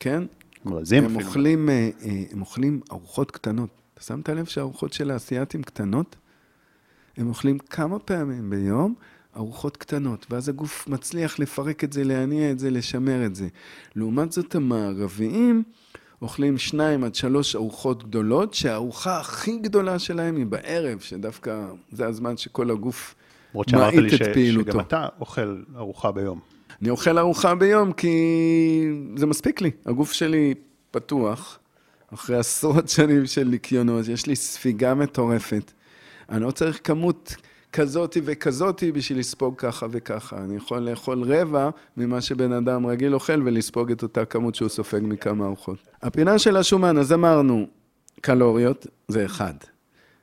כן, 0.00 0.22
הם 0.64 0.78
אפילו. 0.78 1.20
אוכלים, 1.20 1.68
אה, 1.68 1.90
אה, 2.04 2.22
הם 2.32 2.40
אוכלים 2.40 2.80
ארוחות 2.92 3.30
קטנות. 3.30 3.83
אתה 3.94 4.02
שמת 4.02 4.28
לב 4.28 4.44
שהארוחות 4.44 4.92
של 4.92 5.10
האסייתים 5.10 5.62
קטנות? 5.62 6.16
הם 7.16 7.28
אוכלים 7.28 7.58
כמה 7.58 7.98
פעמים 7.98 8.50
ביום 8.50 8.94
ארוחות 9.36 9.76
קטנות, 9.76 10.26
ואז 10.30 10.48
הגוף 10.48 10.88
מצליח 10.88 11.38
לפרק 11.38 11.84
את 11.84 11.92
זה, 11.92 12.04
להניע 12.04 12.50
את 12.50 12.58
זה, 12.58 12.70
לשמר 12.70 13.26
את 13.26 13.34
זה. 13.34 13.48
לעומת 13.96 14.32
זאת, 14.32 14.54
המערביים 14.54 15.62
אוכלים 16.22 16.58
שניים 16.58 17.04
עד 17.04 17.14
שלוש 17.14 17.56
ארוחות 17.56 18.04
גדולות, 18.08 18.54
שהארוחה 18.54 19.20
הכי 19.20 19.58
גדולה 19.58 19.98
שלהם 19.98 20.36
היא 20.36 20.46
בערב, 20.46 20.98
שדווקא 21.00 21.66
זה 21.92 22.06
הזמן 22.06 22.36
שכל 22.36 22.70
הגוף 22.70 23.14
מאית 23.54 24.14
את 24.14 24.18
ש... 24.18 24.22
פעילותו. 24.22 24.70
שגם 24.72 24.80
אתה 24.80 25.08
אוכל 25.20 25.62
ארוחה 25.76 26.12
ביום. 26.12 26.40
אני 26.82 26.90
אוכל 26.90 27.18
ארוחה 27.18 27.54
ביום 27.54 27.92
כי 27.92 28.16
זה 29.16 29.26
מספיק 29.26 29.60
לי. 29.60 29.70
הגוף 29.86 30.12
שלי 30.12 30.54
פתוח, 30.90 31.58
אחרי 32.14 32.36
עשרות 32.36 32.88
שנים 32.88 33.26
של 33.26 33.44
ניקיונות, 33.44 34.08
יש 34.08 34.26
לי 34.26 34.36
ספיגה 34.36 34.94
מטורפת. 34.94 35.72
אני 36.28 36.42
לא 36.42 36.50
צריך 36.50 36.80
כמות 36.84 37.36
כזאתי 37.72 38.20
וכזאתי 38.24 38.92
בשביל 38.92 39.18
לספוג 39.18 39.54
ככה 39.58 39.86
וככה. 39.90 40.44
אני 40.44 40.56
יכול 40.56 40.78
לאכול 40.78 41.22
רבע 41.22 41.70
ממה 41.96 42.20
שבן 42.20 42.52
אדם 42.52 42.86
רגיל 42.86 43.14
אוכל 43.14 43.42
ולספוג 43.44 43.90
את 43.90 44.02
אותה 44.02 44.24
כמות 44.24 44.54
שהוא 44.54 44.68
סופג 44.68 45.00
מכמה 45.02 45.46
ארוחות. 45.46 45.78
הפינה 46.02 46.38
של 46.38 46.56
השומן, 46.56 46.98
אז 46.98 47.12
אמרנו, 47.12 47.66
קלוריות 48.20 48.86
זה 49.08 49.24
אחד, 49.24 49.54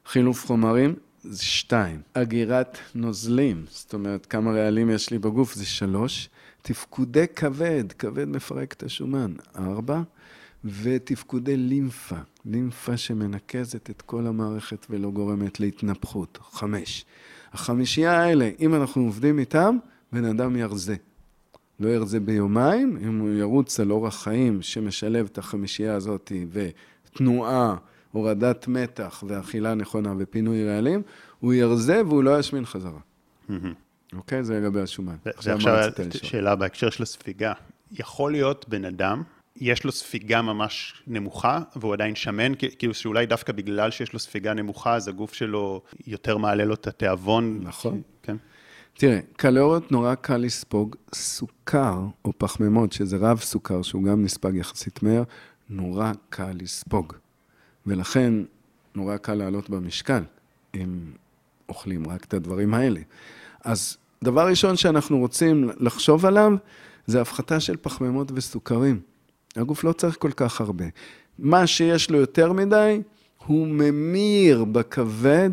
חילוף 0.06 0.46
חומרים 0.46 0.96
זה 1.24 1.44
שתיים. 1.44 2.02
אגירת 2.14 2.78
נוזלים, 2.96 3.66
זאת 3.70 3.94
אומרת, 3.94 4.26
כמה 4.26 4.52
רעלים 4.52 4.90
יש 4.90 5.10
לי 5.10 5.20
בגוף, 5.20 5.54
זה 5.54 5.66
שלוש. 5.66 6.30
תפקודי 6.62 7.26
כבד, 7.36 7.92
כבד 7.92 8.28
מפרק 8.28 8.74
את 8.74 8.84
השומן, 8.84 9.34
ארבע. 9.56 10.02
ותפקודי 10.66 11.58
לימפה, 11.58 12.16
לימפה 12.46 12.98
שמנקזת 12.98 13.90
את 13.90 14.02
כל 14.02 14.28
המערכת 14.28 14.86
ולא 14.90 15.12
גורמת 15.12 15.60
להתנפחות, 15.60 16.40
חמש. 16.52 17.06
החמישייה 17.54 18.22
האלה, 18.22 18.50
אם 18.60 18.76
אנחנו 18.76 19.04
עובדים 19.04 19.40
איתם, 19.40 19.78
בן 20.12 20.26
אדם 20.26 20.56
ירזה. 20.56 20.96
לא 21.80 21.90
ירזה 21.90 22.20
ביומיים, 22.20 22.98
אם 23.02 23.20
הוא 23.20 23.30
ירוץ 23.30 23.80
על 23.80 23.92
אורח 23.92 24.24
חיים 24.24 24.62
שמשלב 24.62 25.28
את 25.32 25.38
החמישייה 25.38 25.96
הזאת 25.96 26.32
ותנועה, 26.52 27.76
הורדת 28.12 28.68
מתח 28.68 29.24
ואכילה 29.28 29.74
נכונה 29.74 30.14
ופינוי 30.18 30.68
רעלים, 30.68 31.02
הוא 31.40 31.54
ירזה 31.54 32.02
והוא 32.06 32.24
לא 32.24 32.40
ישמין 32.40 32.66
חזרה. 32.66 33.00
אוקיי? 34.14 34.44
זה 34.44 34.60
לגבי 34.60 34.82
השומן. 34.82 35.16
ועכשיו 35.26 35.58
שאלה 36.12 36.56
בהקשר 36.56 36.90
של 36.90 37.04
הספיגה. 37.04 37.54
יכול 37.92 38.32
להיות 38.32 38.66
בן 38.70 38.86
אדם, 38.86 39.24
יש 39.56 39.84
לו 39.84 39.92
ספיגה 39.92 40.42
ממש 40.42 41.04
נמוכה, 41.08 41.60
והוא 41.76 41.94
עדיין 41.94 42.16
שמן, 42.16 42.52
כאילו 42.80 42.94
שאולי 42.94 43.26
דווקא 43.26 43.54
בגלל 43.54 43.92
שיש 43.92 44.14
לו 44.14 44.20
ספיגה 44.20 44.54
נמוכה, 44.54 44.96
אז 44.96 45.08
הגוף 45.08 45.34
שלו 45.34 45.82
יותר 46.08 46.38
מעלה 46.38 46.66
לו 46.66 46.74
את 46.74 46.88
התיאבון. 46.88 47.60
נכון. 47.64 48.02
כן. 48.24 48.38
תראה, 48.94 49.20
קלוריות 49.36 49.92
נורא 49.92 50.16
קל 50.16 50.38
לספוג, 50.38 50.96
סוכר 51.14 52.00
או 52.26 52.34
פחמימות, 52.38 52.92
שזה 52.92 53.18
רב 53.18 53.40
סוכר, 53.40 53.82
שהוא 53.82 54.04
גם 54.04 54.24
נספג 54.24 54.56
יחסית 54.56 55.04
מהר, 55.04 55.24
נורא 55.70 56.12
קל 56.30 56.52
לספוג. 56.62 57.14
ולכן 57.86 58.34
נורא 58.96 59.18
קל 59.18 59.34
לעלות 59.34 59.70
במשקל, 59.70 60.24
אם 60.76 61.00
אוכלים 61.70 62.10
רק 62.10 62.26
את 62.26 62.34
הדברים 62.34 62.74
האלה. 62.74 63.00
אז 63.64 63.98
דבר 64.24 64.48
ראשון 64.48 64.78
שאנחנו 64.78 65.18
רוצים 65.20 65.70
לחשוב 65.80 66.26
עליו, 66.26 66.52
זה 67.06 67.22
הפחתה 67.22 67.60
של 67.60 67.78
פחמימות 67.82 68.32
וסוכרים. 68.36 69.00
הגוף 69.56 69.84
לא 69.84 69.94
צריך 69.94 70.18
כל 70.20 70.32
כך 70.32 70.62
הרבה. 70.62 70.86
מה 71.40 71.68
שיש 71.68 72.10
לו 72.10 72.18
יותר 72.18 72.54
מדי, 72.54 73.02
הוא 73.46 73.68
ממיר 73.68 74.64
בכבד, 74.64 75.50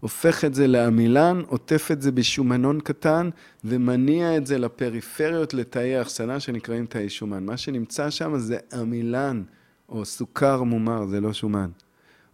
הופך 0.00 0.44
את 0.44 0.54
זה 0.54 0.66
לעמילן, 0.66 1.42
עוטף 1.46 1.88
את 1.92 2.02
זה 2.02 2.12
בשומנון 2.12 2.80
קטן, 2.80 3.30
ומניע 3.64 4.36
את 4.36 4.46
זה 4.46 4.58
לפריפריות, 4.58 5.54
לתאי 5.54 5.96
האחסנה 5.96 6.40
שנקראים 6.40 6.86
תאי 6.86 7.08
שומן. 7.08 7.44
מה 7.44 7.56
שנמצא 7.56 8.10
שם 8.10 8.38
זה 8.38 8.58
עמילן, 8.72 9.42
או 9.88 10.04
סוכר 10.04 10.62
מומר, 10.62 11.06
זה 11.06 11.20
לא 11.20 11.32
שומן, 11.32 11.70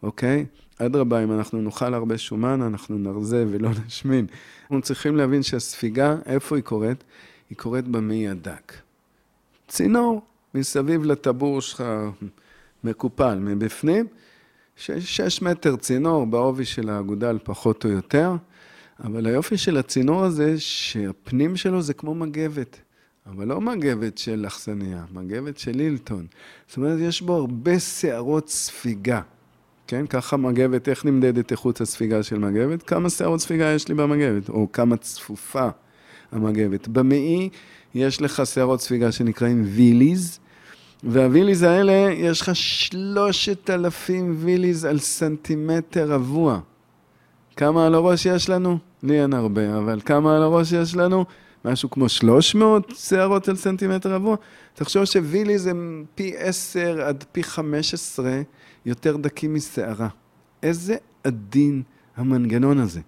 אוקיי? 0.02 0.46
אדרבה, 0.78 1.24
אם 1.24 1.32
אנחנו 1.32 1.62
נאכל 1.62 1.94
הרבה 1.94 2.18
שומן, 2.18 2.62
אנחנו 2.62 2.98
נרזה 2.98 3.44
ולא 3.50 3.70
נשמין. 3.86 4.26
אנחנו 4.62 4.82
צריכים 4.82 5.16
להבין 5.16 5.42
שהספיגה, 5.42 6.16
איפה 6.26 6.56
היא 6.56 6.64
קורית? 6.64 7.04
היא 7.50 7.58
קורית 7.58 7.88
במעי 7.88 8.28
הדק. 8.28 8.72
צינור, 9.68 10.22
מסביב 10.58 11.04
לטבור 11.04 11.60
שלך 11.60 11.84
מקופל 12.84 13.38
מבפנים, 13.38 14.06
שש 14.76 15.42
מטר 15.42 15.76
צינור 15.76 16.26
בעובי 16.26 16.64
של 16.64 16.88
האגודל 16.88 17.38
פחות 17.44 17.84
או 17.84 17.90
יותר, 17.90 18.32
אבל 19.04 19.26
היופי 19.26 19.56
של 19.56 19.76
הצינור 19.76 20.24
הזה, 20.24 20.60
שהפנים 20.60 21.56
שלו 21.56 21.82
זה 21.82 21.94
כמו 21.94 22.14
מגבת, 22.14 22.80
אבל 23.26 23.48
לא 23.48 23.60
מגבת 23.60 24.18
של 24.18 24.44
אכסניה, 24.46 25.04
מגבת 25.12 25.58
של 25.58 25.78
הילטון. 25.78 26.26
זאת 26.68 26.76
אומרת, 26.76 26.98
יש 27.00 27.22
בו 27.22 27.34
הרבה 27.34 27.80
שערות 27.80 28.48
ספיגה. 28.48 29.20
כן, 29.86 30.06
ככה 30.06 30.36
מגבת, 30.36 30.88
איך 30.88 31.04
נמדדת 31.04 31.52
איכות 31.52 31.80
הספיגה 31.80 32.22
של 32.22 32.38
מגבת? 32.38 32.82
כמה 32.82 33.10
שערות 33.10 33.40
ספיגה 33.40 33.66
יש 33.66 33.88
לי 33.88 33.94
במגבת, 33.94 34.48
או 34.48 34.72
כמה 34.72 34.96
צפופה 34.96 35.68
המגבת. 36.32 36.88
במעי 36.88 37.48
יש 37.94 38.22
לך 38.22 38.46
שערות 38.46 38.80
ספיגה 38.80 39.12
שנקראים 39.12 39.64
villies, 39.66 40.38
וה 41.02 41.16
villies 41.16 41.62
האלה, 41.62 41.92
יש 42.12 42.40
לך 42.40 42.50
שלושת 42.56 43.70
אלפים 43.70 44.36
villies 44.38 44.84
על 44.84 44.98
סנטימטר 44.98 46.12
רבוע. 46.12 46.60
כמה 47.56 47.86
על 47.86 47.94
הראש 47.94 48.26
יש 48.26 48.48
לנו? 48.48 48.78
לי 49.02 49.22
אין 49.22 49.32
הרבה, 49.32 49.78
אבל 49.78 50.00
כמה 50.04 50.36
על 50.36 50.42
הראש 50.42 50.72
יש 50.72 50.96
לנו? 50.96 51.24
משהו 51.64 51.90
כמו 51.90 52.08
300 52.08 52.92
שערות 52.96 53.48
על 53.48 53.56
סנטימטר 53.56 54.14
רבוע. 54.14 54.36
תחשוב 54.74 55.04
ש 55.04 55.18
villies 55.18 55.66
הם 55.66 56.04
פי 56.14 56.32
10 56.36 57.02
עד 57.02 57.24
פי 57.32 57.42
15 57.42 58.40
יותר 58.86 59.16
דקים 59.16 59.54
משערה. 59.54 60.08
איזה 60.62 60.96
עדין 61.24 61.82
המנגנון 62.16 62.78
הזה. 62.78 63.00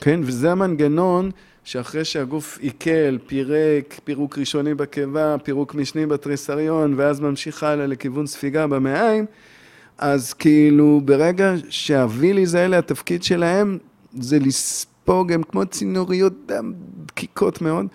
כן? 0.00 0.20
וזה 0.24 0.52
המנגנון 0.52 1.30
שאחרי 1.68 2.04
שהגוף 2.04 2.58
עיכל, 2.60 3.18
פירק, 3.26 4.00
פירוק 4.04 4.38
ראשוני 4.38 4.74
בקיבה, 4.74 5.36
פירוק 5.44 5.74
משני 5.74 6.06
בתריסריון, 6.06 6.94
ואז 6.96 7.20
ממשיך 7.20 7.62
הלאה 7.62 7.86
לכיוון 7.86 8.26
ספיגה 8.26 8.66
במעיים, 8.66 9.26
אז 9.98 10.32
כאילו 10.32 11.00
ברגע 11.04 11.54
שה 11.68 11.94
villies 11.94 12.54
האלה, 12.54 12.78
התפקיד 12.78 13.22
שלהם 13.22 13.78
זה 14.14 14.38
לספוג, 14.38 15.32
הם 15.32 15.42
כמו 15.42 15.66
צינוריות 15.66 16.32
דם 16.46 16.72
דקיקות 17.06 17.62
מאוד, 17.62 17.86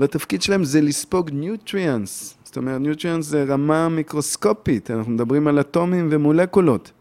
והתפקיד 0.00 0.42
שלהם 0.42 0.64
זה 0.64 0.80
לספוג 0.80 1.30
nutrients. 1.32 2.34
זאת 2.44 2.56
אומרת, 2.56 2.80
nutrients 2.80 3.26
זה 3.26 3.44
רמה 3.48 3.88
מיקרוסקופית, 3.88 4.90
אנחנו 4.90 5.12
מדברים 5.12 5.46
על 5.46 5.60
אטומים 5.60 6.08
ומולקולות. 6.10 6.92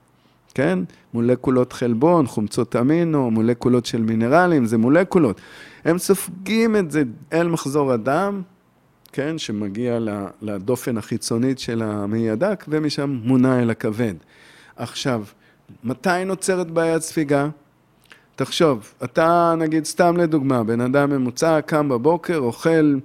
כן? 0.54 0.80
מולקולות 1.14 1.74
חלבון, 1.74 2.28
חומצות 2.28 2.76
אמינו, 2.76 3.32
מולקולות 3.32 3.86
של 3.86 4.02
מינרלים, 4.02 4.66
זה 4.66 4.78
מולקולות. 4.78 5.42
הם 5.86 5.98
סופגים 5.98 6.76
את 6.76 6.92
זה 6.92 7.04
אל 7.34 7.48
מחזור 7.48 7.92
הדם, 7.92 8.42
כן? 9.12 9.38
שמגיע 9.38 10.00
לדופן 10.42 10.98
החיצונית 10.98 11.60
של 11.60 11.82
המעי 11.82 12.30
הדק, 12.30 12.66
ומשם 12.68 13.20
מונע 13.24 13.62
אל 13.62 13.70
הכבד. 13.70 14.14
עכשיו, 14.76 15.24
מתי 15.84 16.26
נוצרת 16.26 16.72
בעיית 16.72 17.02
ספיגה? 17.02 17.50
תחשוב, 18.36 18.94
אתה 19.04 19.56
נגיד 19.58 19.86
סתם 19.86 20.18
לדוגמה, 20.18 20.64
בן 20.64 20.82
אדם 20.82 21.10
ממוצע 21.10 21.62
קם 21.62 21.90
בבוקר, 21.90 22.38
אוכל 22.38 22.96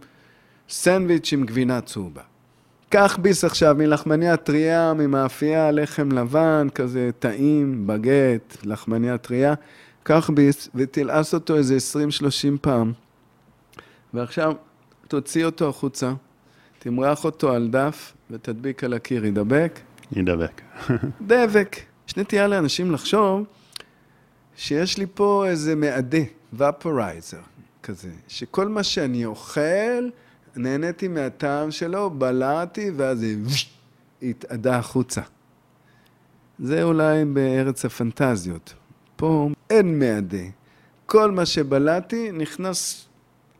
סנדוויץ' 0.68 1.32
עם 1.32 1.44
גבינה 1.44 1.80
צהובה. 1.80 2.22
קח 2.96 3.18
ביס 3.22 3.44
עכשיו 3.44 3.74
מלחמניה 3.78 4.36
טריה, 4.36 4.92
ממאפייה, 4.94 5.70
לחם 5.70 6.12
לבן, 6.12 6.68
כזה 6.74 7.10
טעים, 7.18 7.86
בגט, 7.86 8.56
לחמניה 8.64 9.18
טריה. 9.18 9.54
קח 10.02 10.30
ביס 10.30 10.68
ותלעס 10.74 11.34
אותו 11.34 11.56
איזה 11.56 11.76
20-30 11.76 12.58
פעם. 12.60 12.92
ועכשיו 14.14 14.52
תוציא 15.08 15.44
אותו 15.44 15.68
החוצה, 15.68 16.12
תמרח 16.78 17.24
אותו 17.24 17.52
על 17.52 17.68
דף 17.68 18.12
ותדביק 18.30 18.84
על 18.84 18.92
הקיר. 18.92 19.24
ידבק? 19.26 19.80
ידבק. 20.12 20.60
דבק. 21.26 21.76
יש 22.08 22.16
נטייה 22.16 22.46
לאנשים 22.46 22.90
לחשוב 22.90 23.44
שיש 24.56 24.98
לי 24.98 25.06
פה 25.14 25.44
איזה 25.48 25.74
מעדה, 25.74 26.22
ופורייזר 26.52 27.40
כזה, 27.82 28.10
שכל 28.28 28.68
מה 28.68 28.82
שאני 28.82 29.24
אוכל, 29.24 30.08
נהניתי 30.56 31.08
מהטעם 31.08 31.70
שלו, 31.70 32.10
בלעתי, 32.10 32.90
ואז 32.96 33.22
היא 33.22 33.38
התאדה 34.22 34.76
החוצה. 34.76 35.20
זה 36.58 36.82
אולי 36.82 37.24
בארץ 37.24 37.84
הפנטזיות. 37.84 38.74
פה 39.16 39.48
אין 39.70 39.98
מעדה. 39.98 40.44
כל 41.06 41.30
מה 41.30 41.46
שבלעתי 41.46 42.32
נכנס 42.32 43.08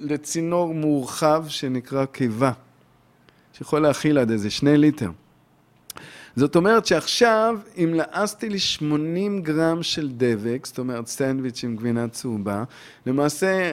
לצינור 0.01 0.75
מורחב 0.75 1.45
שנקרא 1.49 2.05
קיבה, 2.05 2.53
שיכול 3.53 3.81
להכיל 3.81 4.19
עד 4.19 4.31
איזה 4.31 4.51
שני 4.51 4.77
ליטר. 4.77 5.11
זאת 6.37 6.57
אומרת 6.57 6.87
שעכשיו, 6.87 7.59
אם 7.77 7.95
לעסתי 7.95 8.49
לי 8.49 8.59
80 8.59 9.43
גרם 9.43 9.83
של 9.83 10.11
דבק, 10.17 10.67
זאת 10.67 10.79
אומרת 10.79 11.07
סנדוויץ' 11.07 11.65
עם 11.65 11.77
גבינה 11.77 12.09
צהובה, 12.09 12.65
למעשה 13.07 13.73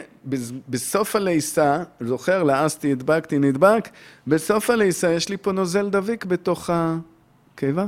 בסוף 0.70 1.16
הלעיסה, 1.16 1.84
זוכר, 2.02 2.44
לעסתי, 2.44 2.92
הדבקתי, 2.92 3.40
נדבק, 3.40 3.90
בסוף 4.28 4.70
הלעיסה 4.70 5.12
יש 5.12 5.30
לי 5.30 5.38
פה 5.38 5.52
נוזל 5.52 5.90
דביק 5.90 6.26
בתוך 6.26 6.70
הקיבה. 6.74 7.88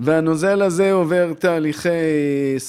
והנוזל 0.00 0.62
הזה 0.62 0.92
עובר 0.92 1.32
תהליכי 1.38 1.88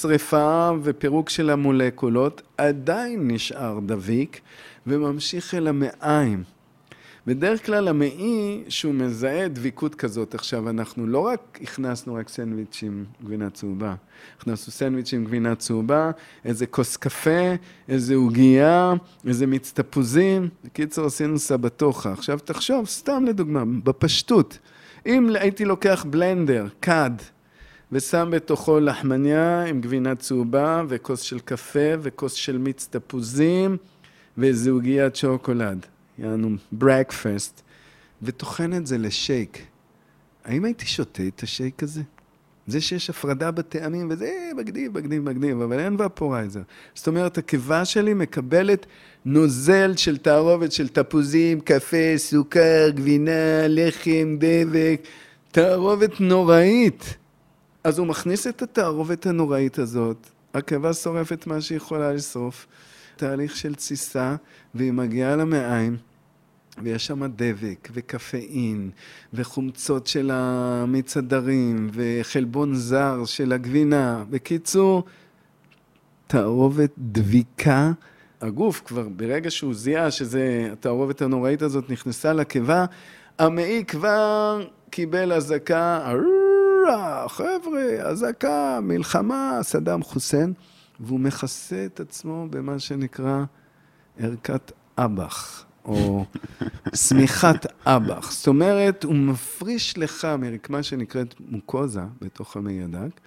שריפה 0.02 0.72
ופירוק 0.84 1.30
של 1.30 1.50
המולקולות, 1.50 2.42
עדיין 2.58 3.32
נשאר 3.32 3.80
דביק 3.86 4.42
וממשיך 4.88 5.54
אל 5.54 5.68
המעיים. 5.68 6.59
בדרך 7.30 7.66
כלל 7.66 7.88
המעי, 7.88 8.64
שהוא 8.70 8.94
מזהה 8.94 9.48
דביקות 9.48 9.96
כזאת, 9.96 10.36
עכשיו 10.36 10.70
אנחנו 10.70 11.08
לא 11.08 11.20
רק 11.20 11.60
הכנסנו 11.62 12.14
רק 12.14 12.30
סנדוויץ' 12.30 12.80
עם 12.84 13.06
גבינה 13.24 13.50
צהובה, 13.50 13.96
הכנסנו 14.38 14.74
סנדוויץ' 14.74 15.14
עם 15.14 15.26
גבינה 15.26 15.56
צהובה, 15.56 16.12
איזה 16.46 16.66
כוס 16.66 16.98
קפה, 16.98 17.54
איזה 17.90 18.16
עוגייה, 18.16 18.94
איזה 19.28 19.48
מיץ 19.48 19.72
תפוזים, 19.76 20.50
בקיצור 20.66 21.06
עשינו 21.06 21.40
סבתוכה. 21.40 22.12
עכשיו 22.12 22.40
תחשוב, 22.40 22.86
סתם 22.86 23.24
לדוגמה, 23.28 23.64
בפשטות, 23.84 24.60
אם 25.06 25.30
הייתי 25.36 25.66
לוקח 25.66 26.06
בלנדר, 26.10 26.68
כד, 26.82 27.12
ושם 27.92 28.30
בתוכו 28.32 28.80
לחמניה 28.80 29.66
עם 29.66 29.82
גבינה 29.82 30.16
צהובה 30.16 30.84
וכוס 30.88 31.22
של 31.22 31.40
קפה 31.40 31.90
וכוס 32.02 32.34
של 32.34 32.58
מיץ 32.58 32.88
תפוזים 32.92 33.78
ואיזה 34.38 34.72
עוגיית 34.72 35.16
שוקולד, 35.16 35.86
יענו 36.20 36.56
ברקפסט, 36.72 37.62
וטוחן 38.22 38.74
את 38.74 38.88
זה 38.88 38.98
לשייק. 38.98 39.66
האם 40.46 40.66
הייתי 40.66 40.86
שותה 40.86 41.24
את 41.28 41.44
השייק 41.44 41.84
הזה? 41.84 42.02
זה 42.68 42.82
שיש 42.82 43.10
הפרדה 43.10 43.52
בטעמים, 43.52 44.08
וזה 44.12 44.52
מגניב, 44.58 44.98
מגניב, 44.98 45.24
מגניב, 45.24 45.62
אבל 45.62 45.80
אין 45.80 45.98
ופורייזר. 46.00 46.62
זאת 46.96 47.08
אומרת, 47.08 47.38
הקיבה 47.38 47.86
שלי 47.86 48.14
מקבלת 48.14 48.86
נוזל 49.26 49.94
של 49.96 50.18
תערובת 50.18 50.72
של 50.72 50.88
תפוזים, 50.88 51.60
קפה, 51.60 52.18
סוכר, 52.18 52.90
גבינה, 52.90 53.68
לחם, 53.68 54.38
דבק, 54.40 55.02
תערובת 55.52 56.22
נוראית. 56.22 57.18
אז 57.84 58.00
הוא 58.00 58.08
מכניס 58.08 58.48
את 58.48 58.62
התערובת 58.62 59.26
הנוראית 59.26 59.80
הזאת, 59.80 60.28
הקיבה 60.54 60.94
שורפת 60.94 61.48
מה 61.48 61.62
שהיא 61.62 61.78
יכולה 61.78 62.14
לשרוף, 62.14 62.68
תהליך 63.16 63.56
של 63.56 63.76
תסיסה, 63.76 64.36
והיא 64.76 64.94
מגיעה 64.94 65.36
למעיים. 65.36 66.09
ויש 66.84 67.08
שם 67.08 67.26
דבק, 67.26 67.90
וקפאין, 67.94 68.90
וחומצות 69.34 70.08
של 70.08 70.32
המיץ 70.34 71.18
הדרים, 71.18 71.90
וחלבון 71.94 72.76
זר 72.76 73.26
של 73.26 73.54
הגבינה. 73.54 74.24
בקיצור, 74.30 75.04
תערובת 76.28 76.92
דביקה. 76.98 77.92
הגוף 78.42 78.82
כבר, 78.86 79.08
ברגע 79.10 79.52
שהוא 79.52 79.74
זיהה 79.74 80.12
שזה, 80.12 80.70
התערובת 80.72 81.22
הנוראית 81.22 81.62
הזאת 81.62 81.90
נכנסה 81.90 82.34
לקיבה, 82.34 82.86
המעי 83.40 83.84
כבר 83.86 84.68
קיבל 84.90 85.34
אזעקה, 85.34 86.14
חבר'ה, 87.28 87.82
אזעקה, 88.02 88.80
מלחמה, 88.82 89.60
סדאם 89.62 90.04
חוסיין, 90.04 90.54
והוא 91.00 91.20
מכסה 91.20 91.86
את 91.86 92.00
עצמו 92.00 92.48
במה 92.50 92.80
שנקרא 92.80 93.44
ערכת 94.20 94.72
אב"ח. 94.98 95.69
או 95.90 96.26
שמיכת 96.96 97.66
אב"ח. 97.86 98.32
זאת 98.32 98.48
אומרת, 98.48 99.04
הוא 99.04 99.16
מפריש 99.16 99.98
לך 99.98 100.28
מרקמה 100.40 100.84
שנקראת 100.84 101.36
מוקוזה 101.40 102.02
בתוך 102.22 102.58
המעי 102.58 102.84
הדק, 102.84 103.20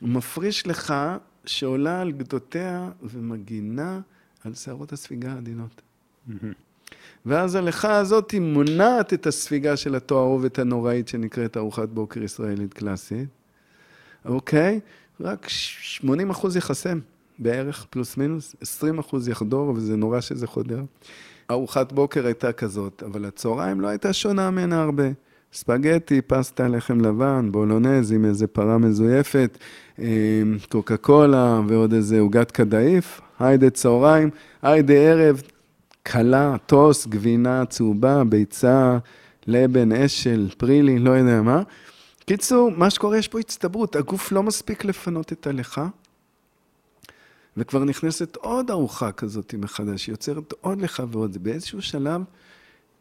הוא 0.00 0.08
מפריש 0.08 0.66
לך 0.66 0.94
שעולה 1.44 2.00
על 2.00 2.12
גדותיה 2.12 2.90
ומגינה 3.02 4.00
על 4.44 4.54
שערות 4.54 4.92
הספיגה 4.92 5.32
העדינות. 5.32 5.82
ואז 7.26 7.54
הלכה 7.54 7.96
הזאת 7.96 8.30
היא 8.30 8.40
מונעת 8.40 9.12
את 9.12 9.26
הספיגה 9.26 9.76
של 9.76 9.94
התוארובת 9.94 10.58
הנוראית 10.58 11.08
שנקראת 11.08 11.56
ארוחת 11.56 11.88
בוקר 11.88 12.22
ישראלית 12.22 12.74
קלאסית, 12.74 13.28
אוקיי? 14.24 14.80
רק 15.20 15.48
80 15.48 16.30
אחוז 16.30 16.56
יחסם, 16.56 17.00
בערך, 17.38 17.86
פלוס 17.90 18.16
מינוס, 18.16 18.56
20 18.60 18.98
אחוז 18.98 19.28
יחדור, 19.28 19.68
וזה 19.68 19.96
נורא 19.96 20.20
שזה 20.20 20.46
חודר. 20.46 20.82
ארוחת 21.50 21.92
בוקר 21.92 22.26
הייתה 22.26 22.52
כזאת, 22.52 23.02
אבל 23.06 23.24
הצהריים 23.24 23.80
לא 23.80 23.88
הייתה 23.88 24.12
שונה 24.12 24.50
ממנה 24.50 24.82
הרבה. 24.82 25.04
ספגטי, 25.52 26.20
פסטה, 26.22 26.68
לחם 26.68 27.00
לבן, 27.00 27.48
בולונז 27.52 28.12
עם 28.12 28.24
איזה 28.24 28.46
פרה 28.46 28.78
מזויפת, 28.78 29.58
קוקה 30.68 30.96
קולה 30.96 31.60
ועוד 31.68 31.92
איזה 31.92 32.20
עוגת 32.20 32.50
קדאיף, 32.50 33.20
היידה 33.38 33.70
צהריים, 33.70 34.30
היידה 34.62 34.94
ערב, 34.94 35.42
קלה, 36.02 36.56
טוס, 36.66 37.06
גבינה 37.06 37.64
צהובה, 37.66 38.24
ביצה, 38.24 38.98
לבן, 39.46 39.92
אשל, 39.92 40.48
פרילי, 40.58 40.98
לא 40.98 41.10
יודע 41.10 41.42
מה. 41.42 41.62
קיצור, 42.26 42.70
מה 42.76 42.90
שקורה, 42.90 43.18
יש 43.18 43.28
פה 43.28 43.38
הצטברות, 43.38 43.96
הגוף 43.96 44.32
לא 44.32 44.42
מספיק 44.42 44.84
לפנות 44.84 45.32
את 45.32 45.46
הלכה, 45.46 45.86
וכבר 47.58 47.84
נכנסת 47.84 48.36
עוד 48.36 48.70
ארוחה 48.70 49.12
כזאת 49.12 49.54
מחדש, 49.58 50.06
היא 50.06 50.12
יוצרת 50.12 50.54
עוד 50.60 50.80
לך 50.80 51.02
ועוד. 51.10 51.36
באיזשהו 51.42 51.82
שלב 51.82 52.22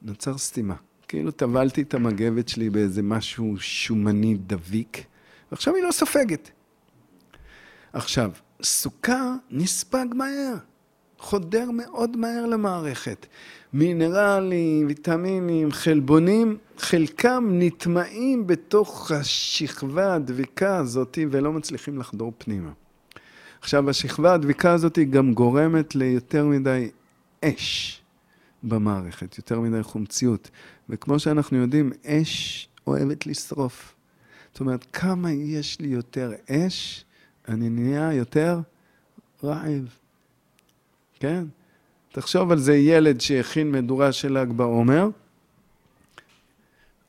נוצר 0.01 0.37
סתימה. 0.37 0.75
כאילו 1.07 1.31
טבלתי 1.31 1.81
את 1.81 1.93
המגבת 1.93 2.49
שלי 2.49 2.69
באיזה 2.69 3.03
משהו 3.03 3.55
שומני 3.57 4.37
דביק, 4.37 5.03
ועכשיו 5.51 5.75
היא 5.75 5.83
לא 5.83 5.91
סופגת. 5.91 6.51
עכשיו, 7.93 8.31
סוכר 8.63 9.31
נספג 9.51 10.05
מהר, 10.15 10.55
חודר 11.19 11.71
מאוד 11.73 12.17
מהר 12.17 12.45
למערכת. 12.45 13.25
מינרלים, 13.73 14.87
ויטמינים, 14.87 15.71
חלבונים, 15.71 16.57
חלקם 16.77 17.49
נטמעים 17.51 18.47
בתוך 18.47 19.11
השכבה 19.11 20.13
הדביקה 20.15 20.77
הזאת 20.77 21.17
ולא 21.31 21.53
מצליחים 21.53 21.99
לחדור 21.99 22.33
פנימה. 22.37 22.71
עכשיו, 23.61 23.89
השכבה 23.89 24.33
הדביקה 24.33 24.71
הזאת 24.71 24.95
היא 24.95 25.07
גם 25.07 25.33
גורמת 25.33 25.95
ליותר 25.95 26.45
מדי 26.45 26.89
אש 27.45 28.01
במערכת, 28.63 29.37
יותר 29.37 29.59
מדי 29.59 29.83
חומציות. 29.83 30.49
וכמו 30.89 31.19
שאנחנו 31.19 31.57
יודעים, 31.57 31.91
אש 32.05 32.69
אוהבת 32.87 33.25
לשרוף. 33.27 33.95
זאת 34.51 34.59
אומרת, 34.59 34.85
כמה 34.93 35.31
יש 35.31 35.79
לי 35.79 35.87
יותר 35.87 36.31
אש, 36.51 37.05
אני 37.47 37.69
נהיה 37.69 38.13
יותר 38.13 38.59
רעב. 39.43 39.97
כן? 41.19 41.43
תחשוב 42.11 42.51
על 42.51 42.59
זה 42.59 42.75
ילד 42.75 43.21
שהכין 43.21 43.71
מדורה 43.71 44.11
של 44.11 44.37
ל"ג 44.37 44.51
בעומר, 44.51 45.09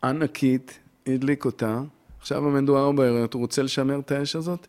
ענקית, 0.04 0.78
הדליק 1.06 1.44
אותה, 1.44 1.80
עכשיו 2.20 2.48
המדורה 2.48 2.92
בערב, 2.92 3.28
הוא 3.34 3.40
רוצה 3.40 3.62
לשמר 3.62 3.98
את 3.98 4.10
האש 4.10 4.36
הזאת? 4.36 4.66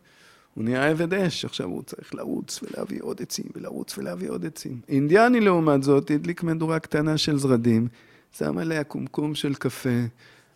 הוא 0.54 0.64
נהיה 0.64 0.90
עבד 0.90 1.14
אש, 1.14 1.44
עכשיו 1.44 1.66
הוא 1.66 1.82
צריך 1.82 2.14
לרוץ 2.14 2.60
ולהביא 2.62 2.98
עוד 3.02 3.22
עצים, 3.22 3.44
ולרוץ 3.56 3.98
ולהביא 3.98 4.30
עוד 4.30 4.46
עצים. 4.46 4.80
אינדיאני 4.88 5.40
לעומת 5.40 5.82
זאת 5.82 6.10
הדליק 6.10 6.42
מדורה 6.42 6.78
קטנה 6.78 7.18
של 7.18 7.38
זרדים, 7.38 7.88
שם 8.38 8.58
עליה 8.58 8.84
קומקום 8.84 9.34
של 9.34 9.54
קפה, 9.54 9.98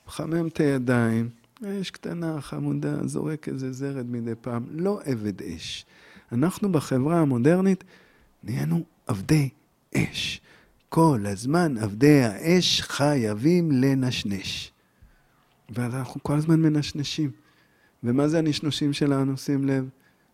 מחמם 0.07 0.47
את 0.47 0.61
הידיים, 0.61 1.29
אש 1.65 1.91
קטנה, 1.91 2.41
חמודה, 2.41 3.07
זורק 3.07 3.49
איזה 3.49 3.73
זרד 3.73 4.11
מדי 4.11 4.35
פעם, 4.41 4.65
לא 4.71 5.01
עבד 5.05 5.43
אש. 5.43 5.87
אנחנו 6.33 6.73
בחברה 6.73 7.21
המודרנית 7.21 7.85
נהיינו 8.43 8.85
עבדי 9.07 9.49
אש. 9.97 10.41
כל 10.89 11.21
הזמן 11.27 11.79
עבדי 11.79 12.23
האש 12.23 12.81
חייבים 12.81 13.73
לנשנש. 13.73 14.73
ואנחנו 15.71 16.23
כל 16.23 16.35
הזמן 16.35 16.61
מנשנשים. 16.63 17.31
ומה 18.05 18.29
זה 18.29 18.39
הנשנושים 18.39 18.93
שלנו, 18.93 19.37
שים 19.37 19.69
לב, 19.69 19.89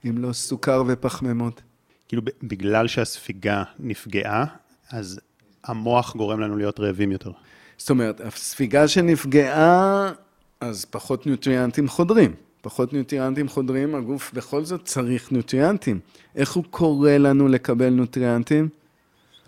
אם 0.08 0.18
לא 0.18 0.32
סוכר 0.32 0.82
ופחמימות? 0.86 1.62
כאילו, 2.08 2.22
בגלל 2.42 2.86
שהספיגה 2.86 3.62
נפגעה, 3.78 4.44
אז 4.90 5.20
המוח 5.64 6.16
גורם 6.16 6.40
לנו 6.40 6.56
להיות 6.56 6.80
רעבים 6.80 7.12
יותר. 7.12 7.30
זאת 7.78 7.90
אומרת, 7.90 8.20
הספיגה 8.20 8.88
שנפגעה, 8.88 10.12
אז 10.60 10.84
פחות 10.84 11.26
נוטריאנטים 11.26 11.88
חודרים. 11.88 12.34
פחות 12.62 12.92
נוטריאנטים 12.92 13.48
חודרים, 13.48 13.94
הגוף 13.94 14.32
בכל 14.34 14.64
זאת 14.64 14.84
צריך 14.84 15.32
נוטריאנטים. 15.32 16.00
איך 16.34 16.52
הוא 16.52 16.64
קורא 16.70 17.10
לנו 17.10 17.48
לקבל 17.48 17.90
נוטריאנטים? 17.90 18.68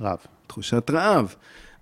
רעב. 0.01 0.19
תחושת 0.47 0.91
רעב. 0.91 1.35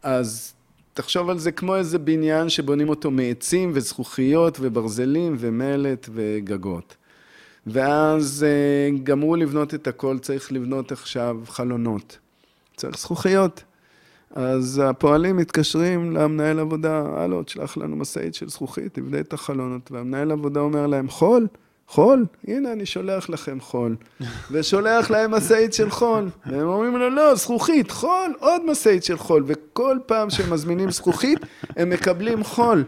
אז 0.02 0.54
תחשוב 0.94 1.30
על 1.30 1.38
זה 1.38 1.52
כמו 1.52 1.76
איזה 1.76 1.98
בניין 1.98 2.48
שבונים 2.48 2.88
אותו 2.88 3.10
מעצים 3.10 3.70
וזכוכיות 3.74 4.58
וברזלים 4.60 5.36
ומלט 5.38 6.08
וגגות. 6.14 6.96
ואז 7.66 8.46
אה, 8.48 8.98
גמרו 9.02 9.36
לבנות 9.36 9.74
את 9.74 9.86
הכל, 9.86 10.18
צריך 10.18 10.52
לבנות 10.52 10.92
עכשיו 10.92 11.36
חלונות. 11.46 12.18
צריך 12.76 12.98
זכוכיות. 12.98 13.64
אז 14.34 14.82
הפועלים 14.84 15.36
מתקשרים 15.36 16.12
למנהל 16.16 16.58
עבודה, 16.58 17.04
הלו, 17.16 17.42
תשלח 17.42 17.76
לנו 17.76 17.96
משאית 17.96 18.34
של 18.34 18.48
זכוכית, 18.48 18.94
תבנה 18.94 19.20
את 19.20 19.32
החלונות. 19.32 19.92
והמנהל 19.92 20.30
עבודה 20.30 20.60
אומר 20.60 20.86
להם, 20.86 21.08
חול? 21.08 21.46
חול? 21.90 22.24
הנה, 22.48 22.72
אני 22.72 22.86
שולח 22.86 23.30
לכם 23.30 23.60
חול. 23.60 23.96
ושולח 24.50 25.10
להם 25.10 25.30
משאית 25.30 25.74
של 25.74 25.90
חול. 25.90 26.28
והם 26.46 26.66
אומרים 26.66 26.96
לו, 26.96 27.10
לא, 27.10 27.34
זכוכית, 27.34 27.90
חול, 27.90 28.34
עוד 28.38 28.70
משאית 28.70 29.04
של 29.04 29.18
חול. 29.18 29.44
וכל 29.46 29.98
פעם 30.06 30.30
שהם 30.30 30.52
מזמינים 30.52 30.90
זכוכית, 30.90 31.38
הם 31.76 31.90
מקבלים 31.90 32.44
חול. 32.44 32.84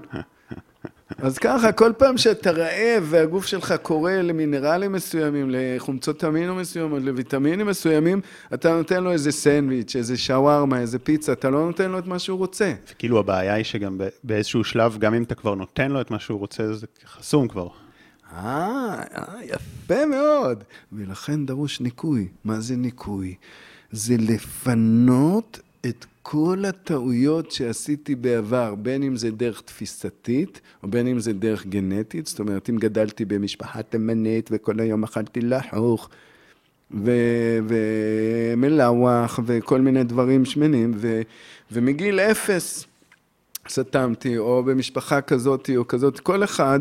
אז 1.19 1.39
ככה, 1.39 1.73
כל 1.73 1.93
פעם 1.99 2.19
שאתה 2.19 2.51
רעב 2.51 3.07
והגוף 3.11 3.47
שלך 3.47 3.75
קורא 3.83 4.13
למינרלים 4.13 4.93
מסוימים, 4.93 5.47
לחומצות 5.51 6.25
אמינו 6.25 6.55
מסוימות, 6.55 7.03
לויטמינים 7.03 7.67
מסוימים, 7.67 8.21
אתה 8.55 8.77
נותן 8.77 9.05
לו 9.05 9.13
איזה 9.13 9.33
סנדוויץ', 9.33 9.97
איזה 9.97 10.17
שווארמה, 10.17 10.81
איזה 10.81 10.99
פיצה, 10.99 11.33
אתה 11.33 11.51
לא 11.51 11.67
נותן 11.67 11.91
לו 11.91 11.99
את 11.99 12.07
מה 12.07 12.19
שהוא 12.19 12.39
רוצה. 12.39 12.73
וכאילו 12.93 13.19
הבעיה 13.19 13.55
היא 13.55 13.65
שגם 13.65 14.01
באיזשהו 14.25 14.65
שלב, 14.65 14.99
גם 14.99 15.15
אם 15.15 15.23
אתה 15.23 15.35
כבר 15.35 15.55
נותן 15.55 15.91
לו 15.91 16.01
את 16.01 16.11
מה 16.11 16.19
שהוא 16.19 16.39
רוצה, 16.39 16.73
זה 16.73 16.87
חסום 17.07 17.49
כבר. 17.49 17.82
אה, 18.33 19.03
יפה 19.43 20.07
מאוד. 20.07 20.65
ולכן 20.93 21.47
דרוש 21.47 21.81
ניקוי. 21.81 22.29
מה 22.45 22.61
זה 22.61 22.77
ניקוי? 22.77 23.35
זה 23.93 24.17
לפנות 24.19 25.61
את 25.87 26.07
כל 26.23 26.65
הטעויות 26.69 27.53
שעשיתי 27.53 28.15
בעבר, 28.15 28.75
בין 28.75 29.03
אם 29.03 29.17
זה 29.17 29.31
דרך 29.31 29.61
תפיסתית, 29.61 30.61
או 30.83 30.89
בין 30.89 31.07
אם 31.07 31.21
זה 31.21 31.33
דרך 31.33 31.67
גנטית, 31.67 32.27
זאת 32.27 32.39
אומרת, 32.41 32.71
אם 32.71 32.77
גדלתי 32.77 33.25
במשפחה 33.25 33.83
תימנית 33.83 34.49
וכל 34.53 34.81
היום 34.81 35.05
אכלתי 35.05 35.41
לחוך, 35.41 36.09
ו- 36.91 37.59
ומלאווח, 37.69 39.41
וכל 39.47 39.81
מיני 39.81 40.05
דברים 40.05 40.45
שמנים, 40.45 40.93
ו- 40.97 41.23
ומגיל 41.73 42.21
אפס 42.21 42.87
סתמתי, 43.69 44.39
או 44.39 44.63
במשפחה 44.63 45.21
כזאת 45.21 45.71
או 45.77 45.89
כזאת, 45.89 46.21
כל 46.21 46.45
אחד 46.45 46.81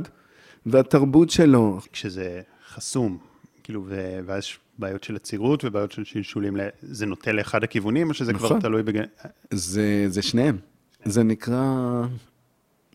והתרבות 0.65 1.29
שלו. 1.29 1.79
כשזה 1.91 2.41
חסום, 2.67 3.17
כאילו, 3.63 3.83
ו- 3.87 4.19
ואז 4.25 4.43
יש 4.43 4.59
בעיות 4.79 5.03
של 5.03 5.15
עצירות 5.15 5.65
ובעיות 5.65 5.91
של 5.91 6.03
שלשולים, 6.03 6.57
זה 6.81 7.05
נוטה 7.05 7.31
לאחד 7.31 7.63
הכיוונים, 7.63 8.09
או 8.09 8.13
שזה 8.13 8.33
נכון. 8.33 8.49
כבר 8.49 8.59
תלוי 8.59 8.83
בג... 8.83 9.01
זה, 9.51 10.05
זה 10.07 10.21
שניהם. 10.21 10.57
זה 11.05 11.23
נקרא 11.23 12.03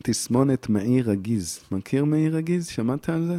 תסמונת 0.03 0.69
מעי 0.69 1.03
רגיז. 1.03 1.61
מכיר 1.71 2.05
מעי 2.05 2.29
רגיז? 2.29 2.67
שמעת 2.67 3.09
על 3.09 3.27
זה? 3.27 3.39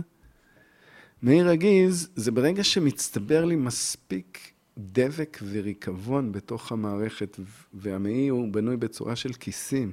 מעי 1.21 1.43
רגיז 1.43 2.09
זה 2.15 2.31
ברגע 2.31 2.63
שמצטבר 2.63 3.45
לי 3.45 3.55
מספיק 3.55 4.51
דבק 4.77 5.39
וריקבון 5.49 6.31
בתוך 6.31 6.71
המערכת, 6.71 7.39
והמעי 7.73 8.27
הוא 8.27 8.53
בנוי 8.53 8.77
בצורה 8.77 9.15
של 9.15 9.33
כיסים. 9.33 9.91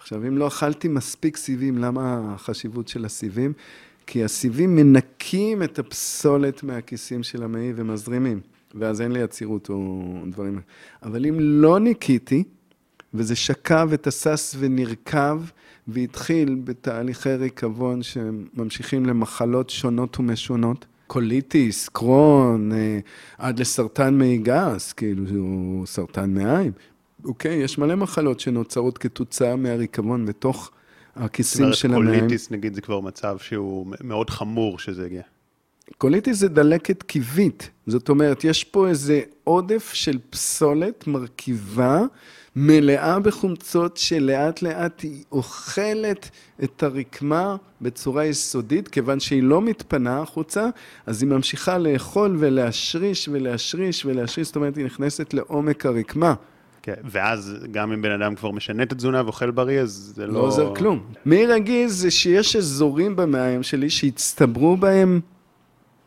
עכשיו, 0.00 0.26
אם 0.26 0.38
לא 0.38 0.46
אכלתי 0.46 0.88
מספיק 0.88 1.36
סיבים, 1.36 1.78
למה 1.78 2.34
החשיבות 2.34 2.88
של 2.88 3.04
הסיבים? 3.04 3.52
כי 4.06 4.24
הסיבים 4.24 4.76
מנקים 4.76 5.62
את 5.62 5.78
הפסולת 5.78 6.62
מהכיסים 6.62 7.22
של 7.22 7.42
המעי 7.42 7.72
ומזרימים, 7.76 8.40
ואז 8.74 9.00
אין 9.00 9.12
לי 9.12 9.22
עצירות 9.22 9.68
או 9.68 10.02
דברים. 10.26 10.60
אבל 11.02 11.26
אם 11.26 11.34
לא 11.40 11.80
ניקיתי, 11.80 12.44
וזה 13.14 13.36
שקע 13.36 13.84
ותסס 13.88 14.56
ונרקב, 14.58 15.40
והתחיל 15.88 16.56
בתהליכי 16.64 17.34
ריקבון 17.34 18.02
שממשיכים 18.02 19.06
למחלות 19.06 19.70
שונות 19.70 20.20
ומשונות, 20.20 20.86
קוליטיס, 21.06 21.88
קרון, 21.88 22.72
אה, 22.72 22.98
עד 23.38 23.58
לסרטן 23.60 24.18
מעי 24.18 24.38
גס, 24.38 24.92
כאילו, 24.92 25.82
סרטן 25.86 26.34
מעיים. 26.34 26.72
אוקיי, 27.24 27.54
יש 27.54 27.78
מלא 27.78 27.94
מחלות 27.94 28.40
שנוצרות 28.40 28.98
כתוצאה 28.98 29.56
מהריקבון 29.56 30.26
בתוך 30.26 30.70
הכיסים 31.16 31.72
של 31.72 31.88
המעיים. 31.88 32.04
זאת 32.04 32.10
אומרת. 32.14 32.20
קוליטיס, 32.20 32.50
נגיד, 32.50 32.74
זה 32.74 32.80
כבר 32.80 33.00
מצב 33.00 33.38
שהוא 33.38 33.86
מאוד 34.00 34.30
חמור 34.30 34.78
שזה 34.78 35.04
הגיע. 35.04 35.22
קוליטיס 35.98 36.38
זה 36.38 36.48
דלקת 36.48 37.02
כיבית. 37.02 37.70
זאת 37.86 38.08
אומרת, 38.08 38.44
יש 38.44 38.64
פה 38.64 38.88
איזה 38.88 39.20
עודף 39.44 39.90
של 39.94 40.18
פסולת 40.30 41.06
מרקיבה, 41.06 42.02
מלאה 42.56 43.20
בחומצות, 43.20 43.96
שלאט 43.96 44.62
לאט 44.62 45.02
היא 45.02 45.24
אוכלת 45.32 46.30
את 46.64 46.82
הרקמה 46.82 47.56
בצורה 47.80 48.24
יסודית, 48.24 48.88
כיוון 48.88 49.20
שהיא 49.20 49.42
לא 49.42 49.62
מתפנה 49.62 50.22
החוצה, 50.22 50.68
אז 51.06 51.22
היא 51.22 51.30
ממשיכה 51.30 51.78
לאכול 51.78 52.36
ולהשריש 52.38 53.28
ולהשריש 53.32 54.06
ולהשריש, 54.06 54.46
זאת 54.46 54.56
אומרת, 54.56 54.76
היא 54.76 54.84
נכנסת 54.84 55.34
לעומק 55.34 55.86
הרקמה. 55.86 56.34
כן, 56.88 57.00
ואז 57.04 57.56
גם 57.70 57.92
אם 57.92 58.02
בן 58.02 58.10
אדם 58.10 58.34
כבר 58.34 58.50
משנה 58.50 58.82
את 58.82 58.92
התזונה 58.92 59.22
ואוכל 59.24 59.50
בריא, 59.50 59.80
אז 59.80 60.12
זה 60.16 60.26
לא... 60.26 60.32
לא 60.32 60.38
עוזר 60.38 60.74
כלום. 60.74 61.00
מעי 61.24 61.46
רגיז 61.46 62.00
זה 62.00 62.10
שיש 62.10 62.56
אזורים 62.56 63.16
במעיים 63.16 63.62
שלי 63.62 63.90
שהצטברו 63.90 64.76
בהם 64.76 65.20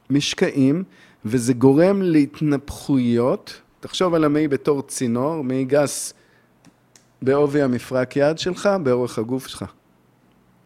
משקעים, 0.10 0.84
וזה 1.26 1.54
גורם 1.54 2.02
להתנפחויות. 2.02 3.62
תחשוב 3.80 4.14
על 4.14 4.24
המעי 4.24 4.48
בתור 4.48 4.82
צינור, 4.82 5.44
מעי 5.44 5.66
גס 5.66 6.14
בעובי 7.22 7.62
המפרק 7.62 8.16
יד 8.16 8.40
שלך, 8.40 8.70
באורך 8.84 9.20
הגוף 9.20 9.48
שלך. 9.48 9.66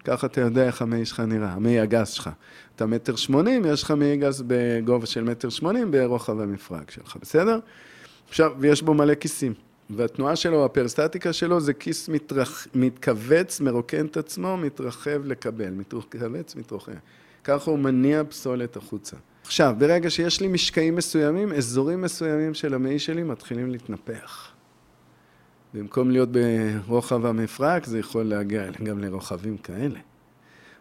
ככה 0.03 0.27
אתה 0.27 0.41
יודע 0.41 0.65
איך 0.65 0.81
המעי 0.81 1.05
שלך 1.05 1.19
נראה, 1.19 1.51
המעי 1.51 1.79
הגס 1.79 2.09
שלך. 2.09 2.29
אתה 2.75 2.85
מטר 2.85 3.15
שמונים, 3.15 3.65
יש 3.65 3.83
לך 3.83 3.91
מעי 3.91 4.17
גס 4.17 4.41
בגובה 4.47 5.05
של 5.05 5.23
מטר 5.23 5.49
שמונים 5.49 5.91
ברוחב 5.91 6.39
המפרק 6.39 6.91
שלך, 6.91 7.17
בסדר? 7.21 7.59
עכשיו, 8.29 8.51
ויש 8.59 8.81
בו 8.81 8.93
מלא 8.93 9.15
כיסים. 9.15 9.64
והתנועה 9.89 10.35
שלו, 10.35 10.65
הפרסטטיקה 10.65 11.33
שלו, 11.33 11.59
זה 11.59 11.73
כיס 11.73 12.09
מתרח... 12.09 12.67
מתכווץ, 12.75 13.61
מרוקן 13.61 14.05
את 14.05 14.17
עצמו, 14.17 14.57
מתרחב 14.57 15.25
לקבל. 15.25 15.69
מתכווץ, 15.69 16.55
מתרוחב. 16.55 16.91
ככה 17.43 17.71
הוא 17.71 17.79
מניע 17.79 18.23
פסולת 18.29 18.77
החוצה. 18.77 19.17
עכשיו, 19.43 19.75
ברגע 19.77 20.09
שיש 20.09 20.41
לי 20.41 20.47
משקעים 20.47 20.95
מסוימים, 20.95 21.53
אזורים 21.53 22.01
מסוימים 22.01 22.53
של 22.53 22.73
המעי 22.73 22.99
שלי 22.99 23.23
מתחילים 23.23 23.71
להתנפח. 23.71 24.51
במקום 25.73 26.11
להיות 26.11 26.29
ברוחב 26.31 27.25
המפרק, 27.25 27.85
זה 27.85 27.99
יכול 27.99 28.23
להגיע 28.23 28.71
גם 28.83 28.99
לרוחבים 28.99 29.57
כאלה. 29.57 29.99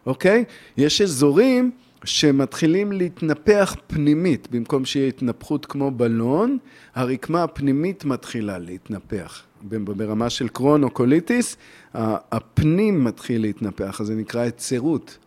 אוקיי? 0.05 0.45
יש 0.77 1.01
אזורים 1.01 1.71
שמתחילים 2.05 2.91
להתנפח 2.91 3.75
פנימית, 3.87 4.47
במקום 4.51 4.85
שיהיה 4.85 5.07
התנפחות 5.07 5.65
כמו 5.65 5.91
בלון, 5.91 6.57
הרקמה 6.95 7.43
הפנימית 7.43 8.05
מתחילה 8.05 8.57
להתנפח. 8.57 9.43
ברמה 9.85 10.29
של 10.29 10.47
קרון 10.47 10.83
או 10.83 10.89
קוליטיס, 10.89 11.57
הפנים 11.93 13.03
מתחיל 13.03 13.41
להתנפח, 13.41 14.01
אז 14.01 14.07
זה 14.07 14.15
נקרא 14.15 14.41
היצרות. 14.41 15.17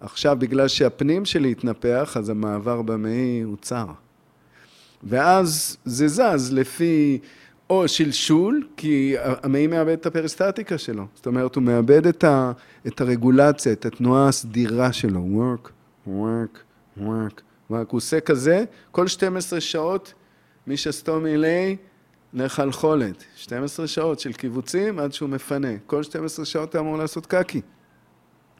עכשיו, 0.00 0.36
בגלל 0.38 0.68
שהפנים 0.68 1.24
שלי 1.24 1.50
התנפח, 1.50 2.16
אז 2.16 2.28
המעבר 2.28 2.82
במעי 2.82 3.40
הוא 3.40 3.56
צר. 3.60 3.86
ואז 5.02 5.76
זה 5.84 6.08
זז 6.08 6.52
לפי 6.52 7.18
או 7.70 7.88
שלשול, 7.88 8.66
כי 8.76 9.14
המעי 9.18 9.66
מאבד 9.66 9.92
את 9.92 10.06
הפריסטטיקה 10.06 10.78
שלו. 10.78 11.06
זאת 11.14 11.26
אומרת, 11.26 11.54
הוא 11.54 11.62
מאבד 11.62 12.06
את, 12.06 12.24
ה, 12.24 12.52
את 12.86 13.00
הרגולציה, 13.00 13.72
את 13.72 13.86
התנועה 13.86 14.28
הסדירה 14.28 14.92
שלו. 14.92 15.20
work, 15.20 15.70
work, 16.06 16.58
work, 16.98 17.40
work. 17.70 17.70
הוא 17.70 17.86
עושה 17.90 18.20
כזה, 18.20 18.64
כל 18.90 19.08
12 19.08 19.60
שעות 19.60 20.14
משסתומי 20.66 21.36
לי 21.36 21.76
לחלחולת. 22.32 23.24
12 23.36 23.86
שעות 23.86 24.20
של 24.20 24.32
קיבוצים 24.32 24.98
עד 24.98 25.12
שהוא 25.12 25.28
מפנה. 25.28 25.68
כל 25.86 26.02
12 26.02 26.44
שעות 26.44 26.68
אתה 26.68 26.78
אמור 26.78 26.98
לעשות 26.98 27.26
קקי. 27.26 27.60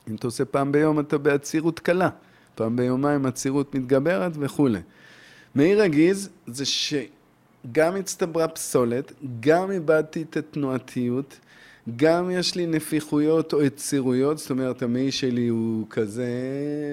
אם 0.08 0.14
אתה 0.14 0.26
עושה 0.26 0.44
פעם 0.44 0.72
ביום, 0.72 1.00
אתה 1.00 1.18
בעצירות 1.18 1.80
קלה. 1.80 2.08
פעם 2.54 2.76
ביומיים 2.76 3.26
עצירות 3.26 3.74
מתגברת 3.74 4.32
וכולי. 4.34 4.80
מעי 5.54 5.74
רגיז 5.74 6.30
זה 6.46 6.64
שגם 6.64 7.96
הצטברה 7.96 8.48
פסולת, 8.48 9.12
גם 9.40 9.70
איבדתי 9.70 10.22
את 10.22 10.36
התנועתיות, 10.36 11.38
גם 11.96 12.30
יש 12.30 12.54
לי 12.54 12.66
נפיחויות 12.66 13.52
או 13.52 13.62
יצירויות, 13.62 14.38
זאת 14.38 14.50
אומרת, 14.50 14.82
המעי 14.82 15.12
שלי 15.12 15.48
הוא 15.48 15.86
כזה 15.90 16.30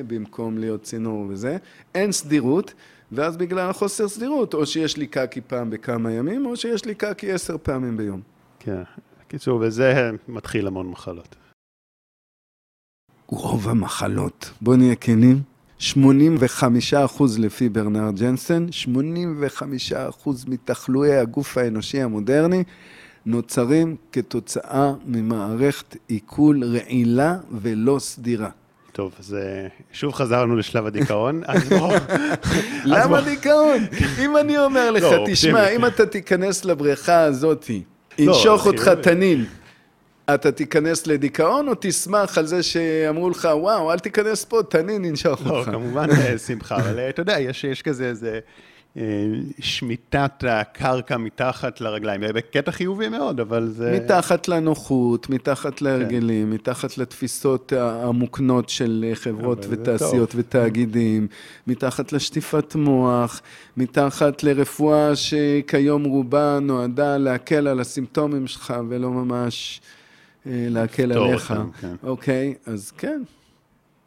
במקום 0.07 0.57
להיות 0.57 0.83
צינור 0.83 1.25
וזה, 1.29 1.57
אין 1.95 2.11
סדירות, 2.11 2.73
ואז 3.11 3.37
בגלל 3.37 3.69
החוסר 3.69 4.07
סדירות, 4.07 4.53
או 4.53 4.65
שיש 4.65 4.97
לי 4.97 5.07
קקי 5.07 5.41
פעם 5.41 5.69
בכמה 5.69 6.11
ימים, 6.11 6.45
או 6.45 6.55
שיש 6.55 6.85
לי 6.85 6.95
קקי 6.95 7.31
עשר 7.31 7.57
פעמים 7.63 7.97
ביום. 7.97 8.21
כן, 8.59 8.81
בקיצור, 9.25 9.59
וזה 9.61 10.11
מתחיל 10.27 10.67
המון 10.67 10.87
מחלות. 10.87 11.35
רוב 13.27 13.69
המחלות, 13.69 14.51
בוא 14.61 14.75
נהיה 14.75 14.95
כנים, 14.95 15.41
85 15.77 16.93
אחוז 16.93 17.39
לפי 17.39 17.69
ברנרד 17.69 18.19
ג'נסן, 18.19 18.71
85 18.71 19.93
אחוז 19.93 20.45
מתחלואי 20.47 21.15
הגוף 21.15 21.57
האנושי 21.57 22.01
המודרני 22.01 22.63
נוצרים 23.25 23.95
כתוצאה 24.11 24.93
ממערכת 25.05 25.95
עיכול 26.07 26.63
רעילה 26.63 27.37
ולא 27.61 27.99
סדירה. 27.99 28.49
טוב, 28.91 29.13
אז 29.19 29.37
שוב 29.91 30.13
חזרנו 30.13 30.55
לשלב 30.55 30.85
הדיכאון. 30.85 31.41
למה 32.85 33.21
דיכאון? 33.21 33.77
אם 34.19 34.37
אני 34.37 34.57
אומר 34.57 34.91
לך, 34.91 35.05
תשמע, 35.25 35.69
אם 35.69 35.85
אתה 35.85 36.05
תיכנס 36.05 36.65
לבריכה 36.65 37.19
הזאת, 37.19 37.69
ינשוך 38.17 38.65
אותך 38.65 38.91
תנין, 39.01 39.45
אתה 40.33 40.51
תיכנס 40.51 41.07
לדיכאון, 41.07 41.67
או 41.67 41.73
תשמח 41.79 42.37
על 42.37 42.45
זה 42.45 42.63
שאמרו 42.63 43.29
לך, 43.29 43.49
וואו, 43.53 43.91
אל 43.91 43.99
תיכנס 43.99 44.45
פה, 44.45 44.61
תנין 44.69 45.05
ינשוך 45.05 45.39
אותך. 45.39 45.67
לא, 45.67 45.73
כמובן 45.73 46.07
שמחה, 46.47 46.75
אבל 46.75 46.99
אתה 46.99 47.21
יודע, 47.21 47.39
יש, 47.39 47.63
יש 47.63 47.81
כזה 47.81 48.05
איזה 48.05 48.39
שמיטת 49.59 50.43
הקרקע 50.47 51.17
מתחת 51.17 51.81
לרגליים, 51.81 52.21
בקטע 52.21 52.71
חיובי 52.71 53.09
מאוד, 53.09 53.39
אבל 53.39 53.67
זה... 53.67 53.99
מתחת 54.03 54.47
לנוחות, 54.47 55.29
מתחת 55.29 55.81
להרגלים, 55.81 56.47
כן. 56.47 56.53
מתחת 56.53 56.97
לתפיסות 56.97 57.73
המוקנות 57.75 58.69
של 58.69 59.11
חברות 59.13 59.65
ותעשיות. 59.69 60.33
ותאגידים, 60.35 61.27
מתחת 61.67 62.13
לשטיפת 62.13 62.75
מוח, 62.75 63.41
מתחת 63.77 64.43
לרפואה 64.43 65.15
שכיום 65.15 66.03
רובה 66.03 66.59
נועדה 66.61 67.17
להקל 67.17 67.67
על 67.67 67.79
הסימפטומים 67.79 68.47
שלך 68.47 68.73
ולא 68.89 69.09
ממש... 69.09 69.81
להקל 70.45 71.11
עליך. 71.11 71.51
אותם, 71.51 71.69
כן. 71.81 71.95
אוקיי, 72.03 72.53
אז 72.65 72.91
כן. 72.91 73.21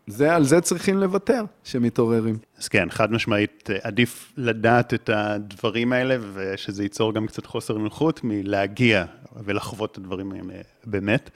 זה, 0.07 0.35
על 0.35 0.45
זה 0.45 0.61
צריכים 0.61 0.99
לוותר, 0.99 1.45
שמתעוררים. 1.65 2.39
אז 2.59 2.69
כן, 2.69 2.91
חד 2.91 3.13
משמעית, 3.13 3.71
עדיף 3.83 4.33
לדעת 4.37 4.95
את 4.95 5.11
הדברים 5.13 5.93
האלה, 5.93 6.17
ושזה 6.33 6.83
ייצור 6.83 7.15
גם 7.15 7.27
קצת 7.27 7.47
חוסר 7.47 7.79
נוחות 7.79 8.21
מלהגיע 8.25 9.05
ולחוות 9.45 9.93
את 9.93 9.99
הדברים 9.99 10.33
האלה 10.33 10.63
באמת. 10.85 11.31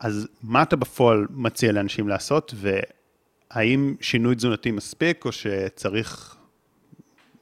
אז 0.00 0.28
מה 0.42 0.62
אתה 0.62 0.76
בפועל 0.76 1.26
מציע 1.30 1.72
לאנשים 1.72 2.08
לעשות, 2.08 2.54
והאם 2.56 3.94
שינוי 4.00 4.34
תזונתי 4.34 4.70
מספיק, 4.70 5.24
או 5.24 5.32
שצריך 5.32 6.36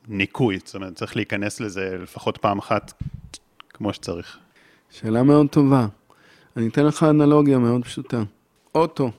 ניקוי? 0.09 0.59
זאת 0.65 0.75
אומרת, 0.75 0.95
צריך 0.95 1.17
להיכנס 1.17 1.61
לזה 1.61 1.97
לפחות 2.03 2.39
פעם 2.39 2.59
אחת 2.59 2.93
כמו 3.69 3.93
שצריך. 3.93 4.39
שאלה 4.91 5.23
מאוד 5.23 5.47
טובה. 5.51 5.87
אני 6.57 6.69
אתן 6.69 6.87
לך 6.87 7.03
אנלוגיה 7.03 7.59
מאוד 7.59 7.85
פשוטה. 7.85 8.23
אוטו, 8.75 9.11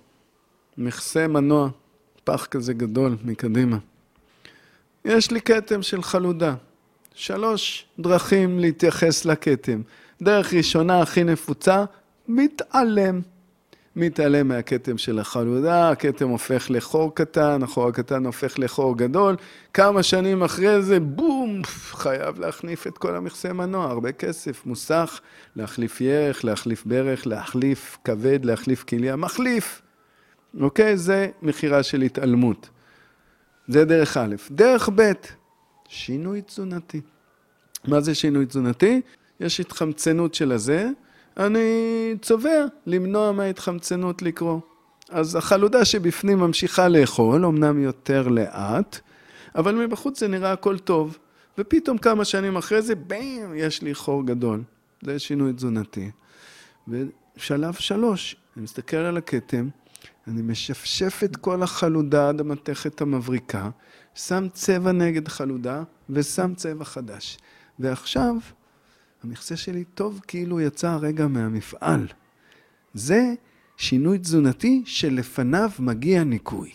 מכסה 0.78 1.28
מנוע, 1.28 1.69
פח 2.23 2.45
כזה 2.45 2.73
גדול 2.73 3.17
מקדימה. 3.25 3.78
יש 5.05 5.32
לי 5.32 5.41
כתם 5.41 5.82
של 5.82 6.03
חלודה. 6.03 6.55
שלוש 7.13 7.86
דרכים 7.99 8.59
להתייחס 8.59 9.25
לכתם. 9.25 9.82
דרך 10.21 10.53
ראשונה, 10.53 11.01
הכי 11.01 11.23
נפוצה, 11.23 11.86
מתעלם. 12.28 13.21
מתעלם 13.95 14.47
מהכתם 14.47 14.97
של 14.97 15.19
החלודה, 15.19 15.89
הכתם 15.89 16.30
הופך 16.30 16.65
לחור 16.69 17.15
קטן, 17.15 17.63
החור 17.63 17.88
הקטן 17.88 18.25
הופך 18.25 18.59
לחור 18.59 18.97
גדול. 18.97 19.36
כמה 19.73 20.03
שנים 20.03 20.43
אחרי 20.43 20.82
זה, 20.82 20.99
בום, 20.99 21.61
חייב 21.65 22.39
להחליף 22.39 22.88
את 22.88 22.97
כל 22.97 23.15
המכסה 23.15 23.53
מנוע, 23.53 23.86
הרבה 23.86 24.11
כסף, 24.11 24.65
מוסך, 24.65 25.19
להחליף 25.55 26.01
ירך, 26.01 26.45
להחליף 26.45 26.86
ברך, 26.86 27.28
להחליף 27.28 27.97
כבד, 28.03 28.45
להחליף 28.45 28.84
כליה, 28.84 29.15
מחליף. 29.15 29.82
אוקיי? 30.59 30.97
זה 30.97 31.27
מכירה 31.41 31.83
של 31.83 32.01
התעלמות. 32.01 32.69
זה 33.67 33.85
דרך 33.85 34.17
א'. 34.17 34.35
דרך 34.51 34.89
ב', 34.95 35.11
שינוי 35.87 36.41
תזונתי. 36.41 37.01
מה 37.87 38.01
זה 38.01 38.15
שינוי 38.15 38.45
תזונתי? 38.45 39.01
יש 39.39 39.59
התחמצנות 39.59 40.33
של 40.33 40.51
הזה, 40.51 40.89
אני 41.37 42.15
צובע 42.21 42.65
למנוע 42.85 43.31
מההתחמצנות 43.31 44.21
לקרוא. 44.21 44.59
אז 45.09 45.35
החלודה 45.35 45.85
שבפנים 45.85 46.39
ממשיכה 46.39 46.87
לאכול, 46.87 47.45
אמנם 47.45 47.83
יותר 47.83 48.27
לאט, 48.27 48.99
אבל 49.55 49.75
מבחוץ 49.75 50.19
זה 50.19 50.27
נראה 50.27 50.51
הכל 50.51 50.77
טוב. 50.77 51.17
ופתאום 51.57 51.97
כמה 51.97 52.25
שנים 52.25 52.57
אחרי 52.57 52.81
זה, 52.81 52.95
באים, 52.95 53.53
יש 53.55 53.81
לי 53.81 53.95
חור 53.95 54.25
גדול. 54.25 54.63
זה 55.01 55.19
שינוי 55.19 55.53
תזונתי. 55.53 56.11
ושלב 56.87 57.73
שלוש, 57.73 58.35
אני 58.55 58.63
מסתכל 58.63 58.97
על 58.97 59.17
הכתם, 59.17 59.69
אני 60.28 60.41
משפשף 60.41 61.21
את 61.23 61.36
כל 61.36 61.63
החלודה 61.63 62.30
עד 62.30 62.39
המתכת 62.39 63.01
המבריקה, 63.01 63.69
שם 64.15 64.47
צבע 64.53 64.91
נגד 64.91 65.28
חלודה 65.28 65.84
ושם 66.09 66.53
צבע 66.55 66.86
חדש. 66.86 67.38
ועכשיו, 67.80 68.36
המכסה 69.23 69.57
שלי 69.57 69.84
טוב 69.84 70.21
כאילו 70.28 70.61
יצא 70.61 70.89
הרגע 70.89 71.28
מהמפעל. 71.28 72.07
זה 72.93 73.34
שינוי 73.78 74.17
תזונתי 74.17 74.82
שלפניו 74.86 75.69
מגיע 75.80 76.23
ניקוי. 76.23 76.69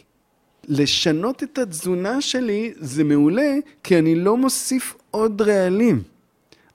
לשנות 0.68 1.42
את 1.42 1.58
התזונה 1.58 2.20
שלי 2.20 2.72
זה 2.76 3.04
מעולה, 3.04 3.54
כי 3.82 3.98
אני 3.98 4.14
לא 4.14 4.36
מוסיף 4.36 4.94
עוד 5.10 5.42
רעלים. 5.42 6.02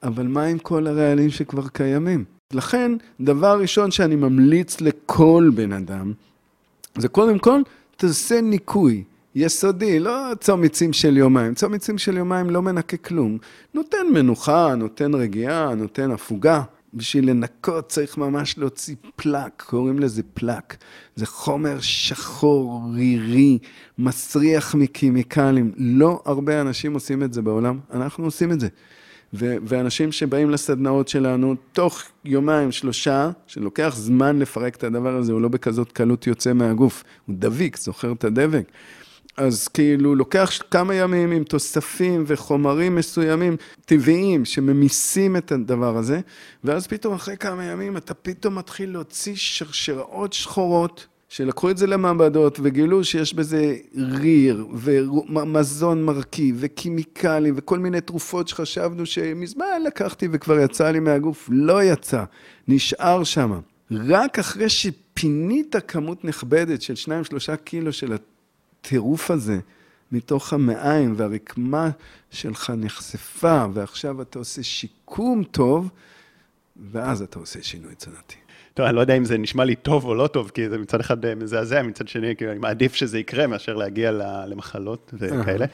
אבל 0.04 0.28
מה 0.28 0.44
עם 0.44 0.60
כל 0.60 0.88
הרעלים 0.88 1.30
שכבר 1.30 1.68
קיימים? 1.68 2.26
לכן, 2.54 2.92
דבר 3.22 3.60
ראשון 3.60 3.92
שאני 3.92 4.16
ממליץ 4.16 4.82
לכל 4.82 5.50
בן 5.56 5.74
אדם, 5.74 6.14
זה 6.98 7.08
קודם 7.08 7.40
כל, 7.40 7.62
תעשה 7.96 8.42
ניקוי 8.42 9.04
יסודי, 9.36 10.00
לא 10.00 10.32
צום 10.40 10.64
עצים 10.64 10.94
של 10.94 11.18
יומיים. 11.18 11.54
צום 11.54 11.74
עצים 11.74 11.98
של 11.98 12.18
יומיים 12.18 12.50
לא 12.50 12.62
מנקה 12.62 12.98
כלום. 12.98 13.38
נותן 13.74 14.08
מנוחה, 14.14 14.76
נותן 14.76 15.14
רגיעה, 15.14 15.76
נותן 15.76 16.12
הפוגה. 16.12 16.62
בשביל 16.94 17.30
לנקות 17.30 17.90
צריך 17.90 18.18
ממש 18.18 18.58
להוציא 18.58 18.96
פלק, 19.16 19.64
קוראים 19.66 20.00
לזה 20.00 20.22
פלק. 20.34 20.78
זה 21.16 21.26
חומר 21.26 21.80
שחור, 21.80 22.82
רירי, 22.94 23.58
מסריח 23.98 24.76
מכימיקלים. 24.76 25.72
לא 25.78 26.22
הרבה 26.26 26.62
אנשים 26.62 26.94
עושים 26.94 27.24
את 27.24 27.34
זה 27.34 27.42
בעולם, 27.42 27.80
אנחנו 27.94 28.26
עושים 28.26 28.52
את 28.52 28.60
זה. 28.60 28.68
ו- 29.34 29.56
ואנשים 29.68 30.12
שבאים 30.12 30.50
לסדנאות 30.50 31.08
שלנו, 31.08 31.56
תוך 31.72 32.04
יומיים, 32.26 32.72
שלושה, 32.72 33.30
שלוקח 33.48 33.94
זמן 33.98 34.40
לפרק 34.40 34.76
את 34.76 34.84
הדבר 34.84 35.16
הזה, 35.16 35.32
הוא 35.32 35.42
לא 35.42 35.48
בכזאת 35.48 35.92
קלות 35.92 36.28
יוצא 36.28 36.54
מהגוף, 36.54 37.04
הוא 37.26 37.36
דביק, 37.40 37.78
זוכר 37.78 38.12
את 38.12 38.24
הדבק. 38.24 38.72
אז 39.38 39.68
כאילו 39.68 40.16
לוקח 40.16 40.52
כמה 40.72 40.96
ימים 40.96 41.32
עם 41.32 41.44
תוספים 41.44 42.24
וחומרים 42.28 42.96
מסוימים, 42.96 43.56
טבעיים, 43.86 44.46
שממיסים 44.46 45.38
את 45.38 45.52
הדבר 45.52 45.98
הזה, 45.98 46.20
ואז 46.64 46.88
פתאום 46.88 47.14
אחרי 47.14 47.38
כמה 47.38 47.64
ימים 47.64 47.98
אתה 47.98 48.14
פתאום 48.14 48.56
מתחיל 48.56 48.92
להוציא 48.92 49.34
שרשראות 49.36 50.34
שחורות. 50.34 51.08
שלקחו 51.30 51.70
את 51.70 51.78
זה 51.78 51.88
למעבדות 51.88 52.60
וגילו 52.64 53.04
שיש 53.04 53.34
בזה 53.34 53.76
ריר 53.96 54.68
ומזון 54.74 56.04
מרכיב 56.04 56.56
וקימיקלים 56.60 57.54
וכל 57.58 57.80
מיני 57.80 58.02
תרופות 58.02 58.48
שחשבנו 58.48 59.06
שמזמן 59.06 59.66
לקחתי 59.86 60.28
וכבר 60.32 60.60
יצא 60.60 60.92
לי 60.92 61.00
מהגוף, 61.00 61.50
לא 61.52 61.84
יצא, 61.84 62.24
נשאר 62.68 63.24
שם. 63.24 63.60
רק 63.92 64.40
אחרי 64.40 64.70
שפינית 64.70 65.76
כמות 65.88 66.26
נכבדת 66.26 66.82
של 66.82 66.94
2-3 67.52 67.56
קילו 67.56 67.94
של 67.94 68.14
הטירוף 68.82 69.32
הזה 69.32 69.60
מתוך 70.12 70.54
המעיים 70.54 71.14
והרקמה 71.18 71.90
שלך 72.32 72.74
נחשפה 72.78 73.66
ועכשיו 73.74 74.22
אתה 74.22 74.40
עושה 74.40 74.64
שיקום 74.64 75.44
טוב 75.44 75.90
ואז 76.92 77.22
אתה 77.22 77.40
עושה 77.40 77.64
שינוי 77.64 77.96
תזונתי. 77.96 78.36
טוב, 78.78 78.86
אני 78.86 78.96
לא 78.96 79.02
יודע 79.02 79.18
אם 79.18 79.26
זה 79.26 79.38
נשמע 79.38 79.66
לי 79.66 79.76
טוב 79.76 80.06
או 80.06 80.16
לא 80.16 80.28
טוב, 80.28 80.52
כי 80.54 80.70
זה 80.70 80.78
מצד 80.78 81.00
אחד 81.00 81.26
אה, 81.26 81.36
מזעזע, 81.36 81.82
מצד 81.82 82.08
שני, 82.08 82.36
כי 82.36 82.48
אני 82.48 82.60
מעדיף 82.60 82.96
שזה 82.96 83.20
יקרה 83.20 83.48
מאשר 83.48 83.76
להגיע 83.76 84.12
למחלות 84.48 85.14
וכאלה. 85.14 85.66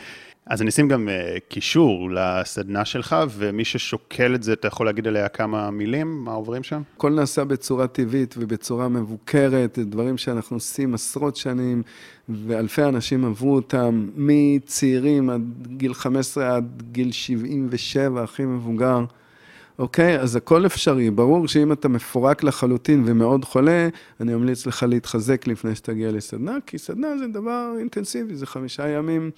אז 0.45 0.61
אני 0.61 0.69
אשים 0.69 0.87
גם 0.87 1.07
uh, 1.07 1.39
קישור 1.49 2.09
לסדנה 2.11 2.85
שלך, 2.85 3.15
ומי 3.29 3.65
ששוקל 3.65 4.35
את 4.35 4.43
זה, 4.43 4.53
אתה 4.53 4.67
יכול 4.67 4.85
להגיד 4.85 5.07
עליה 5.07 5.27
כמה 5.27 5.71
מילים, 5.71 6.23
מה 6.23 6.31
עוברים 6.31 6.63
שם? 6.63 6.81
הכל 6.95 7.11
נעשה 7.11 7.43
בצורה 7.43 7.87
טבעית 7.87 8.35
ובצורה 8.37 8.87
מבוקרת, 8.87 9.79
דברים 9.79 10.17
שאנחנו 10.17 10.55
עושים 10.55 10.93
עשרות 10.93 11.35
שנים, 11.35 11.83
ואלפי 12.29 12.83
אנשים 12.83 13.25
עברו 13.25 13.55
אותם, 13.55 14.09
מצעירים 14.15 15.29
עד 15.29 15.67
גיל 15.67 15.93
15 15.93 16.55
עד 16.55 16.83
גיל 16.91 17.11
77, 17.11 18.23
הכי 18.23 18.45
מבוגר. 18.45 19.05
אוקיי? 19.79 20.19
אז 20.19 20.35
הכל 20.35 20.65
אפשרי. 20.65 21.09
ברור 21.09 21.47
שאם 21.47 21.71
אתה 21.71 21.87
מפורק 21.87 22.43
לחלוטין 22.43 23.03
ומאוד 23.05 23.45
חולה, 23.45 23.89
אני 24.19 24.35
ממליץ 24.35 24.65
לך 24.65 24.85
להתחזק 24.89 25.47
לפני 25.47 25.75
שתגיע 25.75 26.11
לסדנה, 26.11 26.57
כי 26.65 26.77
סדנה 26.77 27.17
זה 27.17 27.27
דבר 27.27 27.73
אינטנסיבי, 27.79 28.35
זה 28.35 28.45
חמישה 28.45 28.87
ימים 28.87 29.31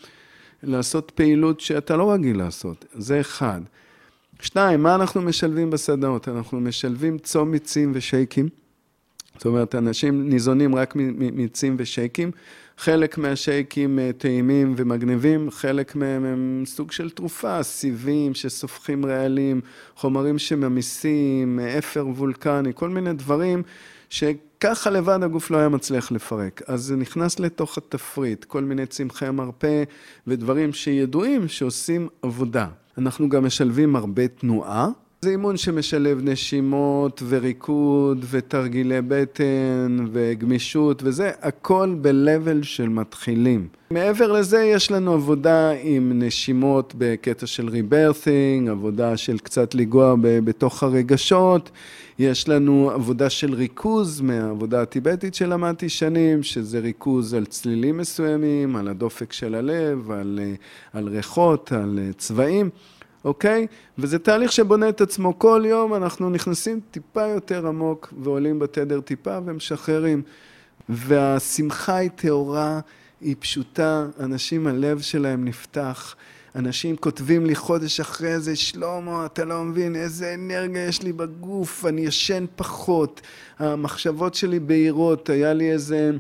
לעשות 0.63 1.11
פעילות 1.15 1.59
שאתה 1.59 1.97
לא 1.97 2.11
רגיל 2.11 2.37
לעשות. 2.37 2.85
זה 2.93 3.19
אחד. 3.19 3.61
שתיים, 4.39 4.83
מה 4.83 4.95
אנחנו 4.95 5.21
משלבים 5.21 5.69
בסדנאות? 5.69 6.27
אנחנו 6.27 6.59
משלבים 6.59 7.17
צום 7.17 7.51
מיצים 7.51 7.91
ושייקים. 7.95 8.49
זאת 9.35 9.45
אומרת, 9.45 9.75
אנשים 9.75 10.29
ניזונים 10.29 10.75
רק 10.75 10.93
מיצים 11.19 11.75
ושייקים. 11.79 12.31
חלק 12.77 13.17
מהשייקים 13.17 13.99
אה, 13.99 14.11
טעימים 14.17 14.73
ומגניבים, 14.77 15.51
חלק 15.51 15.95
מהם 15.95 16.25
הם 16.25 16.63
סוג 16.65 16.91
של 16.91 17.09
תרופה, 17.09 17.63
סיבים 17.63 18.33
שסופחים 18.33 19.05
רעלים, 19.05 19.61
חומרים 19.95 20.39
שממיסים, 20.39 21.59
אפר 21.59 22.07
וולקני, 22.07 22.71
כל 22.75 22.89
מיני 22.89 23.13
דברים 23.13 23.63
שככה 24.09 24.89
לבד 24.89 25.23
הגוף 25.23 25.51
לא 25.51 25.57
היה 25.57 25.69
מצליח 25.69 26.11
לפרק. 26.11 26.61
אז 26.67 26.81
זה 26.81 26.95
נכנס 26.95 27.39
לתוך 27.39 27.77
התפריט, 27.77 28.43
כל 28.43 28.63
מיני 28.63 28.85
צמחי 28.85 29.29
מרפא 29.29 29.83
ודברים 30.27 30.73
שידועים 30.73 31.47
שעושים 31.47 32.07
עבודה. 32.21 32.67
אנחנו 32.97 33.29
גם 33.29 33.45
משלבים 33.45 33.95
הרבה 33.95 34.27
תנועה. 34.27 34.89
זה 35.25 35.31
אימון 35.31 35.57
שמשלב 35.57 36.19
נשימות 36.23 37.23
וריקוד 37.27 38.25
ותרגילי 38.29 39.01
בטן 39.07 39.97
וגמישות 40.11 41.01
וזה, 41.03 41.31
הכל 41.41 41.95
ב-level 42.01 42.63
של 42.63 42.89
מתחילים. 42.89 43.67
מעבר 43.91 44.31
לזה 44.31 44.63
יש 44.63 44.91
לנו 44.91 45.13
עבודה 45.13 45.71
עם 45.83 46.11
נשימות 46.23 46.93
בקטע 46.97 47.47
של 47.47 47.69
ריברת'ינג, 47.69 48.69
עבודה 48.69 49.17
של 49.17 49.37
קצת 49.37 49.75
לגוע 49.75 50.15
בתוך 50.21 50.83
הרגשות, 50.83 51.71
יש 52.19 52.49
לנו 52.49 52.91
עבודה 52.93 53.29
של 53.29 53.53
ריכוז 53.53 54.21
מהעבודה 54.21 54.81
הטיבטית 54.81 55.35
שלמדתי 55.35 55.89
שנים, 55.89 56.43
שזה 56.43 56.79
ריכוז 56.79 57.33
על 57.33 57.45
צלילים 57.45 57.97
מסוימים, 57.97 58.75
על 58.75 58.87
הדופק 58.87 59.33
של 59.33 59.55
הלב, 59.55 60.11
על, 60.11 60.39
על 60.93 61.07
ריחות, 61.07 61.71
על 61.71 61.99
צבעים. 62.17 62.69
אוקיי? 63.25 63.67
וזה 63.97 64.19
תהליך 64.19 64.51
שבונה 64.51 64.89
את 64.89 65.01
עצמו. 65.01 65.39
כל 65.39 65.63
יום 65.65 65.93
אנחנו 65.93 66.29
נכנסים 66.29 66.79
טיפה 66.91 67.27
יותר 67.27 67.67
עמוק 67.67 68.13
ועולים 68.23 68.59
בתדר 68.59 69.01
טיפה 69.01 69.37
ומשחררים. 69.45 70.21
והשמחה 70.89 71.95
היא 71.95 72.09
טהורה, 72.15 72.79
היא 73.21 73.35
פשוטה, 73.39 74.05
אנשים, 74.19 74.67
הלב 74.67 75.01
שלהם 75.01 75.45
נפתח. 75.45 76.15
אנשים 76.55 76.95
כותבים 76.95 77.45
לי 77.45 77.55
חודש 77.55 77.99
אחרי 77.99 78.39
זה, 78.39 78.55
שלמה, 78.55 79.25
אתה 79.25 79.45
לא 79.45 79.63
מבין 79.63 79.95
איזה 79.95 80.33
אנרגיה 80.33 80.85
יש 80.85 81.01
לי 81.01 81.13
בגוף, 81.13 81.85
אני 81.85 82.01
ישן 82.01 82.45
פחות, 82.55 83.21
המחשבות 83.59 84.35
שלי 84.35 84.59
בהירות, 84.59 85.29
היה 85.29 85.53
לי 85.53 85.71
איזה... 85.71 86.11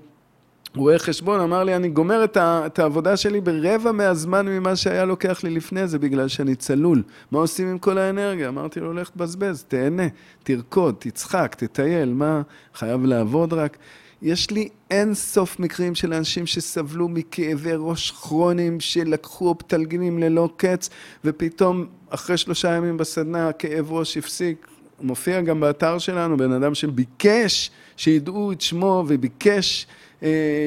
רואה 0.75 0.99
חשבון, 0.99 1.39
אמר 1.39 1.63
לי, 1.63 1.75
אני 1.75 1.89
גומר 1.89 2.23
את, 2.23 2.37
ה, 2.37 2.65
את 2.65 2.79
העבודה 2.79 3.17
שלי 3.17 3.41
ברבע 3.41 3.91
מהזמן 3.91 4.45
ממה 4.45 4.75
שהיה 4.75 5.05
לוקח 5.05 5.43
לי 5.43 5.49
לפני 5.49 5.87
זה, 5.87 5.99
בגלל 5.99 6.27
שאני 6.27 6.55
צלול. 6.55 7.03
מה 7.31 7.39
עושים 7.39 7.67
עם 7.67 7.77
כל 7.77 7.97
האנרגיה? 7.97 8.47
אמרתי 8.47 8.79
לו, 8.79 8.93
לך 8.93 9.09
תבזבז, 9.09 9.65
תהנה, 9.67 10.07
תרקוד, 10.43 10.95
תצחק, 10.99 11.55
תטייל, 11.57 12.13
מה, 12.13 12.41
חייב 12.73 13.05
לעבוד 13.05 13.53
רק? 13.53 13.77
יש 14.21 14.51
לי 14.51 14.69
אין 14.91 15.13
סוף 15.13 15.59
מקרים 15.59 15.95
של 15.95 16.13
אנשים 16.13 16.45
שסבלו 16.45 17.09
מכאבי 17.09 17.71
ראש 17.75 18.11
כרוניים, 18.11 18.79
שלקחו 18.79 19.47
אופטלגינים 19.47 20.19
ללא 20.19 20.49
קץ, 20.57 20.89
ופתאום 21.25 21.85
אחרי 22.09 22.37
שלושה 22.37 22.71
ימים 22.71 22.97
בסדנה 22.97 23.49
הכאב 23.49 23.91
ראש 23.91 24.17
הפסיק. 24.17 24.67
מופיע 25.01 25.41
גם 25.41 25.59
באתר 25.59 25.97
שלנו 25.97 26.37
בן 26.37 26.51
אדם 26.51 26.75
שביקש 26.75 27.71
שידעו 27.97 28.51
את 28.51 28.61
שמו 28.61 29.03
וביקש 29.07 29.87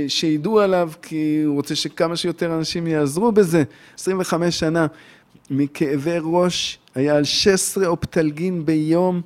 שידעו 0.09 0.61
עליו, 0.61 0.91
כי 1.03 1.43
הוא 1.47 1.55
רוצה 1.55 1.75
שכמה 1.75 2.17
שיותר 2.17 2.55
אנשים 2.55 2.87
יעזרו 2.87 3.33
בזה. 3.33 3.63
25 3.99 4.59
שנה 4.59 4.87
מכאבי 5.51 6.17
ראש, 6.23 6.79
היה 6.95 7.17
על 7.17 7.25
16 7.25 7.87
אופטלגין 7.87 8.67
ביום. 8.67 9.21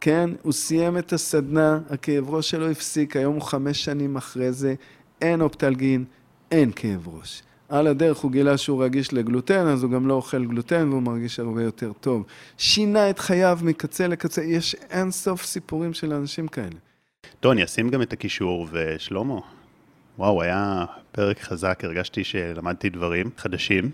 כן, 0.00 0.30
הוא 0.42 0.52
סיים 0.52 0.98
את 0.98 1.12
הסדנה, 1.12 1.80
הכאב 1.90 2.30
ראש 2.30 2.50
שלו 2.50 2.70
הפסיק, 2.70 3.16
היום 3.16 3.34
הוא 3.34 3.42
חמש 3.42 3.84
שנים 3.84 4.16
אחרי 4.16 4.52
זה, 4.52 4.74
אין 5.20 5.40
אופטלגין, 5.40 6.04
אין 6.50 6.70
כאב 6.76 7.08
ראש. 7.08 7.42
על 7.68 7.86
הדרך 7.86 8.18
הוא 8.18 8.32
גילה 8.32 8.56
שהוא 8.56 8.84
רגיש 8.84 9.12
לגלוטן, 9.12 9.66
אז 9.66 9.82
הוא 9.82 9.90
גם 9.90 10.08
לא 10.08 10.14
אוכל 10.14 10.44
גלוטן 10.44 10.88
והוא 10.88 11.02
מרגיש 11.02 11.40
הרבה 11.40 11.62
יותר 11.62 11.92
טוב. 12.00 12.24
שינה 12.58 13.10
את 13.10 13.18
חייו 13.18 13.58
מקצה 13.62 14.08
לקצה, 14.08 14.42
יש 14.42 14.74
אין 14.74 15.10
סוף 15.10 15.44
סיפורים 15.44 15.94
של 15.94 16.12
אנשים 16.12 16.48
כאלה. 16.48 16.85
טוב, 17.40 17.52
אני 17.52 17.64
אשים 17.64 17.88
גם 17.88 18.02
את 18.02 18.12
הקישור, 18.12 18.66
ושלמה, 18.72 19.38
וואו, 20.18 20.42
היה 20.42 20.84
פרק 21.12 21.40
חזק, 21.40 21.80
הרגשתי 21.84 22.24
שלמדתי 22.24 22.88
דברים 22.88 23.30
חדשים. 23.36 23.90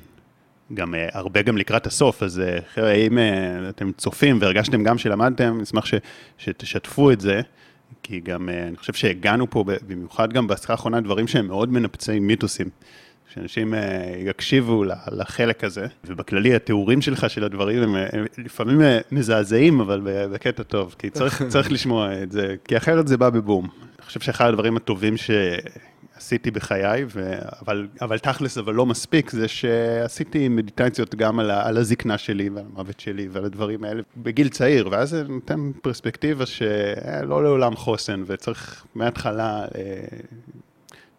גם 0.74 0.95
uh, 0.95 0.97
הרבה 1.12 1.43
גם 1.43 1.57
לקראת 1.57 1.87
הסוף, 1.87 2.22
אז 2.22 2.43
uh, 2.76 2.80
אם 2.80 3.18
uh, 3.18 3.68
אתם 3.68 3.93
צופים 3.93 4.39
והרגשתם 4.41 4.85
גם 4.85 4.99
שלמדתם, 4.99 5.61
נשמח 5.61 5.87
ש, 5.87 5.95
שתשתפו 6.39 7.11
את 7.11 7.20
זה, 7.20 7.41
כי 8.03 8.20
גם 8.20 8.49
אני 8.49 8.76
חושב 8.76 8.93
שהגענו 8.93 9.51
פה, 9.51 9.64
במיוחד 9.87 10.33
גם 10.33 10.47
בשיחה 10.47 10.72
האחרונה, 10.72 11.01
דברים 11.01 11.28
שהם 11.28 11.47
מאוד 11.47 11.72
מנפצי 11.72 12.20
מיתוסים. 12.20 12.68
שאנשים 13.35 13.74
uh, 13.74 13.76
יקשיבו 14.18 14.85
לחלק 15.12 15.64
הזה, 15.64 15.87
ובכללי 16.05 16.55
התיאורים 16.55 17.03
שלך 17.03 17.30
של 17.30 17.45
הדברים 17.45 17.83
הם, 17.83 17.97
הם 18.12 18.26
לפעמים 18.39 18.80
מזעזעים, 19.12 19.80
אבל 19.80 20.01
בקטע 20.05 20.62
טוב, 20.62 20.95
כי 20.99 21.11
צריך, 21.11 21.43
צריך 21.53 21.72
לשמוע 21.72 22.22
את 22.22 22.33
זה, 22.33 22.55
כי 22.64 22.76
אחרת 22.76 23.09
זה 23.09 23.16
בא 23.16 23.30
בבום. 23.30 23.68
אני 23.99 24.07
חושב 24.07 24.20
שאחד 24.20 24.49
הדברים 24.49 24.76
הטובים 24.76 25.16
ש... 25.16 25.30
עשיתי 26.16 26.51
בחיי, 26.51 27.05
ו... 27.14 27.35
אבל, 27.66 27.89
אבל 28.01 28.18
תכלס, 28.18 28.59
אבל 28.59 28.74
לא 28.74 28.87
מספיק, 28.87 29.30
זה 29.30 29.49
שעשיתי 29.49 30.49
מדיטציות 30.49 31.14
גם 31.14 31.39
על, 31.39 31.51
ה... 31.51 31.66
על 31.66 31.76
הזקנה 31.76 32.18
שלי 32.18 32.49
ועל 32.49 32.64
המוות 32.74 33.01
שלי 33.01 33.28
ועל 33.33 33.45
הדברים 33.45 33.85
האלה 33.85 34.03
בגיל 34.16 34.49
צעיר, 34.49 34.89
ואז 34.91 35.11
זה 35.11 35.22
נותן 35.28 35.70
פרספקטיבה 35.83 36.47
שלא 36.47 37.43
לעולם 37.43 37.76
חוסן, 37.76 38.22
וצריך 38.26 38.85
מההתחלה 38.95 39.64
אה, 39.74 40.05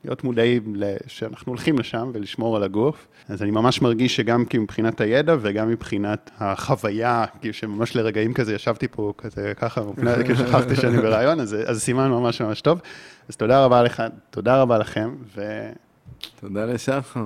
להיות 0.06 0.24
מודעים 0.24 0.76
שאנחנו 1.08 1.52
הולכים 1.52 1.80
לשם 1.80 2.12
ולשמור 2.14 2.56
על 2.56 2.64
הגוף. 2.64 3.08
אז 3.30 3.44
אני 3.44 3.52
ממש 3.52 3.82
מרגיש 3.82 4.16
שגם 4.16 4.46
כי 4.46 4.58
מבחינת 4.58 5.02
הידע 5.02 5.36
וגם 5.42 5.70
מבחינת 5.70 6.32
החוויה, 6.40 7.26
כאילו 7.42 7.54
שממש 7.54 7.96
לרגעים 7.96 8.34
כזה 8.34 8.54
ישבתי 8.56 8.88
פה 8.88 9.14
כזה 9.18 9.54
ככה, 9.56 9.82
כאילו 10.24 10.36
שכחתי 10.36 10.76
שאני 10.76 10.98
ברעיון, 10.98 11.40
אז 11.40 11.50
זה 11.70 11.80
סימן 11.80 12.10
ממש 12.10 12.42
ממש 12.42 12.62
טוב. 12.62 12.82
אז 13.30 13.36
תודה 13.36 13.66
רבה 13.66 13.84
לך, 13.84 14.04
תודה 14.30 14.62
רבה 14.62 14.78
לכם, 14.78 15.16
ו... 15.36 15.70
תודה 16.40 16.66
לשחר. 16.66 17.26